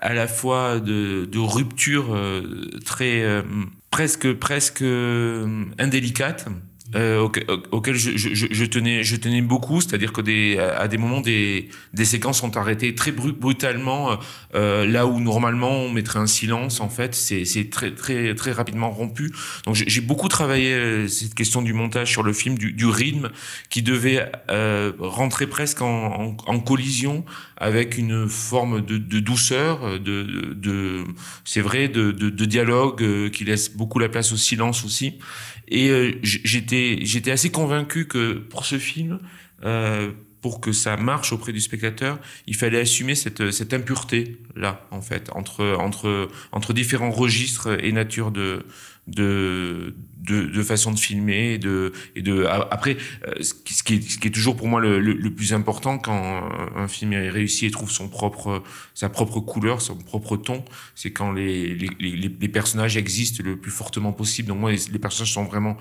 à 0.01 0.13
la 0.13 0.27
fois 0.27 0.79
de, 0.79 1.27
rupture 1.39 2.15
euh, 2.15 2.69
très 2.85 3.21
euh, 3.21 3.41
presque 3.91 4.33
presque 4.33 4.83
indélicate 5.77 6.47
euh, 6.95 7.27
auquel 7.71 7.95
je, 7.95 8.17
je, 8.17 8.33
je, 8.33 8.65
tenais, 8.65 9.03
je 9.03 9.15
tenais 9.15 9.41
beaucoup, 9.41 9.81
c'est-à-dire 9.81 10.13
que 10.13 10.21
des, 10.21 10.57
à 10.59 10.87
des 10.87 10.97
moments, 10.97 11.21
des, 11.21 11.69
des 11.93 12.05
séquences 12.05 12.39
sont 12.39 12.57
arrêtées 12.57 12.95
très 12.95 13.11
brutalement, 13.11 14.17
euh, 14.55 14.85
là 14.85 15.07
où 15.07 15.19
normalement 15.19 15.71
on 15.71 15.91
mettrait 15.91 16.19
un 16.19 16.27
silence, 16.27 16.79
en 16.79 16.89
fait, 16.89 17.15
c'est 17.15 17.69
très, 17.69 17.93
très, 17.93 18.35
très 18.35 18.51
rapidement 18.51 18.91
rompu. 18.91 19.31
Donc 19.65 19.75
j'ai 19.75 20.01
beaucoup 20.01 20.27
travaillé 20.27 20.73
euh, 20.73 21.07
cette 21.07 21.33
question 21.33 21.61
du 21.61 21.73
montage 21.73 22.11
sur 22.11 22.23
le 22.23 22.33
film, 22.33 22.57
du, 22.57 22.73
du 22.73 22.85
rythme, 22.85 23.29
qui 23.69 23.81
devait 23.81 24.31
euh, 24.49 24.91
rentrer 24.99 25.47
presque 25.47 25.81
en, 25.81 26.35
en, 26.45 26.59
collision 26.59 27.25
avec 27.57 27.97
une 27.97 28.27
forme 28.29 28.81
de, 28.85 28.97
de 28.97 29.19
douceur, 29.19 29.99
de, 29.99 30.53
de, 30.53 31.03
c'est 31.43 31.61
vrai, 31.61 31.87
de, 31.87 32.11
de, 32.11 32.29
de 32.29 32.45
dialogue 32.45 33.01
euh, 33.03 33.29
qui 33.29 33.43
laisse 33.45 33.75
beaucoup 33.75 33.99
la 33.99 34.09
place 34.09 34.31
au 34.31 34.37
silence 34.37 34.85
aussi. 34.85 35.19
Et 35.67 35.89
euh, 35.89 36.13
j'étais 36.21 36.99
j'étais 37.01 37.31
assez 37.31 37.51
convaincu 37.51 38.07
que 38.07 38.33
pour 38.33 38.65
ce 38.65 38.77
film, 38.77 39.19
euh, 39.63 40.11
pour 40.41 40.59
que 40.59 40.71
ça 40.71 40.97
marche 40.97 41.31
auprès 41.31 41.53
du 41.53 41.61
spectateur, 41.61 42.19
il 42.47 42.55
fallait 42.55 42.81
assumer 42.81 43.15
cette, 43.15 43.73
impureté 43.73 44.37
là 44.55 44.85
en 44.91 45.01
fait 45.01 45.29
entre 45.33 45.77
entre 45.79 46.29
entre 46.51 46.73
différents 46.73 47.11
registres 47.11 47.83
et 47.83 47.91
natures 47.91 48.31
de 48.31 48.65
de, 49.07 49.95
de, 50.17 50.45
de, 50.45 50.63
façon 50.63 50.91
de 50.91 50.99
filmer 50.99 51.53
et 51.53 51.57
de, 51.57 51.91
et 52.15 52.21
de 52.21 52.45
après 52.45 52.95
euh, 53.27 53.33
ce 53.41 53.53
qui, 53.53 53.73
ce 53.73 53.83
qui, 53.83 53.95
est, 53.95 54.01
ce 54.01 54.17
qui 54.17 54.29
est 54.29 54.31
toujours 54.31 54.55
pour 54.55 54.67
moi 54.67 54.79
le, 54.79 54.99
le, 54.99 55.29
plus 55.33 55.53
important 55.53 55.97
quand 55.97 56.49
un 56.75 56.87
film 56.87 57.11
est 57.11 57.29
réussi 57.29 57.65
et 57.65 57.71
trouve 57.71 57.91
son 57.91 58.07
propre 58.07 58.63
sa 58.93 59.09
propre 59.09 59.41
couleur 59.41 59.81
son 59.81 59.97
propre 59.97 60.37
ton 60.37 60.63
c'est 60.95 61.11
quand 61.11 61.33
les, 61.33 61.75
les, 61.75 61.89
les, 61.99 62.15
les, 62.15 62.47
personnages 62.47 62.95
existent 62.95 63.43
le 63.43 63.57
plus 63.57 63.71
fortement 63.71 64.13
possible. 64.13 64.47
Donc 64.47 64.59
moi 64.59 64.71
les 64.71 64.99
personnages 64.99 65.33
sont 65.33 65.43
vraiment 65.43 65.77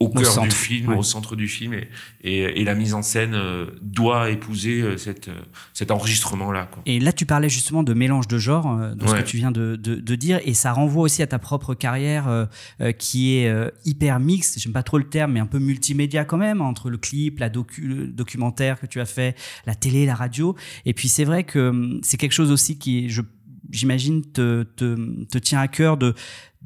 au 0.00 0.08
cœur 0.08 0.42
du 0.42 0.50
film, 0.50 0.92
au 0.92 1.02
centre 1.02 1.36
du 1.36 1.46
film, 1.46 1.72
et, 1.72 1.88
et, 2.22 2.60
et 2.60 2.64
la 2.64 2.74
mise 2.74 2.94
en 2.94 3.02
scène 3.02 3.34
euh, 3.34 3.66
doit 3.80 4.30
épouser 4.30 4.80
euh, 4.80 4.96
cette, 4.96 5.28
euh, 5.28 5.40
cet 5.72 5.90
enregistrement-là. 5.90 6.68
Et 6.86 6.98
là, 6.98 7.12
tu 7.12 7.26
parlais 7.26 7.48
justement 7.48 7.82
de 7.82 7.94
mélange 7.94 8.26
de 8.26 8.38
genres, 8.38 8.94
dans 8.96 9.06
ce 9.06 9.14
que 9.14 9.22
tu 9.22 9.36
viens 9.36 9.52
de, 9.52 9.76
de, 9.76 9.94
de, 9.94 10.14
dire, 10.16 10.40
et 10.44 10.54
ça 10.54 10.72
renvoie 10.72 11.02
aussi 11.02 11.22
à 11.22 11.26
ta 11.26 11.38
propre 11.38 11.74
carrière 11.74 12.28
euh, 12.28 12.92
qui 12.92 13.36
est 13.36 13.52
hyper 13.84 14.18
mixte, 14.20 14.58
j'aime 14.58 14.72
pas 14.72 14.82
trop 14.82 14.98
le 14.98 15.08
terme, 15.08 15.32
mais 15.32 15.40
un 15.40 15.46
peu 15.46 15.58
multimédia 15.58 16.24
quand 16.24 16.38
même, 16.38 16.60
entre 16.60 16.90
le 16.90 16.98
clip, 16.98 17.38
la 17.38 17.48
docu, 17.48 17.82
le 17.82 18.06
documentaire 18.08 18.80
que 18.80 18.86
tu 18.86 19.00
as 19.00 19.06
fait, 19.06 19.36
la 19.66 19.74
télé, 19.74 20.06
la 20.06 20.14
radio, 20.14 20.56
et 20.84 20.92
puis 20.92 21.08
c'est 21.08 21.24
vrai 21.24 21.44
que 21.44 21.70
hum, 21.70 22.00
c'est 22.02 22.16
quelque 22.16 22.32
chose 22.32 22.50
aussi 22.50 22.78
qui, 22.78 23.08
je 23.08 23.22
j'imagine, 23.70 24.22
te, 24.22 24.62
te, 24.62 25.24
te, 25.24 25.38
tient 25.38 25.60
à 25.60 25.68
cœur 25.68 25.96
de 25.96 26.14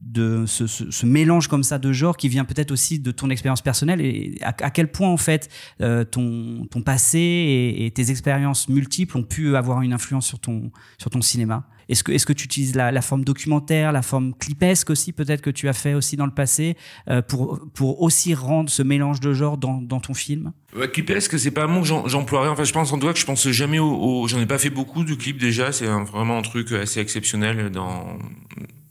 de 0.02 0.44
ce, 0.46 0.66
ce, 0.66 0.90
ce, 0.90 1.06
mélange 1.06 1.48
comme 1.48 1.62
ça 1.62 1.78
de 1.78 1.92
genres 1.92 2.16
qui 2.16 2.28
vient 2.28 2.44
peut-être 2.44 2.70
aussi 2.70 2.98
de 2.98 3.10
ton 3.10 3.30
expérience 3.30 3.62
personnelle 3.62 4.00
et 4.00 4.38
à, 4.42 4.70
quel 4.70 4.90
point 4.90 5.08
en 5.08 5.16
fait 5.16 5.48
euh, 5.80 6.04
ton, 6.04 6.66
passé 6.84 7.74
et, 7.78 7.90
tes 7.90 8.10
expériences 8.10 8.68
multiples 8.68 9.16
ont 9.18 9.22
pu 9.22 9.56
avoir 9.56 9.82
une 9.82 9.92
influence 9.92 10.26
sur 10.26 10.38
ton, 10.38 10.70
sur 10.98 11.10
ton 11.10 11.20
cinéma. 11.20 11.66
Est-ce 11.88 12.04
que, 12.04 12.12
est-ce 12.12 12.26
que 12.26 12.34
tu 12.34 12.44
utilises 12.44 12.74
la, 12.74 13.00
forme 13.00 13.24
documentaire, 13.24 13.92
la 13.92 14.02
forme 14.02 14.34
clipesque 14.34 14.90
aussi 14.90 15.12
peut-être 15.12 15.40
que 15.40 15.50
tu 15.50 15.68
as 15.68 15.72
fait 15.72 15.94
aussi 15.94 16.16
dans 16.16 16.26
le 16.26 16.34
passé 16.34 16.76
euh, 17.08 17.22
pour, 17.22 17.60
pour 17.72 18.02
aussi 18.02 18.34
rendre 18.34 18.68
ce 18.68 18.82
mélange 18.82 19.20
de 19.20 19.32
genres 19.32 19.56
dans, 19.56 19.80
ton 19.80 20.12
film? 20.12 20.52
Ouais, 20.76 20.90
Clipesque, 20.90 21.38
c'est 21.38 21.50
pas 21.50 21.64
un 21.64 21.66
mot 21.66 21.80
que 21.80 21.86
j'emploierais. 21.86 22.48
Enfin, 22.48 22.64
je 22.64 22.72
pense 22.72 22.92
en 22.92 22.98
tout 22.98 23.06
cas 23.06 23.14
que 23.14 23.18
je 23.18 23.24
pense 23.24 23.48
jamais 23.48 23.78
au 23.78 24.28
J'en 24.28 24.38
ai 24.38 24.46
pas 24.46 24.58
fait 24.58 24.68
beaucoup 24.68 25.02
de 25.02 25.14
clips 25.14 25.38
déjà, 25.38 25.72
c'est 25.72 25.86
vraiment 25.86 26.36
un 26.36 26.42
truc 26.42 26.72
assez 26.72 27.00
exceptionnel 27.00 27.70
dans 27.70 28.18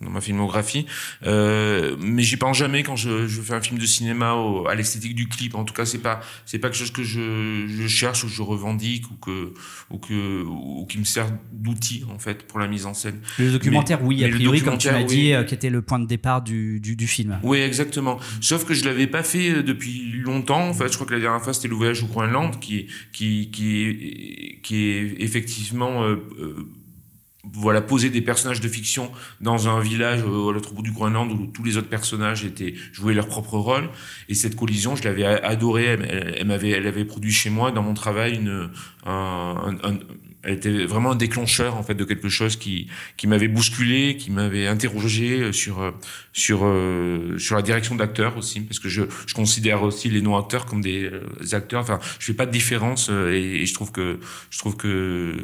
dans 0.01 0.11
ma 0.11 0.21
filmographie. 0.21 0.85
Euh, 1.25 1.95
mais 1.99 2.21
j'y 2.21 2.37
pense 2.37 2.57
jamais 2.57 2.83
quand 2.83 2.95
je, 2.95 3.27
je, 3.27 3.41
fais 3.41 3.53
un 3.53 3.61
film 3.61 3.79
de 3.79 3.85
cinéma 3.85 4.33
au, 4.33 4.67
à 4.67 4.75
l'esthétique 4.75 5.15
du 5.15 5.27
clip. 5.27 5.55
En 5.55 5.63
tout 5.63 5.73
cas, 5.73 5.85
c'est 5.85 5.97
pas 5.97 6.19
c'est 6.45 6.59
pas 6.59 6.69
quelque 6.69 6.79
chose 6.79 6.91
que 6.91 7.03
je, 7.03 7.65
je, 7.67 7.87
cherche 7.87 8.23
ou 8.23 8.27
je 8.27 8.41
revendique 8.41 9.09
ou 9.09 9.15
que 9.15 9.53
ou 9.89 9.97
que 9.97 10.43
ou 10.43 10.85
qui 10.87 10.99
me 10.99 11.03
sert 11.03 11.27
d'outil 11.51 12.03
en 12.13 12.19
fait 12.19 12.43
pour 12.43 12.59
la 12.59 12.67
mise 12.67 12.85
en 12.85 12.93
scène. 12.93 13.21
Le 13.39 13.51
documentaire, 13.51 13.99
mais, 14.01 14.07
oui, 14.07 14.23
a 14.23 14.29
priori, 14.29 14.61
comme 14.61 14.77
tu 14.77 14.87
l'as 14.87 15.03
dit, 15.03 15.33
euh, 15.33 15.43
qui 15.43 15.55
était 15.55 15.69
le 15.69 15.81
point 15.81 15.99
de 15.99 16.07
départ 16.07 16.41
du, 16.41 16.79
du, 16.79 16.95
du, 16.95 17.07
film. 17.07 17.39
Oui, 17.43 17.59
exactement. 17.59 18.19
Sauf 18.41 18.65
que 18.65 18.73
je 18.73 18.85
l'avais 18.85 19.07
pas 19.07 19.23
fait 19.23 19.49
euh, 19.49 19.63
depuis 19.63 20.11
longtemps. 20.11 20.69
En 20.69 20.73
fait, 20.73 20.89
je 20.89 20.93
crois 20.93 21.07
que 21.07 21.13
la 21.13 21.19
dernière 21.19 21.41
fois 21.41 21.53
c'était 21.53 21.69
le 21.69 21.75
voyage 21.75 22.03
au 22.03 22.07
Groenland, 22.07 22.59
qui 22.59 22.87
qui 23.11 23.49
qui 23.51 24.59
qui 24.61 24.83
est 24.83 25.15
effectivement 25.19 26.03
euh, 26.03 26.17
euh 26.39 26.67
voilà 27.53 27.81
poser 27.81 28.09
des 28.09 28.21
personnages 28.21 28.61
de 28.61 28.67
fiction 28.67 29.11
dans 29.41 29.67
un 29.67 29.79
village 29.79 30.21
à 30.21 30.23
l'autre 30.23 30.73
bout 30.73 30.81
du 30.81 30.91
Groenland 30.91 31.31
où 31.31 31.47
tous 31.47 31.63
les 31.63 31.77
autres 31.77 31.89
personnages 31.89 32.43
étaient 32.45 32.73
jouaient 32.91 33.13
leur 33.13 33.27
propre 33.27 33.57
rôle. 33.57 33.89
Et 34.29 34.33
cette 34.33 34.55
collision 34.55 34.95
je 34.95 35.03
l'avais 35.03 35.25
adorée. 35.25 35.85
Elle, 35.85 36.35
elle 36.37 36.47
m'avait 36.47 36.71
elle 36.71 36.87
avait 36.87 37.05
produit 37.05 37.31
chez 37.31 37.49
moi 37.49 37.71
dans 37.71 37.83
mon 37.83 37.93
travail 37.93 38.35
une 38.35 38.69
un, 39.05 39.77
un, 39.83 39.97
elle 40.47 40.53
était 40.53 40.85
vraiment 40.85 41.11
un 41.11 41.15
déclencheur 41.15 41.75
en 41.75 41.83
fait 41.83 41.93
de 41.93 42.05
quelque 42.05 42.29
chose 42.29 42.55
qui 42.55 42.87
qui 43.17 43.27
m'avait 43.27 43.49
bousculé, 43.49 44.15
qui 44.15 44.31
m'avait 44.31 44.65
interrogé 44.65 45.51
sur 45.51 45.93
sur 46.31 46.59
sur 47.37 47.55
la 47.55 47.61
direction 47.61 47.95
d'acteurs 47.95 48.37
aussi, 48.37 48.61
parce 48.61 48.79
que 48.79 48.87
je, 48.87 49.03
je 49.25 49.33
considère 49.33 49.83
aussi 49.83 50.09
les 50.09 50.21
non 50.21 50.37
acteurs 50.37 50.65
comme 50.65 50.81
des 50.81 51.11
acteurs. 51.51 51.81
Enfin, 51.81 51.99
je 52.19 52.25
fais 52.25 52.33
pas 52.33 52.45
de 52.45 52.51
différence 52.51 53.09
et, 53.09 53.65
je 53.65 53.73
trouve 53.73 53.91
que 53.91 54.19
je 54.49 54.57
trouve 54.57 54.77
que 54.77 55.35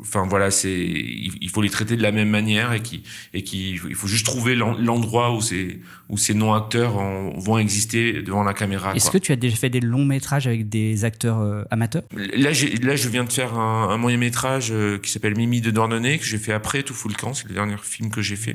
enfin 0.00 0.26
voilà, 0.28 0.50
c'est 0.50 0.76
il 0.78 1.48
faut 1.48 1.62
les 1.62 1.70
traiter 1.70 1.96
de 1.96 2.02
la 2.02 2.12
même 2.12 2.28
manière 2.28 2.74
et 2.74 2.80
qui 2.80 3.04
et 3.32 3.42
qui 3.42 3.80
il 3.88 3.94
faut 3.94 4.08
juste 4.08 4.26
trouver 4.26 4.54
l'endroit 4.54 5.34
où 5.34 5.40
ces 5.40 5.80
où 6.10 6.18
ces 6.18 6.34
non 6.34 6.52
acteurs 6.52 6.96
vont 7.38 7.56
exister 7.56 8.22
devant 8.22 8.44
la 8.44 8.52
caméra. 8.52 8.94
Est-ce 8.94 9.10
que 9.10 9.18
tu 9.18 9.32
as 9.32 9.36
déjà 9.36 9.56
fait 9.56 9.70
des 9.70 9.80
longs 9.80 10.04
métrages 10.04 10.46
avec 10.46 10.68
des 10.68 11.06
acteurs 11.06 11.64
amateurs? 11.70 12.02
Là, 12.14 12.50
là, 12.82 12.96
je 12.96 13.08
viens 13.08 13.24
de 13.24 13.32
faire 13.32 13.58
un, 13.58 13.88
un 13.90 13.96
moyen 13.96 14.17
métrage 14.18 14.68
euh, 14.70 14.98
qui 14.98 15.10
s'appelle 15.10 15.36
Mimi 15.36 15.60
de 15.60 15.70
Dornonnay 15.70 16.18
que 16.18 16.24
j'ai 16.24 16.38
fait 16.38 16.52
après 16.52 16.82
Tout 16.82 16.94
fout 16.94 17.10
le 17.10 17.16
camp, 17.16 17.34
c'est 17.34 17.48
le 17.48 17.54
dernier 17.54 17.76
film 17.82 18.10
que 18.10 18.22
j'ai 18.22 18.36
fait. 18.36 18.54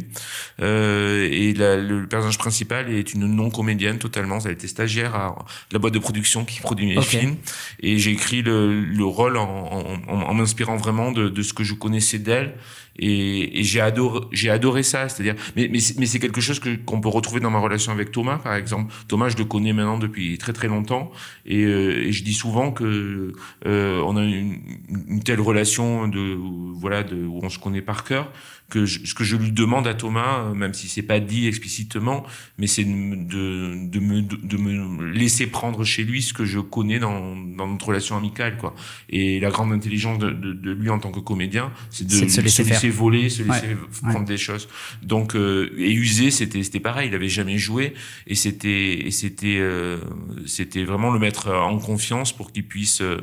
Euh, 0.62 1.28
et 1.32 1.54
le 1.54 2.06
personnage 2.08 2.38
principal 2.38 2.92
est 2.92 3.14
une 3.14 3.26
non 3.26 3.50
comédienne 3.50 3.98
totalement. 3.98 4.40
Elle 4.40 4.52
était 4.52 4.68
stagiaire 4.68 5.16
à 5.16 5.46
la 5.72 5.80
boîte 5.80 5.94
de 5.94 6.00
production 6.00 6.46
qui 6.46 6.62
produit 6.62 6.86
mes 6.86 7.02
films. 7.02 7.38
Et 7.82 7.98
j'ai 7.98 8.12
écrit 8.12 8.42
le, 8.42 8.82
le 8.82 9.06
rôle 9.06 9.38
en, 9.38 10.00
en, 10.08 10.22
en 10.22 10.34
m'inspirant 10.34 10.78
vraiment 10.78 11.12
de, 11.12 11.30
de 11.30 11.42
ce 11.42 11.54
que 11.54 11.64
je 11.64 11.74
connaissais 11.74 12.20
d'elle 12.20 12.54
et, 12.98 13.60
et 13.60 13.64
j'ai 13.64 13.82
adoré, 13.82 14.22
j'ai 14.32 14.50
adoré 14.50 14.84
ça. 14.84 15.10
C'est-à-dire, 15.10 15.36
mais, 15.56 15.70
mais, 15.72 15.80
mais 15.98 16.06
c'est 16.06 16.20
quelque 16.20 16.42
chose 16.42 16.60
que 16.60 16.76
qu'on 16.76 17.02
peut 17.02 17.10
retrouver 17.10 17.40
dans 17.40 17.50
ma 17.50 17.60
relation 17.60 17.92
avec 17.92 18.12
Thomas, 18.12 18.38
par 18.38 18.56
exemple. 18.56 18.94
Thomas, 19.08 19.30
je 19.30 19.38
le 19.38 19.46
connais 19.46 19.74
maintenant 19.74 19.98
depuis 19.98 20.38
très 20.38 20.54
très 20.54 20.68
longtemps, 20.68 21.12
et, 21.46 21.64
euh, 21.64 22.08
et 22.08 22.12
je 22.12 22.24
dis 22.24 22.34
souvent 22.34 22.72
que 22.72 23.34
euh, 23.66 24.02
on 24.06 24.18
a 24.18 24.24
une, 24.24 24.60
une, 25.08 25.24
telle 25.24 25.42
relation 25.42 26.08
de 26.08 26.38
voilà 26.76 27.04
de 27.04 27.26
où 27.26 27.40
on 27.42 27.50
se 27.50 27.60
connaît 27.60 27.82
par 27.82 28.04
cœur 28.04 28.32
que 28.74 28.88
ce 28.88 29.14
que 29.14 29.24
je 29.24 29.36
lui 29.36 29.52
demande 29.52 29.86
à 29.86 29.94
Thomas, 29.94 30.52
même 30.56 30.74
si 30.74 30.88
c'est 30.88 31.04
pas 31.04 31.20
dit 31.20 31.48
explicitement, 31.48 32.26
mais 32.58 32.66
c'est 32.66 32.84
de, 32.84 33.88
de, 33.88 34.00
me, 34.00 34.24
de 34.24 34.58
me 34.58 35.06
laisser 35.12 35.46
prendre 35.46 35.84
chez 35.84 36.04
lui 36.04 36.24
ce 36.24 36.34
que 36.34 36.44
je 36.44 36.60
connais 36.60 36.98
dans, 36.98 37.36
dans 37.36 37.68
notre 37.68 37.86
relation 37.86 38.18
amicale, 38.18 38.58
quoi. 38.58 38.74
Et 39.10 39.40
la 39.40 39.52
grande 39.52 39.72
intelligence 39.72 40.18
de, 40.18 40.32
de, 40.32 40.54
de 40.54 40.72
lui 40.72 40.90
en 40.90 40.98
tant 40.98 41.12
que 41.12 41.20
comédien, 41.20 41.72
c'est 41.92 42.08
de, 42.08 42.12
se 42.12 42.42
laisser, 42.42 42.64
laisser 42.64 42.90
voler, 42.90 43.30
se 43.30 43.44
laisser 43.44 43.78
prendre 44.02 44.26
des 44.26 44.38
choses. 44.38 44.68
Donc, 45.04 45.36
euh, 45.36 45.70
et 45.78 45.94
user, 45.94 46.32
c'était 46.32 46.64
c'était 46.64 46.80
pareil. 46.80 47.10
Il 47.10 47.16
avait 47.16 47.30
jamais 47.30 47.60
joué, 47.60 47.94
et 48.26 48.34
c'était 48.34 49.06
et 49.08 49.12
c'était 49.12 49.58
euh, 49.60 50.00
c'était 50.48 50.84
vraiment 50.84 51.12
le 51.12 51.20
mettre 51.20 51.52
en 51.52 51.78
confiance 51.78 52.36
pour 52.36 52.52
qu'il 52.52 52.68
puisse 52.68 53.02
euh, 53.02 53.18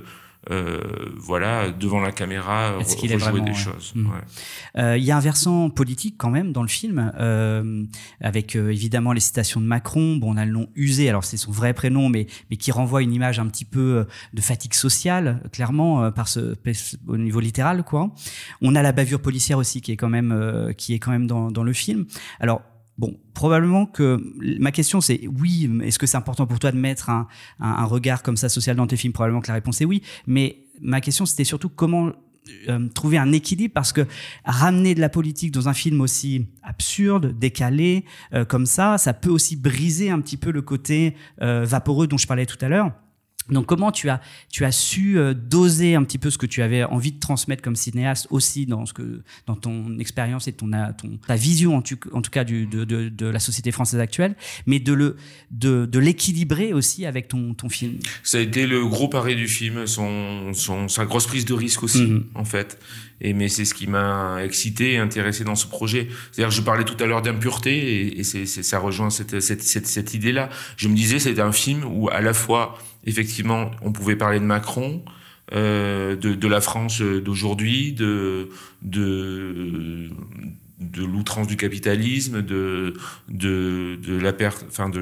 euh, 0.51 0.81
voilà, 1.19 1.71
devant 1.71 2.01
la 2.01 2.13
caméra, 2.13 2.75
Est-ce 2.81 2.97
qu'il 2.97 3.13
rejouer 3.13 3.43
des 3.43 3.53
choses. 3.53 3.93
Hmm. 3.95 4.09
Euh, 4.79 4.97
il 4.97 5.05
y 5.05 5.11
a 5.11 5.17
un 5.17 5.21
versant 5.21 5.69
politique 5.69 6.15
quand 6.17 6.31
même 6.31 6.53
dans 6.53 6.63
le 6.63 6.69
film, 6.69 7.13
euh, 7.19 7.85
avec 8.23 8.57
évidemment 8.57 9.13
les 9.13 9.21
citations 9.21 9.61
de 9.61 9.67
Macron. 9.67 10.17
Bon, 10.17 10.35
on 10.35 10.37
a 10.39 10.47
le 10.47 10.53
nom 10.53 10.69
usé, 10.75 11.09
alors 11.11 11.25
c'est 11.25 11.37
son 11.37 11.53
vrai 11.53 11.75
prénom, 11.75 12.09
mais, 12.09 12.27
mais 12.51 12.57
qui 12.57 12.73
renvoie 12.73 13.03
une 13.03 13.13
image 13.13 13.39
un 13.39 13.47
petit 13.49 13.67
peu 13.67 14.07
de 14.33 14.41
fatigue 14.41 14.75
sociale, 14.75 15.43
clairement, 15.53 16.11
par 16.11 16.27
ce, 16.27 16.57
au 17.07 17.17
niveau 17.19 17.41
littéral, 17.41 17.85
quoi. 17.85 18.11
On 18.63 18.75
a 18.75 18.83
la 18.83 18.93
bavure 18.93 19.21
policière 19.21 19.59
aussi 19.59 19.83
qui 19.83 19.93
est 19.93 19.97
quand 19.97 20.09
même, 20.09 20.73
qui 20.77 20.95
est 20.95 20.99
quand 20.99 21.11
même 21.11 21.27
dans, 21.27 21.51
dans 21.51 21.65
le 21.65 21.73
film. 21.75 22.07
Alors, 22.41 22.63
Bon, 23.01 23.17
probablement 23.33 23.87
que 23.87 24.23
ma 24.59 24.73
question 24.73 25.01
c'est 25.01 25.27
oui, 25.27 25.71
est-ce 25.83 25.99
que 25.99 26.07
c'est 26.07 26.19
important 26.19 26.47
pour 26.47 26.59
toi 26.59 26.71
de 26.71 26.77
mettre 26.77 27.09
un, 27.09 27.29
un, 27.59 27.87
regard 27.87 28.23
comme 28.23 28.37
ça 28.37 28.51
social 28.51 28.77
dans 28.77 28.87
tes 28.87 28.99
films? 28.99 29.15
Probablement 29.15 29.41
que 29.41 29.49
la 29.49 29.55
réponse 29.55 29.81
est 29.81 29.87
oui, 29.87 30.03
mais 30.27 30.67
ma 30.83 31.01
question 31.01 31.25
c'était 31.25 31.45
surtout 31.45 31.71
comment 31.71 32.13
euh, 32.69 32.89
trouver 32.91 33.17
un 33.17 33.33
équilibre 33.33 33.73
parce 33.73 33.95
que 33.95 34.07
ramener 34.45 34.95
de 34.95 35.01
la 35.01 35.09
politique 35.09 35.51
dans 35.51 35.67
un 35.71 35.73
film 35.73 36.03
aussi 36.03 36.47
absurde, 36.63 37.39
décalé, 37.39 38.05
euh, 38.35 38.45
comme 38.45 38.67
ça, 38.67 38.99
ça 38.99 39.15
peut 39.15 39.31
aussi 39.31 39.57
briser 39.57 40.11
un 40.11 40.21
petit 40.21 40.37
peu 40.37 40.51
le 40.51 40.61
côté 40.61 41.17
euh, 41.41 41.65
vaporeux 41.65 42.07
dont 42.07 42.19
je 42.19 42.27
parlais 42.27 42.45
tout 42.45 42.59
à 42.61 42.69
l'heure. 42.69 42.93
Donc 43.51 43.67
comment 43.67 43.93
tu 43.93 44.09
as 44.09 44.21
tu 44.51 44.65
as 44.65 44.73
su 44.73 45.19
euh, 45.19 45.35
doser 45.35 45.95
un 45.95 46.05
petit 46.05 46.19
peu 46.19 46.31
ce 46.31 46.39
que 46.39 46.47
tu 46.47 46.63
avais 46.63 46.85
envie 46.85 47.13
de 47.13 47.21
transmettre 47.21 47.63
comme 47.63 47.77
cinéaste 47.77 48.27
aussi 48.31 48.67
dans 48.67 48.87
ce 48.87 48.93
que 48.93 49.23
dans 49.47 49.57
ton 49.57 49.99
expérience 49.99 50.49
et 50.49 50.53
ton, 50.53 50.71
ton 50.97 51.19
ta 51.27 51.37
vision 51.37 51.77
en, 51.77 51.83
en 52.13 52.23
tout 52.23 52.31
cas 52.31 52.45
du, 52.45 52.67
de, 52.67 52.85
de, 52.85 53.09
de, 53.09 53.27
la 53.27 53.39
société 53.39 53.71
française 53.71 54.01
actuelle, 54.01 54.35
mais 54.67 54.79
de 54.79 54.93
le 54.93 55.17
de, 55.51 55.87
de 55.87 55.99
l'équilibrer 55.99 56.73
aussi 56.73 57.07
avec 57.07 57.29
ton, 57.29 57.55
ton 57.55 57.69
film? 57.69 57.99
Ça 58.23 58.39
a 58.39 58.41
été 58.41 58.67
le 58.67 58.87
gros 58.87 59.09
pari 59.09 59.37
du 59.37 59.49
film, 59.49 59.87
son, 59.87 60.53
son 60.55 60.89
sa 60.89 61.05
grosse 61.05 61.27
prise 61.27 61.45
de 61.45 61.55
risque 61.55 61.83
aussi 61.83 62.03
mhm. 62.03 62.25
en 62.35 62.45
fait. 62.45 62.79
Et 63.21 63.35
mais 63.35 63.49
c'est 63.49 63.65
ce 63.65 63.75
qui 63.75 63.87
m'a 63.87 64.43
excité 64.43 64.95
et 64.95 64.99
intéressé 64.99 65.45
dans 65.45 65.55
ce 65.55 65.67
projet. 65.67 66.09
C'est-à-dire, 66.33 66.51
je 66.51 66.63
parlais 66.63 66.85
tout 66.85 66.97
à 67.03 67.07
l'heure 67.07 67.23
d'impureté 67.23 68.19
et, 68.19 68.25
ça 68.25 68.79
rejoint 68.79 69.11
cette, 69.11 69.41
cette, 69.41 69.63
cette, 69.63 69.87
cette 69.87 70.15
idée-là. 70.15 70.49
Je 70.77 70.89
me 70.89 70.95
disais, 70.95 71.19
c'était 71.19 71.41
un 71.41 71.53
film 71.53 71.85
où 71.85 72.09
à 72.09 72.21
la 72.21 72.33
fois 72.33 72.79
effectivement, 73.05 73.71
on 73.83 73.93
pouvait 73.93 74.17
parler 74.17 74.41
de 74.41 74.45
Macron, 74.45 75.03
euh, 75.53 76.15
de, 76.15 76.49
la 76.49 76.61
France 76.61 77.03
d'aujourd'hui, 77.03 77.93
de, 77.93 78.51
de, 78.83 80.09
l'outrance 80.97 81.49
du 81.49 81.57
capitalisme, 81.57 82.41
de, 82.41 82.95
de, 83.29 83.97
de 83.97 84.17
la 84.17 84.33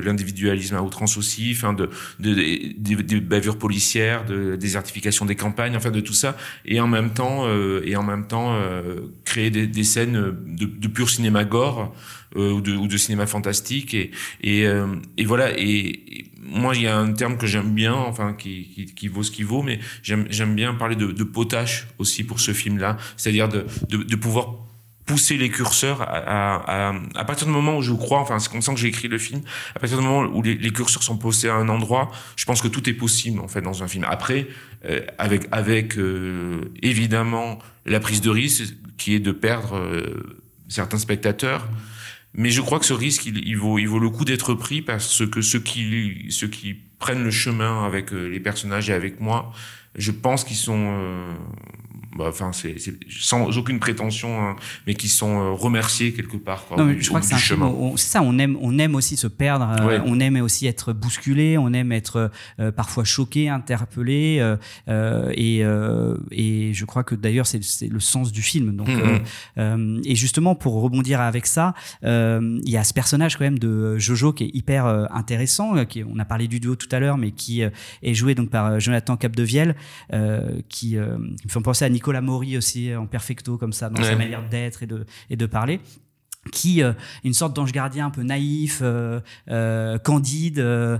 l'individualisme 0.02 0.74
à 0.74 0.82
outrance 0.82 1.18
aussi, 1.18 1.50
enfin 1.54 1.74
de, 1.74 1.90
de, 2.18 2.32
des 2.78 3.20
bavures 3.20 3.58
policières, 3.58 4.24
de 4.24 4.56
désertification 4.56 5.26
des 5.26 5.36
campagnes, 5.36 5.76
enfin 5.76 5.90
de 5.90 6.00
tout 6.00 6.14
ça, 6.14 6.34
et 6.64 6.80
en 6.80 6.88
même 6.88 7.12
temps, 7.12 7.44
euh, 7.46 7.82
et 7.84 7.96
en 7.96 8.02
même 8.02 8.26
temps 8.26 8.54
euh, 8.54 9.00
créer 9.26 9.50
des, 9.50 9.84
scènes 9.84 10.34
de, 10.46 10.88
pur 10.88 11.10
cinéma 11.10 11.44
gore 11.44 11.94
ou, 12.36 12.62
de, 12.62 12.96
cinéma 12.96 13.26
fantastique, 13.26 13.94
et, 13.94 14.12
et, 14.42 15.24
voilà, 15.26 15.50
moi 16.48 16.74
il 16.74 16.82
y 16.82 16.86
a 16.86 16.96
un 16.96 17.12
terme 17.12 17.36
que 17.36 17.46
j'aime 17.46 17.74
bien, 17.74 17.94
enfin 17.94 18.34
qui, 18.34 18.68
qui, 18.74 18.86
qui, 18.86 19.08
vaut 19.08 19.22
ce 19.22 19.30
qu'il 19.30 19.46
vaut, 19.46 19.62
mais 19.62 19.78
j'aime 20.02 20.54
bien 20.54 20.74
parler 20.74 20.96
de, 20.96 21.06
de 21.06 21.24
potache 21.24 21.86
aussi 21.98 22.24
pour 22.24 22.40
ce 22.40 22.52
film-là, 22.52 22.96
c'est-à-dire 23.16 23.48
de, 23.48 23.66
de, 23.88 23.98
de 23.98 24.16
pouvoir 24.16 24.54
pousser 25.08 25.38
les 25.38 25.48
curseurs 25.48 26.02
à, 26.02 26.90
à, 26.90 26.94
à, 27.14 27.24
partir 27.24 27.46
du 27.46 27.52
moment 27.52 27.78
où 27.78 27.82
je 27.82 27.92
crois, 27.92 28.20
enfin 28.20 28.38
c'est 28.38 28.52
comme 28.52 28.60
ça 28.60 28.72
que 28.74 28.78
j'ai 28.78 28.88
écrit 28.88 29.08
le 29.08 29.18
film, 29.18 29.40
à 29.74 29.78
partir 29.78 29.98
du 29.98 30.04
moment 30.04 30.28
où 30.28 30.42
les, 30.42 30.54
les, 30.54 30.70
curseurs 30.70 31.02
sont 31.02 31.16
posés 31.16 31.48
à 31.48 31.54
un 31.54 31.68
endroit, 31.70 32.10
je 32.36 32.44
pense 32.44 32.60
que 32.60 32.68
tout 32.68 32.88
est 32.88 32.92
possible 32.92 33.40
en 33.40 33.48
fait 33.48 33.62
dans 33.62 33.82
un 33.82 33.88
film. 33.88 34.04
Après, 34.06 34.46
euh, 34.84 35.00
avec 35.16 35.48
avec 35.50 35.96
euh, 35.96 36.60
évidemment 36.82 37.58
la 37.86 38.00
prise 38.00 38.20
de 38.20 38.30
risque 38.30 38.74
qui 38.98 39.14
est 39.14 39.18
de 39.18 39.32
perdre 39.32 39.76
euh, 39.76 40.36
certains 40.68 40.98
spectateurs. 40.98 41.66
Mais 42.34 42.50
je 42.50 42.60
crois 42.60 42.78
que 42.78 42.86
ce 42.86 42.94
risque, 42.94 43.26
il, 43.26 43.56
vaut, 43.56 43.78
il 43.78 43.88
vaut 43.88 43.98
le 43.98 44.10
coup 44.10 44.24
d'être 44.24 44.54
pris 44.54 44.82
parce 44.82 45.26
que 45.26 45.40
ceux 45.40 45.60
qui, 45.60 46.26
ceux 46.30 46.48
qui 46.48 46.74
prennent 46.98 47.24
le 47.24 47.30
chemin 47.30 47.84
avec 47.84 48.10
les 48.10 48.40
personnages 48.40 48.90
et 48.90 48.92
avec 48.92 49.20
moi, 49.20 49.52
je 49.94 50.12
pense 50.12 50.44
qu'ils 50.44 50.56
sont 50.56 50.94
bah, 51.87 51.87
enfin 52.20 52.52
c'est 52.52 52.76
sans 53.08 53.56
aucune 53.56 53.78
prétention, 53.78 54.42
hein, 54.42 54.56
mais 54.86 54.94
qui 54.94 55.08
sont 55.08 55.40
euh, 55.40 55.52
remerciés 55.52 56.12
quelque 56.12 56.36
part. 56.36 56.66
Quoi, 56.66 56.76
non, 56.76 56.94
je 56.98 57.08
crois 57.08 57.20
que 57.20 57.26
c'est 57.26 57.36
ça, 57.96 58.22
on 58.22 58.38
aime, 58.38 58.56
on 58.60 58.78
aime 58.78 58.94
aussi 58.94 59.16
se 59.16 59.26
perdre, 59.26 59.76
euh, 59.80 60.00
on 60.04 60.20
aime 60.20 60.36
aussi 60.36 60.66
être 60.66 60.92
bousculé, 60.92 61.58
on 61.58 61.72
aime 61.72 61.92
être 61.92 62.30
euh, 62.60 62.72
parfois 62.72 63.04
choqué, 63.04 63.48
interpellé, 63.48 64.56
et, 64.88 65.58
et 66.32 66.72
je 66.72 66.84
crois 66.84 67.04
que 67.04 67.14
d'ailleurs 67.14 67.46
c'est 67.46 67.88
le 67.88 68.00
sens 68.00 68.32
du 68.32 68.42
film. 68.42 68.76
Donc, 68.76 68.88
mm-hmm. 68.88 70.02
et 70.04 70.14
justement 70.14 70.54
pour 70.54 70.80
rebondir 70.82 71.20
avec 71.20 71.46
ça, 71.46 71.74
il 72.02 72.68
y 72.68 72.76
a 72.76 72.84
ce 72.84 72.92
personnage 72.92 73.36
quand 73.36 73.44
même 73.44 73.58
de 73.58 73.98
Jojo 73.98 74.32
qui 74.32 74.44
est 74.44 74.50
hyper 74.54 74.86
intéressant, 75.12 75.84
qui, 75.84 76.04
on 76.04 76.18
a 76.18 76.24
parlé 76.24 76.48
du 76.48 76.60
duo 76.60 76.76
tout 76.76 76.88
à 76.92 77.00
l'heure, 77.00 77.18
mais 77.18 77.30
qui 77.30 77.62
est 77.62 78.14
joué 78.14 78.34
donc 78.34 78.50
par 78.50 78.80
Jonathan 78.80 79.16
Capdevielle, 79.16 79.76
qui, 80.68 80.88
qui 80.88 80.96
me 80.96 81.48
fait 81.48 81.60
penser 81.60 81.84
à 81.84 81.88
Nicolas 81.88 82.07
Nicolas 82.08 82.20
Maury 82.22 82.56
aussi 82.56 82.94
en 82.96 83.06
perfecto 83.06 83.58
comme 83.58 83.74
ça 83.74 83.90
dans 83.90 84.02
sa 84.02 84.16
manière 84.16 84.48
d'être 84.48 84.82
et 84.82 84.86
de, 84.86 85.04
et 85.28 85.36
de 85.36 85.44
parler 85.44 85.78
qui 86.50 86.82
euh, 86.82 86.92
une 87.24 87.34
sorte 87.34 87.54
d'ange 87.54 87.72
gardien 87.72 88.06
un 88.06 88.10
peu 88.10 88.22
naïf, 88.22 88.80
euh, 88.82 89.20
euh, 89.50 89.98
candide, 89.98 90.58
euh, 90.58 90.98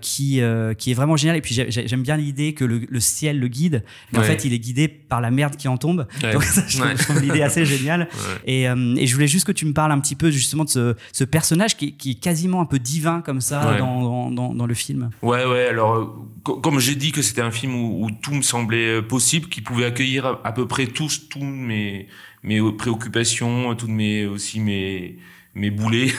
qui 0.00 0.40
qui 0.78 0.90
est 0.90 0.94
vraiment 0.94 1.16
génial. 1.16 1.36
Et 1.36 1.40
puis 1.40 1.54
j'aime 1.54 2.02
bien 2.02 2.16
l'idée 2.16 2.54
que 2.54 2.64
le, 2.64 2.86
le, 2.88 3.00
ciel 3.00 3.38
le 3.38 3.48
guide. 3.48 3.84
en 4.16 4.22
fait, 4.22 4.44
il 4.44 4.52
est 4.52 4.58
guidé 4.58 4.88
par 4.88 5.20
la 5.20 5.30
merde 5.30 5.56
qui 5.56 5.68
en 5.68 5.76
tombe. 5.76 6.06
Donc 6.32 6.42
ça, 6.42 6.62
je, 6.66 6.78
trouve, 6.78 6.94
trouve 6.94 7.20
l'idée 7.20 7.42
assez 7.42 7.64
géniale. 7.64 8.08
Et, 8.46 8.64
et, 8.64 9.06
je 9.06 9.14
voulais 9.14 9.28
juste 9.28 9.46
que 9.46 9.52
tu 9.52 9.66
me 9.66 9.72
parles 9.72 9.92
un 9.92 10.00
petit 10.00 10.16
peu 10.16 10.30
justement 10.30 10.64
de 10.64 10.70
ce, 10.70 10.94
ce 11.12 11.24
personnage 11.24 11.76
qui, 11.76 11.96
qui, 11.96 12.12
est 12.12 12.20
quasiment 12.20 12.60
un 12.60 12.66
peu 12.66 12.78
divin 12.78 13.22
comme 13.22 13.40
ça 13.40 13.76
dans, 13.78 14.30
dans, 14.30 14.54
dans, 14.54 14.66
le 14.66 14.74
film. 14.74 15.10
Ouais, 15.22 15.44
ouais. 15.44 15.66
Alors, 15.66 16.16
comme 16.42 16.78
j'ai 16.78 16.94
dit 16.94 17.12
que 17.12 17.22
c'était 17.22 17.42
un 17.42 17.50
film 17.50 17.74
où, 17.74 18.04
où, 18.04 18.10
tout 18.10 18.34
me 18.34 18.42
semblait 18.42 19.02
possible, 19.02 19.48
qui 19.48 19.60
pouvait 19.60 19.86
accueillir 19.86 20.26
à, 20.26 20.40
à 20.44 20.52
peu 20.52 20.66
près 20.66 20.86
tous 20.86 21.28
tous 21.28 21.42
mes 21.44 22.08
mes 22.42 22.60
préoccupations, 22.72 23.74
toutes 23.74 23.90
mes 23.90 24.26
aussi 24.26 24.60
mes 24.60 25.18
mes 25.54 25.70
boulets. 25.70 26.12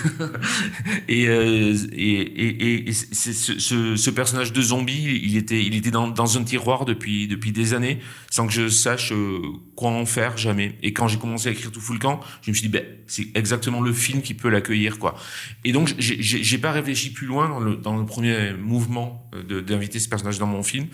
et, 1.07 1.27
euh, 1.27 1.73
et, 1.93 2.11
et, 2.11 2.89
et 2.89 2.93
ce, 2.93 3.33
ce, 3.33 3.95
ce, 3.95 4.09
personnage 4.09 4.51
de 4.51 4.61
zombie, 4.61 5.21
il 5.23 5.37
était, 5.37 5.63
il 5.63 5.75
était 5.75 5.91
dans, 5.91 6.07
dans, 6.07 6.37
un 6.37 6.43
tiroir 6.43 6.85
depuis, 6.85 7.27
depuis 7.27 7.51
des 7.51 7.73
années, 7.73 7.99
sans 8.29 8.45
que 8.45 8.53
je 8.53 8.67
sache 8.67 9.13
euh, 9.13 9.41
quoi 9.75 9.91
en 9.91 10.05
faire 10.05 10.37
jamais. 10.37 10.77
Et 10.83 10.91
quand 10.93 11.07
j'ai 11.07 11.17
commencé 11.17 11.49
à 11.49 11.51
écrire 11.51 11.71
Tout 11.71 11.81
Full 11.81 11.99
Camp, 11.99 12.19
je 12.41 12.51
me 12.51 12.55
suis 12.55 12.67
dit, 12.67 12.71
ben, 12.71 12.83
c'est 13.07 13.27
exactement 13.35 13.81
le 13.81 13.93
film 13.93 14.21
qui 14.21 14.33
peut 14.33 14.49
l'accueillir, 14.49 14.99
quoi. 14.99 15.15
Et 15.63 15.71
donc, 15.71 15.93
j'ai 15.97 16.57
pas 16.57 16.71
réfléchi 16.71 17.11
plus 17.11 17.27
loin 17.27 17.47
dans 17.47 17.59
le, 17.59 17.75
dans 17.75 17.97
le 17.97 18.05
premier 18.05 18.53
mouvement 18.53 19.29
euh, 19.33 19.61
d'inviter 19.61 19.99
ce 19.99 20.09
personnage 20.09 20.39
dans 20.39 20.47
mon 20.47 20.63
film. 20.63 20.87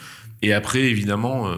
Et 0.43 0.53
après, 0.53 0.83
évidemment, 0.83 1.51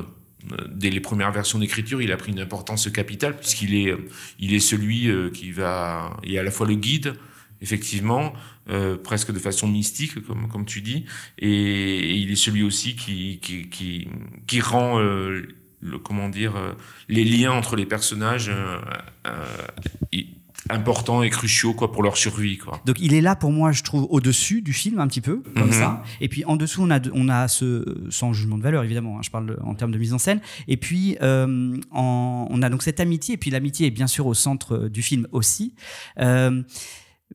dès 0.70 0.90
les 0.90 1.00
premières 1.00 1.32
versions 1.32 1.60
d'écriture, 1.60 2.02
il 2.02 2.12
a 2.12 2.18
pris 2.18 2.32
une 2.32 2.40
importance 2.40 2.90
capitale 2.92 3.36
puisqu'il 3.38 3.76
est, 3.76 3.96
il 4.40 4.54
est 4.54 4.60
celui 4.60 5.08
euh, 5.08 5.30
qui 5.30 5.52
va, 5.52 6.18
il 6.24 6.34
est 6.34 6.40
à 6.40 6.44
la 6.44 6.52
fois 6.52 6.68
le 6.68 6.76
guide, 6.76 7.16
effectivement, 7.62 8.34
euh, 8.70 8.96
presque 8.98 9.32
de 9.32 9.40
façon 9.40 9.68
mystique, 9.68 10.14
comme, 10.26 10.66
tu 10.66 10.82
dis, 10.82 11.06
et, 11.38 12.16
il 12.16 12.32
est 12.32 12.36
celui 12.36 12.64
aussi 12.64 12.96
qui, 12.96 13.40
qui, 13.42 14.08
qui, 14.48 14.62
rend 14.62 15.00
euh, 15.00 15.42
le, 15.82 15.98
comment 15.98 16.30
dire, 16.30 16.54
les 17.10 17.24
liens 17.24 17.52
entre 17.52 17.76
les 17.76 17.86
personnages 17.86 18.52
importants 20.70 21.24
et 21.24 21.30
cruciaux 21.30 21.74
quoi 21.74 21.92
pour 21.92 22.04
leur 22.04 22.18
survie 22.18 22.58
quoi. 22.58 22.82
Donc 22.86 22.98
il 23.00 23.14
est 23.14 23.22
là 23.22 23.36
pour 23.36 23.52
moi 23.52 23.72
je 23.72 23.84
trouve 23.84 24.08
au-dessus 24.10 24.62
du 24.62 24.74
film 24.74 25.00
un 25.00 25.08
petit 25.08 25.22
peu 25.22 25.42
comme 25.56 25.68
mm 25.68 25.72
-hmm. 25.72 25.74
ça 25.74 26.04
et 26.22 26.28
puis 26.28 26.44
en 26.46 26.56
dessous 26.58 26.82
on 26.84 26.92
a 26.92 27.00
on 27.14 27.30
a 27.30 27.48
ce 27.48 27.68
sans 28.10 28.34
jugement 28.34 28.58
de 28.58 28.64
valeur 28.64 28.84
évidemment 28.84 29.18
hein, 29.18 29.22
je 29.24 29.30
parle 29.30 29.58
en 29.64 29.74
termes 29.76 29.92
de 29.92 29.98
mise 29.98 30.14
en 30.14 30.20
scène 30.20 30.42
et 30.68 30.78
puis 30.78 31.18
euh, 31.22 31.78
en, 31.92 32.48
on 32.50 32.62
a 32.62 32.70
donc 32.70 32.84
cette 32.84 33.00
amitié 33.00 33.36
et 33.36 33.38
puis 33.38 33.52
l'amitié 33.52 33.88
est 33.88 33.96
bien 34.02 34.08
sûr 34.08 34.26
au 34.28 34.34
centre 34.34 34.90
du 34.90 35.02
film 35.02 35.28
aussi 35.32 35.74
euh, 36.20 36.62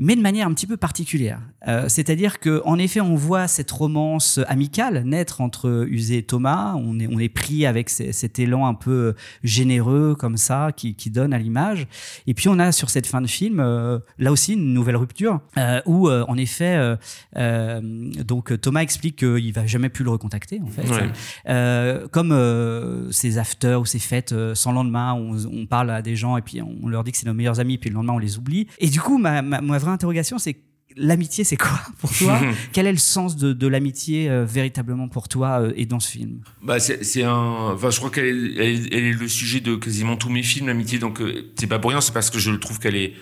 mais 0.00 0.16
de 0.16 0.20
manière 0.20 0.48
un 0.48 0.54
petit 0.54 0.66
peu 0.66 0.76
particulière. 0.76 1.40
Euh, 1.68 1.88
C'est-à-dire 1.88 2.40
que, 2.40 2.62
en 2.64 2.78
effet, 2.78 3.00
on 3.00 3.14
voit 3.14 3.46
cette 3.46 3.70
romance 3.70 4.40
amicale 4.48 5.02
naître 5.04 5.40
entre 5.40 5.86
Usé 5.88 6.18
et 6.18 6.22
Thomas. 6.22 6.74
On 6.76 6.98
est, 6.98 7.06
on 7.06 7.18
est 7.18 7.28
pris 7.28 7.64
avec 7.64 7.88
cet 7.90 8.38
élan 8.38 8.66
un 8.66 8.74
peu 8.74 9.14
généreux 9.44 10.16
comme 10.18 10.36
ça, 10.36 10.70
qui, 10.76 10.94
qui 10.94 11.10
donne 11.10 11.32
à 11.32 11.38
l'image. 11.38 11.86
Et 12.26 12.34
puis 12.34 12.48
on 12.48 12.58
a 12.58 12.72
sur 12.72 12.90
cette 12.90 13.06
fin 13.06 13.20
de 13.20 13.26
film, 13.26 13.60
euh, 13.60 13.98
là 14.18 14.32
aussi 14.32 14.54
une 14.54 14.74
nouvelle 14.74 14.96
rupture, 14.96 15.40
euh, 15.56 15.80
où 15.86 16.10
en 16.10 16.36
effet, 16.36 16.96
donc 17.34 18.60
Thomas 18.60 18.80
explique 18.80 19.16
qu'il 19.16 19.52
va 19.52 19.66
jamais 19.66 19.88
plus 19.88 20.04
le 20.04 20.10
recontacter. 20.10 20.60
En 20.60 20.68
fait, 20.68 20.88
ouais. 20.90 22.08
comme 22.10 23.08
ces 23.10 23.38
afters 23.38 23.80
ou 23.80 23.86
ces 23.86 23.98
fêtes 23.98 24.34
sans 24.54 24.72
lendemain, 24.72 25.14
on, 25.14 25.36
on, 25.46 25.66
parle 25.66 25.90
à 25.90 26.02
des 26.02 26.16
gens 26.16 26.36
et 26.36 26.42
puis 26.42 26.60
on 26.62 26.88
leur 26.88 27.04
dit 27.04 27.12
que 27.12 27.18
c'est 27.18 27.26
nos 27.26 27.34
meilleurs 27.34 27.60
amis, 27.60 27.78
puis 27.78 27.90
le 27.90 27.94
lendemain 27.94 28.14
on 28.14 28.18
les 28.18 28.38
oublie. 28.38 28.66
Et 28.78 28.88
du 28.88 29.00
coup, 29.00 29.18
ma, 29.18 29.42
ma, 29.42 29.60
ma 29.60 29.78
vraie 29.84 29.92
interrogation, 29.92 30.38
c'est 30.38 30.56
l'amitié, 30.96 31.44
c'est 31.44 31.56
quoi 31.56 31.80
pour 32.00 32.12
toi 32.16 32.40
Quel 32.72 32.86
est 32.86 32.92
le 32.92 32.98
sens 32.98 33.36
de, 33.36 33.52
de 33.52 33.66
l'amitié 33.66 34.28
euh, 34.28 34.44
véritablement 34.44 35.08
pour 35.08 35.28
toi 35.28 35.60
euh, 35.60 35.72
et 35.76 35.86
dans 35.86 36.00
ce 36.00 36.10
film 36.10 36.40
bah, 36.62 36.78
c'est 36.80 37.22
un. 37.22 37.72
Enfin, 37.74 37.90
je 37.90 37.98
crois 37.98 38.10
qu'elle 38.10 38.26
est, 38.26 38.64
elle, 38.64 38.88
elle 38.92 39.04
est, 39.04 39.12
le 39.12 39.28
sujet 39.28 39.60
de 39.60 39.76
quasiment 39.76 40.16
tous 40.16 40.30
mes 40.30 40.42
films, 40.42 40.66
l'amitié. 40.66 40.98
Donc, 40.98 41.20
euh, 41.20 41.52
c'est 41.58 41.66
pas 41.66 41.78
pour 41.78 41.90
rien, 41.90 42.00
c'est 42.00 42.14
parce 42.14 42.30
que 42.30 42.38
je 42.38 42.50
trouve 42.52 42.78
qu'elle 42.78 42.96
est 42.96 43.14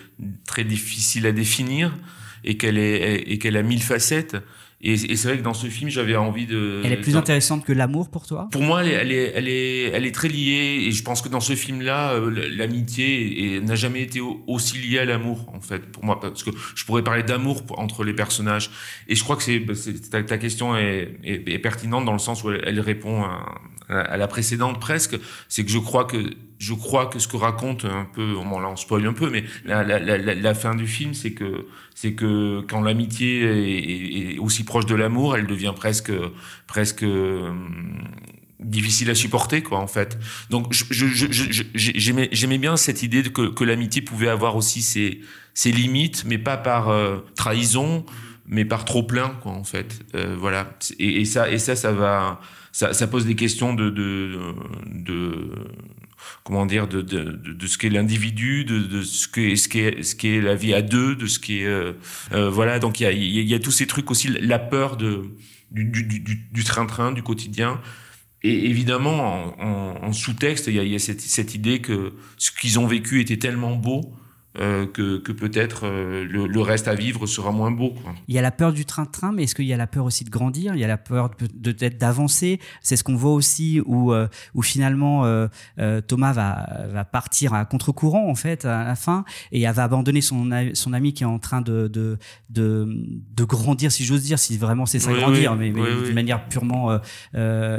très 0.45 0.63
difficile 0.63 1.25
à 1.25 1.31
définir 1.31 1.95
et 2.43 2.57
qu'elle 2.57 2.77
est 2.77 3.23
et 3.27 3.37
qu'elle 3.39 3.57
a 3.57 3.63
mille 3.63 3.83
facettes. 3.83 4.37
Et, 4.85 4.93
et 4.93 5.15
c'est 5.15 5.29
vrai 5.29 5.37
que 5.37 5.43
dans 5.43 5.53
ce 5.53 5.67
film, 5.67 5.89
j'avais 5.89 6.17
envie 6.17 6.45
de. 6.45 6.81
Elle 6.83 6.91
est 6.91 6.97
plus 6.97 7.15
intéressante 7.15 7.63
que 7.63 7.71
l'amour 7.71 8.09
pour 8.09 8.27
toi? 8.27 8.49
Pour 8.51 8.61
moi, 8.61 8.83
elle 8.83 8.91
est, 8.91 8.93
elle 8.93 9.11
est, 9.11 9.31
elle 9.33 9.47
est, 9.47 9.83
elle 9.93 10.05
est 10.05 10.11
très 10.11 10.27
liée. 10.27 10.83
Et 10.85 10.91
je 10.91 11.03
pense 11.03 11.21
que 11.21 11.29
dans 11.29 11.39
ce 11.39 11.55
film-là, 11.55 12.11
euh, 12.11 12.49
l'amitié 12.53 13.61
n'a 13.61 13.75
jamais 13.75 14.01
été 14.01 14.19
aussi 14.19 14.77
liée 14.77 14.99
à 14.99 15.05
l'amour, 15.05 15.49
en 15.55 15.61
fait, 15.61 15.79
pour 15.79 16.03
moi. 16.03 16.19
Parce 16.19 16.43
que 16.43 16.51
je 16.75 16.83
pourrais 16.83 17.03
parler 17.03 17.23
d'amour 17.23 17.63
entre 17.77 18.03
les 18.03 18.13
personnages. 18.13 18.71
Et 19.07 19.15
je 19.15 19.23
crois 19.23 19.37
que 19.37 19.43
c'est, 19.43 20.09
ta, 20.09 20.21
ta, 20.21 20.37
question 20.37 20.75
est, 20.75 21.17
est, 21.23 21.47
est, 21.47 21.59
pertinente 21.59 22.03
dans 22.03 22.13
le 22.13 22.19
sens 22.19 22.43
où 22.43 22.51
elle, 22.51 22.61
elle 22.65 22.79
répond 22.81 23.23
à, 23.23 23.61
à 23.87 24.17
la 24.17 24.27
précédente 24.27 24.81
presque. 24.81 25.17
C'est 25.47 25.63
que 25.63 25.71
je 25.71 25.79
crois 25.79 26.03
que 26.03 26.17
je 26.63 26.73
crois 26.73 27.07
que 27.07 27.19
ce 27.19 27.27
que 27.27 27.35
raconte 27.35 27.83
un 27.83 28.05
peu, 28.05 28.35
bon 28.35 28.59
là 28.59 28.69
on 28.69 28.77
spoil 28.77 29.05
un 29.05 29.11
peu, 29.11 29.29
mais 29.29 29.43
la, 29.65 30.53
fin 30.53 30.75
du 30.75 30.87
film, 30.87 31.13
c'est 31.13 31.33
que 31.33 31.67
c'est 31.93 32.13
que 32.13 32.61
quand 32.69 32.79
l'amitié 32.79 34.35
est, 34.35 34.39
aussi 34.39 34.63
proche 34.63 34.85
de 34.85 34.95
l'amour, 34.95 35.35
elle 35.35 35.45
devient 35.45 35.73
presque 35.75 36.13
presque 36.65 37.03
euh, 37.03 37.51
difficile 38.61 39.09
à 39.09 39.15
supporter 39.15 39.61
quoi 39.61 39.79
en 39.79 39.87
fait. 39.87 40.17
Donc 40.49 40.71
j'aimais 41.73 42.57
bien 42.57 42.77
cette 42.77 43.03
idée 43.03 43.23
que, 43.23 43.63
l'amitié 43.65 44.01
pouvait 44.01 44.29
avoir 44.29 44.55
aussi 44.55 44.81
ses 44.81 45.71
limites, 45.71 46.23
mais 46.25 46.37
pas 46.37 46.55
par 46.55 46.87
euh, 46.87 47.17
trahison, 47.35 48.05
mais 48.47 48.63
par 48.63 48.85
trop 48.85 49.03
plein 49.03 49.37
quoi 49.41 49.51
en 49.51 49.65
fait. 49.65 49.99
Euh, 50.15 50.37
voilà. 50.39 50.77
Et, 50.97 51.25
ça 51.25 51.45
ça 52.71 53.07
pose 53.07 53.25
des 53.25 53.35
questions 53.35 53.73
de 53.73 53.91
comment 56.43 56.65
dire 56.65 56.87
de, 56.87 57.01
de, 57.01 57.23
de, 57.23 57.67
ce 57.67 57.77
qu'est 57.77 57.89
l'individu 57.89 58.65
de, 58.65 58.79
de 58.79 59.01
ce 59.01 59.27
qu'est 59.27 59.55
ce 59.55 59.67
qu'est 59.69 60.03
ce 60.03 60.15
qu'est 60.15 60.41
la 60.41 60.55
vie 60.55 60.73
à 60.73 60.81
deux 60.81 61.15
de 61.15 61.27
ce 61.27 61.39
qui 61.39 61.59
est 61.59 61.65
euh, 61.65 61.93
euh, 62.33 62.49
voilà. 62.49 62.79
Donc 62.79 62.99
il 62.99 63.03
y 63.03 63.07
a 63.07 63.11
y 63.11 63.53
a 63.53 63.59
tous 63.59 63.71
ces 63.71 63.87
trucs 63.87 64.11
aussi 64.11 64.27
la 64.27 64.59
peur 64.59 64.97
de 64.97 65.23
du 65.71 65.85
du 65.85 66.03
du, 66.03 66.35
du 66.51 66.63
train-train 66.63 67.11
du 67.11 67.23
quotidien. 67.23 67.81
Et 68.45 68.65
évidemment 68.65 69.55
en, 69.61 70.11
sous-texte 70.11 70.67
il 70.67 70.73
y 70.73 70.79
a, 70.79 70.83
y 70.83 70.95
a 70.95 70.99
cette, 70.99 71.21
cette 71.21 71.55
idée 71.55 71.79
que 71.79 72.13
ce 72.37 72.51
qu'ils 72.51 72.77
ont 72.77 72.87
vécu 72.87 73.21
était 73.21 73.37
tellement 73.37 73.73
beau 73.77 74.13
euh, 74.59 74.85
que, 74.85 75.17
que 75.17 75.31
peut-être 75.31 75.87
euh, 75.87 76.27
le, 76.29 76.45
le, 76.45 76.61
reste 76.61 76.87
à 76.87 76.93
vivre 76.93 77.25
sera 77.25 77.51
moins 77.51 77.71
beau. 77.71 77.89
Quoi. 77.89 78.13
Il 78.27 78.35
y 78.35 78.37
a 78.37 78.41
la 78.43 78.51
peur 78.51 78.71
du 78.71 78.85
train-train, 78.85 79.31
mais 79.31 79.43
est-ce 79.45 79.55
qu'il 79.55 79.65
y 79.65 79.73
a 79.73 79.77
la 79.77 79.87
peur 79.87 80.05
aussi 80.05 80.25
de 80.25 80.29
grandir? 80.29 80.75
Il 80.75 80.79
y 80.79 80.83
a 80.83 80.87
la 80.87 80.97
peur 80.97 81.31
peut-être 81.31 81.97
d'avancer? 81.97 82.59
C'est 82.79 82.95
ce 82.95 83.03
qu'on 83.03 83.15
voit 83.15 83.33
aussi 83.33 83.81
où, 83.83 84.13
euh, 84.13 84.27
où 84.53 84.61
finalement 84.61 85.23
Thomas 86.07 86.33
va, 86.33 86.85
va 86.87 87.03
partir 87.03 87.55
à 87.55 87.65
contre-courant 87.65 88.29
en 88.29 88.35
fait 88.35 88.65
à 88.65 88.83
la 88.83 88.95
fin 88.95 89.25
et 89.51 89.61
elle 89.63 89.73
va 89.73 89.85
abandonner 89.85 90.21
son, 90.21 90.47
son 90.75 90.93
ami 90.93 91.13
qui 91.13 91.23
est 91.23 91.27
en 91.27 91.39
train 91.39 91.61
de, 91.61 91.87
de, 91.87 92.19
de, 92.51 92.87
de 93.35 93.43
grandir, 93.43 93.91
si 93.91 94.03
j'ose 94.03 94.21
dire, 94.21 94.37
si 94.37 94.57
vraiment 94.59 94.85
c'est 94.85 94.99
ça 94.99 95.11
oui, 95.11 95.19
grandir, 95.19 95.53
oui, 95.53 95.71
mais, 95.71 95.81
mais 95.81 95.81
oui, 95.81 96.05
d'une 96.05 96.15
manière 96.15 96.47
purement 96.47 96.99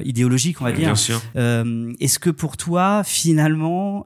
idéologique, 0.04 0.60
on 0.60 0.64
va 0.64 0.72
dire. 0.72 0.86
Bien 0.86 0.96
sûr. 0.96 1.22
est-ce 1.36 2.18
que 2.18 2.30
pour 2.30 2.56
toi, 2.56 3.02
finalement, 3.04 4.04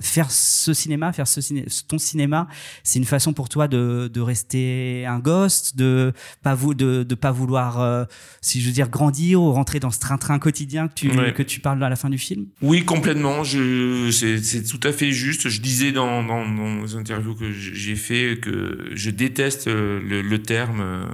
faire 0.00 0.30
ce 0.30 0.74
cinéma, 0.74 1.14
faire 1.14 1.26
ce 1.26 1.40
ciné 1.40 1.64
ton 1.88 1.96
cinéma 1.98 2.09
cinéma, 2.10 2.48
c'est 2.84 2.98
une 2.98 3.04
façon 3.04 3.32
pour 3.32 3.48
toi 3.48 3.68
de, 3.68 4.10
de 4.12 4.20
rester 4.20 5.06
un 5.06 5.18
ghost, 5.18 5.76
de 5.76 6.12
pas 6.42 6.54
vous, 6.54 6.74
de, 6.74 7.02
de 7.02 7.14
pas 7.14 7.32
vouloir, 7.32 7.80
euh, 7.80 8.04
si 8.40 8.60
je 8.60 8.66
veux 8.66 8.72
dire, 8.72 8.88
grandir 8.88 9.40
ou 9.42 9.52
rentrer 9.52 9.80
dans 9.80 9.90
ce 9.90 10.00
train-train 10.00 10.38
quotidien 10.38 10.88
que 10.88 10.94
tu, 10.94 11.10
ouais. 11.10 11.32
que 11.32 11.42
tu 11.42 11.60
parles 11.60 11.82
à 11.82 11.88
la 11.88 11.96
fin 11.96 12.10
du 12.10 12.18
film? 12.18 12.46
Oui, 12.62 12.84
complètement. 12.84 13.44
C'est, 13.44 14.62
tout 14.68 14.88
à 14.88 14.92
fait 14.92 15.12
juste. 15.12 15.48
Je 15.48 15.60
disais 15.60 15.92
dans, 15.92 16.22
dans, 16.22 16.44
dans 16.48 16.82
les 16.82 16.94
interviews 16.96 17.34
que 17.34 17.50
j'ai 17.52 17.96
fait 17.96 18.38
que 18.40 18.90
je 18.92 19.10
déteste 19.10 19.68
euh, 19.68 20.00
le, 20.02 20.22
le 20.22 20.42
terme. 20.42 21.06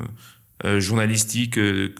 Euh, 0.64 0.80
journalistique 0.80 1.58
euh, 1.58 1.92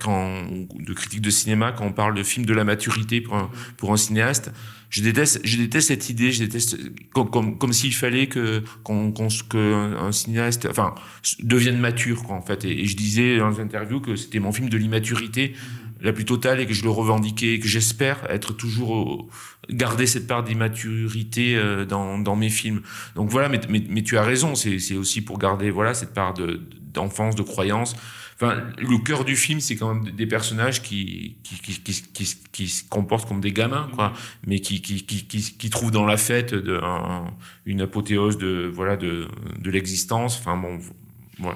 quand 0.00 0.46
de 0.78 0.94
critique 0.94 1.20
de 1.20 1.28
cinéma 1.28 1.72
quand 1.72 1.84
on 1.84 1.92
parle 1.92 2.14
de 2.14 2.22
film 2.22 2.46
de 2.46 2.54
la 2.54 2.64
maturité 2.64 3.20
pour 3.20 3.34
un, 3.34 3.50
pour 3.76 3.92
un 3.92 3.98
cinéaste 3.98 4.50
je 4.92 5.02
déteste, 5.02 5.40
je 5.42 5.56
déteste 5.56 5.88
cette 5.88 6.10
idée, 6.10 6.32
je 6.32 6.44
déteste 6.44 6.76
comme, 7.14 7.56
comme, 7.56 7.72
s'il 7.72 7.94
fallait 7.94 8.26
que, 8.26 8.62
qu'on, 8.84 9.14
un 9.54 10.12
cinéaste, 10.12 10.68
enfin, 10.70 10.94
devienne 11.42 11.78
mature, 11.78 12.22
quoi, 12.22 12.36
en 12.36 12.42
fait. 12.42 12.66
Et, 12.66 12.84
je 12.84 12.94
disais 12.94 13.38
dans 13.38 13.48
les 13.48 13.60
interviews 13.60 14.00
que 14.00 14.16
c'était 14.16 14.38
mon 14.38 14.52
film 14.52 14.68
de 14.68 14.76
l'immaturité 14.76 15.54
la 16.02 16.12
plus 16.12 16.26
totale 16.26 16.60
et 16.60 16.66
que 16.66 16.74
je 16.74 16.82
le 16.82 16.90
revendiquais 16.90 17.54
et 17.54 17.58
que 17.58 17.68
j'espère 17.68 18.18
être 18.28 18.52
toujours 18.52 18.90
au, 18.90 19.30
garder 19.70 20.06
cette 20.06 20.26
part 20.26 20.44
d'immaturité 20.44 21.56
euh, 21.56 21.86
dans, 21.86 22.18
dans 22.18 22.36
mes 22.36 22.50
films. 22.50 22.82
Donc 23.14 23.30
voilà, 23.30 23.48
mais, 23.48 23.60
mais, 23.70 24.02
tu 24.02 24.18
as 24.18 24.22
raison, 24.22 24.54
c'est, 24.54 24.78
c'est 24.78 24.96
aussi 24.96 25.22
pour 25.22 25.38
garder, 25.38 25.70
voilà, 25.70 25.94
cette 25.94 26.12
part 26.12 26.34
de, 26.34 26.60
d'enfance, 26.92 27.34
de 27.34 27.42
croyance. 27.42 27.96
Enfin, 28.34 28.62
le 28.78 28.98
cœur 28.98 29.24
du 29.24 29.36
film, 29.36 29.60
c'est 29.60 29.76
quand 29.76 29.94
même 29.94 30.12
des 30.12 30.26
personnages 30.26 30.82
qui 30.82 31.36
qui, 31.42 31.56
qui, 31.60 32.02
qui, 32.12 32.36
qui, 32.52 32.68
se 32.68 32.82
comportent 32.88 33.28
comme 33.28 33.40
des 33.40 33.52
gamins, 33.52 33.88
quoi, 33.94 34.12
mais 34.46 34.58
qui, 34.58 34.82
qui, 34.82 35.04
qui, 35.04 35.24
qui, 35.26 35.70
trouvent 35.70 35.92
dans 35.92 36.06
la 36.06 36.16
fête 36.16 36.54
de, 36.54 36.80
un, 36.82 37.26
une 37.66 37.82
apothéose 37.82 38.38
de 38.38 38.70
voilà 38.72 38.96
de, 38.96 39.28
de 39.58 39.70
l'existence. 39.70 40.38
Enfin 40.38 40.56
bon, 40.56 40.80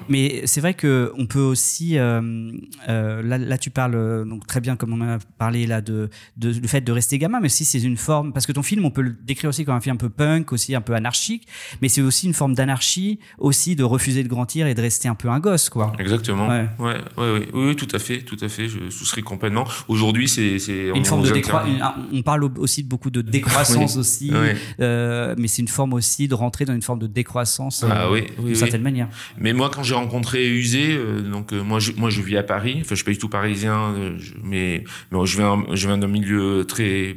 Mais 0.09 0.41
c'est 0.45 0.61
vrai 0.61 0.73
que 0.73 1.11
on 1.17 1.25
peut 1.25 1.39
aussi, 1.39 1.97
euh, 1.97 2.51
euh, 2.89 3.21
là, 3.21 3.37
là, 3.37 3.57
tu 3.57 3.69
parles 3.69 3.95
euh, 3.95 4.25
donc 4.25 4.45
très 4.47 4.59
bien 4.61 4.75
comme 4.75 4.93
on 4.93 5.01
a 5.07 5.17
parlé 5.37 5.65
là 5.67 5.81
de, 5.81 6.09
de 6.37 6.49
le 6.59 6.67
fait 6.67 6.81
de 6.81 6.91
rester 6.91 7.17
gamin, 7.17 7.39
mais 7.39 7.45
aussi 7.47 7.65
c'est 7.65 7.81
une 7.81 7.97
forme 7.97 8.33
parce 8.33 8.45
que 8.45 8.51
ton 8.51 8.63
film 8.63 8.85
on 8.85 8.91
peut 8.91 9.01
le 9.01 9.15
décrire 9.23 9.49
aussi 9.49 9.65
comme 9.65 9.75
un 9.75 9.81
film 9.81 9.95
un 9.95 9.97
peu 9.97 10.09
punk, 10.09 10.51
aussi 10.51 10.75
un 10.75 10.81
peu 10.81 10.93
anarchique, 10.93 11.47
mais 11.81 11.89
c'est 11.89 12.01
aussi 12.01 12.27
une 12.27 12.33
forme 12.33 12.53
d'anarchie, 12.55 13.19
aussi 13.37 13.75
de 13.75 13.83
refuser 13.83 14.23
de 14.23 14.27
grandir 14.29 14.67
et 14.67 14.73
de 14.75 14.81
rester 14.81 15.07
un 15.07 15.15
peu 15.15 15.29
un 15.29 15.39
gosse 15.39 15.69
quoi. 15.69 15.93
Exactement. 15.99 16.47
Ouais. 16.47 16.67
Ouais, 16.79 16.93
ouais. 17.17 17.49
Oui, 17.53 17.67
oui, 17.69 17.75
tout 17.75 17.87
à 17.93 17.99
fait, 17.99 18.21
tout 18.21 18.37
à 18.41 18.49
fait. 18.49 18.67
Je 18.69 18.89
souscris 18.89 19.21
complètement. 19.23 19.65
Aujourd'hui, 19.87 20.27
c'est 20.27 20.57
Une 20.95 21.05
forme 21.05 21.23
de 21.23 21.31
un- 21.81 21.95
on 22.13 22.21
parle 22.21 22.43
au- 22.43 22.51
aussi 22.57 22.83
de 22.83 22.89
beaucoup 22.89 23.09
de 23.09 23.21
décroissance 23.21 23.93
Oui. 23.95 23.99
aussi, 23.99 24.31
euh, 24.79 25.35
mais 25.37 25.47
c'est 25.47 25.61
une 25.61 25.67
forme 25.67 25.93
aussi 25.93 26.27
de 26.27 26.35
rentrer 26.35 26.65
dans 26.65 26.73
une 26.73 26.81
forme 26.81 26.99
de 26.99 27.07
décroissance 27.07 27.83
Ah 27.89 28.11
oui, 28.11 28.23
d'une 28.39 28.55
certaine 28.55 28.81
manière. 28.81 29.07
Mais 29.37 29.53
moi, 29.53 29.69
quand 29.77 29.83
j'ai 29.83 29.93
rencontré 29.93 30.49
Usé, 30.49 30.97
euh, 30.97 31.21
donc 31.21 31.53
euh, 31.53 31.61
moi, 31.61 31.79
je, 31.79 32.21
vis 32.21 32.35
à 32.35 32.41
Paris. 32.41 32.77
Enfin, 32.79 32.89
je 32.89 32.95
suis 32.95 33.05
pas 33.05 33.11
du 33.11 33.19
tout 33.19 33.29
parisien, 33.29 33.93
euh, 33.93 34.17
mais, 34.43 34.83
je 35.11 35.37
viens, 35.37 35.97
d'un 35.99 36.07
milieu 36.07 36.65
très 36.67 37.15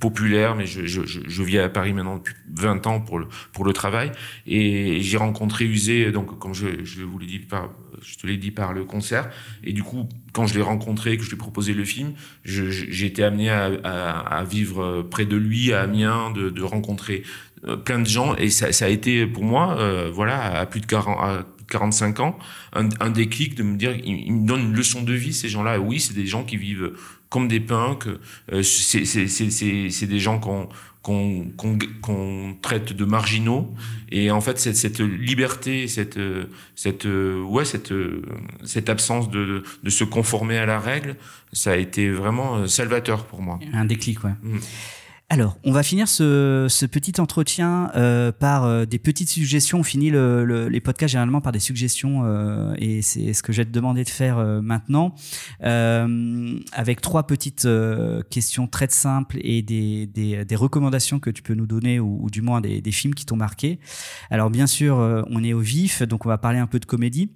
populaire, 0.00 0.56
mais 0.56 0.66
je, 0.66 1.42
vis 1.44 1.58
à 1.60 1.68
Paris 1.68 1.92
maintenant 1.92 2.16
depuis 2.16 2.34
20 2.52 2.86
ans 2.88 3.00
pour 3.00 3.20
le, 3.20 3.72
travail. 3.72 4.10
Et 4.48 5.02
j'ai 5.02 5.16
rencontré 5.16 5.66
Usé, 5.66 6.10
donc 6.10 6.36
comme 6.40 6.52
je, 6.52 6.66
vous 7.04 7.18
l'ai 7.20 7.26
dit 7.26 7.38
par, 7.38 7.70
je 8.02 8.16
te 8.16 8.26
l'ai 8.26 8.38
dit 8.38 8.50
par 8.50 8.72
le 8.72 8.84
concert. 8.84 9.30
Et 9.62 9.72
du 9.72 9.84
coup, 9.84 10.08
quand 10.32 10.48
je 10.48 10.54
l'ai 10.54 10.62
rencontré, 10.62 11.16
que 11.16 11.22
je 11.22 11.28
lui 11.28 11.36
ai 11.36 11.38
proposé 11.38 11.74
le 11.74 11.84
film, 11.84 12.14
j'ai 12.42 13.06
été 13.06 13.22
amené 13.22 13.50
à, 13.50 14.44
vivre 14.50 15.02
près 15.02 15.26
de 15.26 15.36
lui, 15.36 15.72
à 15.72 15.82
Amiens, 15.82 16.32
de, 16.32 16.62
rencontrer 16.62 17.22
plein 17.84 18.00
de 18.00 18.08
gens. 18.08 18.34
Et 18.34 18.50
ça, 18.50 18.84
a 18.84 18.88
été 18.88 19.26
pour 19.26 19.44
moi, 19.44 19.78
voilà, 20.12 20.58
à 20.58 20.66
plus 20.66 20.80
de 20.80 20.86
40, 20.86 21.18
à 21.20 21.46
45 21.70 22.20
ans, 22.20 22.38
un, 22.72 22.88
un 23.00 23.10
déclic 23.10 23.54
de 23.54 23.62
me 23.62 23.76
dire, 23.76 23.96
ils, 24.04 24.26
ils 24.26 24.32
me 24.32 24.46
donnent 24.46 24.68
une 24.68 24.74
leçon 24.74 25.02
de 25.02 25.12
vie, 25.12 25.32
ces 25.32 25.48
gens-là. 25.48 25.78
Oui, 25.80 26.00
c'est 26.00 26.14
des 26.14 26.26
gens 26.26 26.44
qui 26.44 26.56
vivent 26.56 26.92
comme 27.28 27.48
des 27.48 27.60
punks. 27.60 28.06
Euh, 28.52 28.62
c'est 28.62 30.06
des 30.06 30.18
gens 30.20 30.38
qu'on 30.38 30.68
traite 32.62 32.92
de 32.92 33.04
marginaux 33.04 33.74
et 34.10 34.30
en 34.30 34.40
fait 34.40 34.58
cette, 34.58 34.76
cette 34.76 35.00
liberté 35.00 35.86
cette 35.88 36.18
cette 36.76 37.06
ouais 37.06 37.64
cette 37.64 37.92
cette 38.64 38.88
absence 38.88 39.30
de 39.30 39.64
de 39.82 39.90
se 39.90 40.04
conformer 40.04 40.56
à 40.56 40.64
la 40.64 40.78
règle 40.78 41.16
ça 41.54 41.72
a 41.72 41.76
été 41.76 42.10
vraiment 42.10 42.56
euh, 42.56 42.66
salvateur 42.66 43.24
pour 43.26 43.40
moi 43.40 43.58
Un 43.72 43.84
déclic, 43.84 44.22
ouais. 44.24 44.34
Mm. 44.42 44.58
Alors, 45.34 45.58
on 45.64 45.72
va 45.72 45.82
finir 45.82 46.06
ce, 46.06 46.68
ce 46.70 46.86
petit 46.86 47.20
entretien 47.20 47.90
euh, 47.96 48.30
par 48.30 48.66
euh, 48.66 48.84
des 48.84 49.00
petites 49.00 49.28
suggestions. 49.28 49.80
On 49.80 49.82
finit 49.82 50.10
le- 50.10 50.44
le- 50.44 50.68
les 50.68 50.80
podcasts 50.80 51.10
généralement 51.10 51.40
par 51.40 51.50
des 51.50 51.58
suggestions 51.58 52.22
euh, 52.24 52.72
et 52.78 53.02
c'est 53.02 53.32
ce 53.32 53.42
que 53.42 53.52
je 53.52 53.56
vais 53.62 53.64
te 53.64 53.72
demander 53.72 54.04
de 54.04 54.10
faire 54.10 54.38
euh, 54.38 54.60
maintenant. 54.60 55.12
Euh, 55.64 56.56
avec 56.72 57.00
trois 57.00 57.26
petites 57.26 57.64
euh, 57.64 58.22
questions 58.30 58.68
très 58.68 58.86
simples 58.88 59.38
et 59.40 59.62
des, 59.62 60.06
des, 60.06 60.44
des 60.44 60.54
recommandations 60.56 61.18
que 61.18 61.30
tu 61.30 61.42
peux 61.42 61.54
nous 61.54 61.66
donner 61.66 61.98
ou, 61.98 62.20
ou 62.22 62.30
du 62.30 62.40
moins 62.40 62.60
des, 62.60 62.80
des 62.80 62.92
films 62.92 63.14
qui 63.14 63.26
t'ont 63.26 63.34
marqué. 63.34 63.80
Alors, 64.30 64.50
bien 64.50 64.68
sûr, 64.68 64.98
on 65.28 65.42
est 65.42 65.52
au 65.52 65.58
vif, 65.58 66.02
donc 66.04 66.26
on 66.26 66.28
va 66.28 66.38
parler 66.38 66.60
un 66.60 66.68
peu 66.68 66.78
de 66.78 66.86
comédie. 66.86 67.32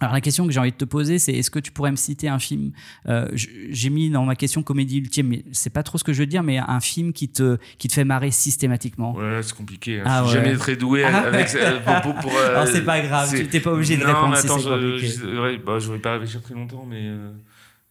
Alors 0.00 0.12
la 0.12 0.20
question 0.20 0.46
que 0.46 0.52
j'ai 0.52 0.60
envie 0.60 0.72
de 0.72 0.76
te 0.76 0.84
poser, 0.84 1.18
c'est 1.18 1.32
est-ce 1.32 1.50
que 1.50 1.58
tu 1.58 1.72
pourrais 1.72 1.90
me 1.90 1.96
citer 1.96 2.28
un 2.28 2.38
film 2.38 2.72
euh, 3.08 3.28
J'ai 3.34 3.88
mis 3.88 4.10
dans 4.10 4.24
ma 4.26 4.36
question 4.36 4.62
comédie 4.62 4.98
ultime, 4.98 5.28
mais 5.28 5.44
c'est 5.52 5.70
pas 5.72 5.82
trop 5.82 5.96
ce 5.96 6.04
que 6.04 6.12
je 6.12 6.18
veux 6.20 6.26
dire, 6.26 6.42
mais 6.42 6.58
un 6.58 6.80
film 6.80 7.14
qui 7.14 7.30
te 7.30 7.56
qui 7.78 7.88
te 7.88 7.94
fait 7.94 8.04
marrer 8.04 8.30
systématiquement. 8.30 9.14
Ouais, 9.14 9.40
c'est 9.42 9.56
compliqué. 9.56 10.00
hein. 10.00 10.04
Ah 10.04 10.22
je 10.24 10.28
suis 10.30 10.38
ouais. 10.38 10.44
jamais 10.44 10.56
très 10.58 10.76
doué 10.76 11.02
Ah 11.02 11.18
avec 11.26 11.54
euh, 11.54 11.80
pour, 12.02 12.14
pour, 12.16 12.32
euh, 12.36 12.66
c'est 12.66 12.84
pas 12.84 13.00
grave, 13.00 13.34
tu 13.34 13.46
t'es 13.46 13.60
pas 13.60 13.72
obligé 13.72 13.96
de 13.96 14.02
non, 14.02 14.08
répondre 14.08 14.36
si 14.36 14.44
attends, 14.46 14.58
c'est 14.58 14.64
je, 14.68 14.98
je, 14.98 15.40
ouais, 15.40 15.56
bah, 15.64 15.78
je 15.78 15.90
vais 15.90 15.98
pas 15.98 16.12
réfléchir 16.12 16.42
très 16.42 16.54
longtemps, 16.54 16.84
mais 16.86 17.08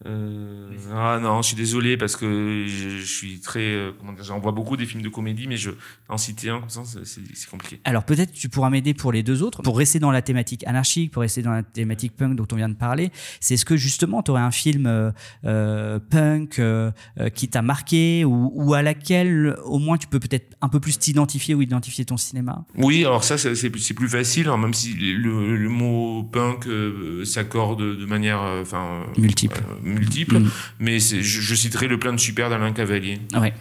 euh, 0.05 0.69
ah 0.93 1.19
non, 1.21 1.41
je 1.41 1.47
suis 1.47 1.55
désolé 1.55 1.95
parce 1.95 2.17
que 2.17 2.65
je, 2.67 2.89
je 2.99 3.05
suis 3.05 3.39
très, 3.39 3.61
euh, 3.61 3.91
comment 3.97 4.11
dire, 4.11 4.25
j'en 4.25 4.39
vois 4.39 4.51
beaucoup 4.51 4.75
des 4.75 4.85
films 4.85 5.01
de 5.01 5.07
comédie, 5.09 5.47
mais 5.47 5.55
je 5.55 5.71
en 6.09 6.17
citer 6.17 6.49
un 6.49 6.59
comme 6.59 6.69
ça, 6.69 6.81
c'est- 6.83 7.49
compliqué. 7.49 7.79
Alors 7.85 8.03
peut-être 8.03 8.33
tu 8.33 8.49
pourras 8.49 8.69
m'aider 8.69 8.93
pour 8.93 9.11
les 9.13 9.23
deux 9.23 9.41
autres, 9.41 9.61
pour 9.61 9.77
rester 9.77 9.99
dans 9.99 10.11
la 10.11 10.21
thématique 10.21 10.65
anarchique, 10.67 11.11
pour 11.11 11.21
rester 11.21 11.41
dans 11.41 11.51
la 11.51 11.63
thématique 11.63 12.13
punk 12.15 12.35
dont 12.35 12.47
on 12.51 12.55
vient 12.55 12.67
de 12.69 12.73
parler. 12.75 13.11
C'est 13.39 13.53
est-ce 13.53 13.63
que 13.65 13.77
justement 13.77 14.21
tu 14.21 14.31
aurais 14.31 14.41
un 14.41 14.51
film 14.51 14.85
euh, 14.85 15.11
euh, 15.45 15.99
punk 15.99 16.59
qui 17.33 17.47
t'a 17.47 17.61
marqué 17.61 18.25
ou, 18.25 18.51
ou 18.53 18.73
à 18.73 18.81
laquelle 18.81 19.55
au 19.63 19.79
moins 19.79 19.97
tu 19.97 20.07
peux 20.07 20.19
peut-être 20.19 20.55
un 20.61 20.67
peu 20.69 20.79
plus 20.81 20.99
t'identifier 20.99 21.55
ou 21.55 21.61
identifier 21.61 22.03
ton 22.03 22.17
cinéma? 22.17 22.65
Oui, 22.75 23.05
alors 23.05 23.23
ça, 23.23 23.37
c'est 23.37 23.55
c'est 23.55 23.93
plus 23.93 24.09
facile, 24.09 24.49
hein, 24.49 24.57
même 24.57 24.73
si 24.73 24.93
le, 24.93 25.55
le 25.55 25.69
mot 25.69 26.23
punk 26.23 26.67
s'accorde 27.23 27.79
de 27.81 28.05
manière, 28.05 28.41
enfin, 28.61 29.05
Multiple. 29.17 29.63
Euh, 29.85 29.89
multiple. 29.89 30.39
Mm. 30.39 30.51
Mais 30.79 30.99
je, 30.99 31.21
je 31.21 31.55
citerai 31.55 31.87
le 31.87 31.99
plein 31.99 32.13
de 32.13 32.19
super 32.19 32.49
d'Alain 32.49 32.71
Cavalier. 32.73 33.19
Ouais. 33.39 33.53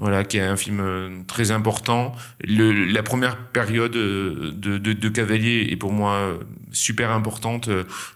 Voilà, 0.00 0.24
qui 0.24 0.38
est 0.38 0.42
un 0.42 0.56
film 0.56 0.80
euh, 0.80 1.20
très 1.28 1.52
important. 1.52 2.16
Le, 2.42 2.72
la 2.72 3.04
première 3.04 3.36
période 3.36 3.94
euh, 3.94 4.50
de, 4.52 4.76
de, 4.76 4.92
de 4.92 5.08
Cavalier 5.08 5.68
est 5.70 5.76
pour 5.76 5.92
moi 5.92 6.14
euh, 6.16 6.38
super 6.72 7.12
importante. 7.12 7.68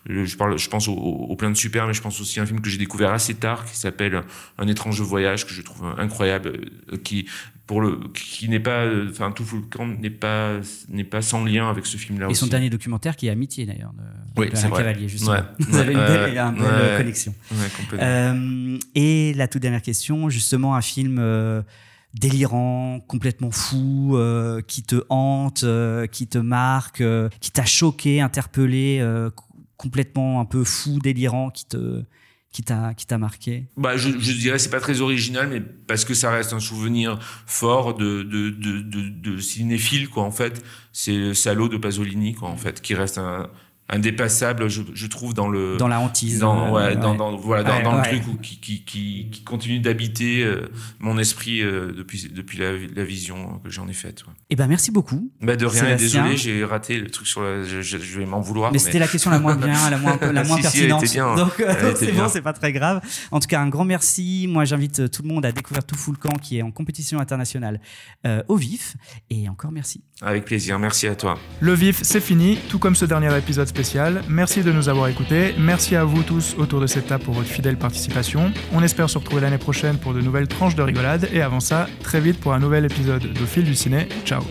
Le- 0.04 0.24
Je 0.24 0.36
parle, 0.36 0.58
je 0.58 0.68
pense 0.68 0.88
au, 0.88 0.94
au 0.94 1.36
plein 1.36 1.50
de 1.50 1.56
super, 1.56 1.86
mais 1.86 1.94
je 1.94 2.02
pense 2.02 2.20
aussi 2.20 2.40
à 2.40 2.42
un 2.42 2.46
film 2.46 2.60
que 2.60 2.68
j'ai 2.68 2.78
découvert 2.78 3.12
assez 3.12 3.34
tard 3.34 3.64
qui 3.64 3.76
s'appelle 3.76 4.22
Un 4.58 4.66
étrange 4.66 5.00
voyage 5.00 5.46
que 5.46 5.54
je 5.54 5.62
trouve 5.62 5.94
incroyable, 5.98 6.62
qui 7.04 7.28
pour 7.68 7.80
le 7.82 8.00
qui 8.14 8.48
n'est 8.48 8.58
pas, 8.58 8.84
euh, 8.86 9.06
enfin 9.10 9.30
tout 9.30 9.44
le 9.54 9.60
camp 9.60 9.86
n'est 9.86 10.10
pas 10.10 10.54
n'est 10.88 11.04
pas 11.04 11.22
sans 11.22 11.44
lien 11.44 11.70
avec 11.70 11.86
ce 11.86 11.96
film-là 11.98 12.26
Et 12.26 12.30
aussi. 12.30 12.40
son 12.40 12.46
dernier 12.48 12.70
documentaire 12.70 13.14
qui 13.14 13.28
est 13.28 13.30
Amitié 13.30 13.66
d'ailleurs, 13.66 13.92
de, 13.92 14.02
Oui, 14.40 14.48
de 14.50 14.56
c'est 14.56 14.62
Alain 14.64 14.70
vrai. 14.70 14.82
Cavalier 14.84 15.08
justement. 15.08 15.32
Ouais. 15.32 15.42
Vous 15.60 15.76
avez 15.76 15.92
une 15.92 15.98
belle, 16.00 16.32
ouais, 16.34 16.38
une 16.40 16.54
belle 16.54 16.64
ouais. 16.64 16.96
connexion. 16.96 17.34
Euh, 17.92 18.78
et 18.94 19.34
la 19.34 19.46
toute 19.48 19.62
dernière 19.62 19.82
question, 19.82 20.30
justement, 20.30 20.74
un 20.74 20.80
film 20.80 21.18
euh, 21.20 21.62
délirant, 22.14 23.00
complètement 23.06 23.50
fou, 23.50 24.16
euh, 24.16 24.62
qui 24.66 24.82
te 24.82 25.02
hante, 25.10 25.62
euh, 25.64 26.06
qui 26.06 26.26
te 26.26 26.38
marque, 26.38 27.00
euh, 27.02 27.28
qui 27.40 27.50
t'a 27.50 27.64
choqué, 27.66 28.20
interpellé, 28.22 28.98
euh, 29.00 29.30
complètement 29.76 30.40
un 30.40 30.44
peu 30.46 30.64
fou, 30.64 30.98
délirant, 31.00 31.50
qui 31.50 31.66
te 31.66 32.02
qui 32.52 32.62
t'a 32.62 32.94
qui 32.94 33.06
t'a 33.06 33.18
marqué. 33.18 33.66
Bah, 33.76 33.96
je, 33.96 34.10
je 34.10 34.32
dirais 34.32 34.58
c'est 34.58 34.70
pas 34.70 34.80
très 34.80 35.00
original, 35.00 35.48
mais 35.48 35.60
parce 35.60 36.04
que 36.04 36.14
ça 36.14 36.30
reste 36.30 36.52
un 36.52 36.60
souvenir 36.60 37.18
fort 37.46 37.94
de 37.94 39.40
cinéphile 39.40 40.08
quoi. 40.08 40.22
En 40.22 40.30
fait, 40.30 40.64
c'est 40.92 41.16
le 41.16 41.34
salaud 41.34 41.68
de 41.68 41.76
Pasolini 41.76 42.34
quoi. 42.34 42.48
En 42.48 42.56
fait, 42.56 42.80
qui 42.80 42.94
reste 42.94 43.18
un 43.18 43.50
indépassable, 43.88 44.68
je, 44.68 44.82
je 44.94 45.06
trouve 45.06 45.34
dans 45.34 45.48
le 45.48 45.76
Dans 45.78 45.88
la 45.88 46.00
hantise. 46.00 46.40
dans, 46.40 46.72
ouais, 46.72 46.82
euh, 46.82 46.94
dans, 46.94 47.12
ouais. 47.12 47.16
dans, 47.16 47.36
voilà, 47.36 47.62
dans, 47.62 47.76
Ouais, 47.76 47.82
dans 47.82 47.96
ouais. 48.00 48.12
le 48.12 48.18
truc 48.20 48.34
où, 48.34 48.36
qui, 48.38 48.60
qui, 48.60 48.84
qui, 48.84 49.28
qui 49.30 49.44
continue 49.44 49.80
d'habiter 49.80 50.42
euh, 50.44 50.68
mon 50.98 51.18
esprit 51.18 51.62
euh, 51.62 51.92
depuis, 51.96 52.28
depuis 52.34 52.58
la, 52.58 52.72
la 52.94 53.04
vision 53.04 53.60
que 53.64 53.70
j'en 53.70 53.88
ai 53.88 53.92
faite. 53.92 54.24
Ouais. 54.26 54.32
Eh 54.50 54.56
ben 54.56 54.66
merci 54.66 54.90
beaucoup. 54.90 55.30
Bah 55.40 55.56
de 55.56 55.66
rien, 55.66 55.88
et 55.90 55.96
désolé, 55.96 56.36
j'ai 56.36 56.64
raté 56.64 56.98
le 56.98 57.10
truc 57.10 57.26
sur 57.26 57.42
la. 57.42 57.62
Je, 57.64 57.96
vais 58.18 58.26
m'en 58.26 58.40
vouloir. 58.40 58.72
Mais 58.72 58.78
c'était 58.78 58.98
la 58.98 59.08
question 59.08 59.30
la 59.30 59.38
moins 59.38 59.56
bien, 59.56 59.90
la 59.90 59.98
moins, 59.98 60.18
la 60.20 60.44
moins 60.44 60.56
Si, 60.58 60.62
si, 60.64 60.86
pertinente. 60.86 61.04
bien. 61.04 61.34
Donc, 61.36 61.60
euh, 61.60 61.94
c'est 61.96 62.12
bien. 62.12 62.24
bon, 62.24 62.28
c'est 62.28 62.42
pas 62.42 62.52
très 62.52 62.72
grave. 62.72 63.00
En 63.30 63.40
tout 63.40 63.48
cas, 63.48 63.60
un 63.60 63.68
grand 63.68 63.84
merci. 63.84 64.46
Moi, 64.48 64.64
j'invite 64.64 65.10
tout 65.10 65.22
le 65.22 65.28
monde 65.28 65.46
à 65.46 65.52
découvrir 65.52 65.84
Tout 65.84 65.96
Full 65.96 66.18
Camp 66.18 66.36
qui 66.40 66.58
est 66.58 66.62
en 66.62 66.70
compétition 66.70 67.20
internationale 67.20 67.80
au 68.48 68.56
vif. 68.56 68.96
Et 69.30 69.48
encore 69.48 69.72
merci. 69.72 70.02
Avec 70.20 70.44
plaisir, 70.44 70.78
merci 70.78 71.06
à 71.06 71.14
toi. 71.14 71.38
Le 71.60 71.74
vif, 71.74 72.00
c'est 72.02 72.20
fini, 72.20 72.58
tout 72.68 72.80
comme 72.80 72.96
ce 72.96 73.04
dernier 73.04 73.36
épisode 73.36 73.68
spécial. 73.68 74.22
Merci 74.28 74.62
de 74.62 74.72
nous 74.72 74.88
avoir 74.88 75.06
écoutés. 75.08 75.54
Merci 75.58 75.94
à 75.94 76.04
vous 76.04 76.22
tous 76.24 76.56
autour 76.58 76.80
de 76.80 76.88
cette 76.88 77.06
table 77.06 77.22
pour 77.22 77.34
votre 77.34 77.48
fidèle 77.48 77.76
participation. 77.76 78.52
On 78.72 78.82
espère 78.82 79.08
se 79.08 79.18
retrouver 79.18 79.42
l'année 79.42 79.58
prochaine 79.58 79.96
pour 79.96 80.14
de 80.14 80.20
nouvelles 80.20 80.48
tranches 80.48 80.74
de 80.74 80.82
rigolade. 80.82 81.28
Et 81.32 81.40
avant 81.40 81.60
ça, 81.60 81.86
très 82.02 82.20
vite 82.20 82.40
pour 82.40 82.52
un 82.52 82.58
nouvel 82.58 82.84
épisode 82.84 83.32
de 83.32 83.46
Fil 83.46 83.64
du 83.64 83.76
Ciné. 83.76 84.08
Ciao. 84.24 84.42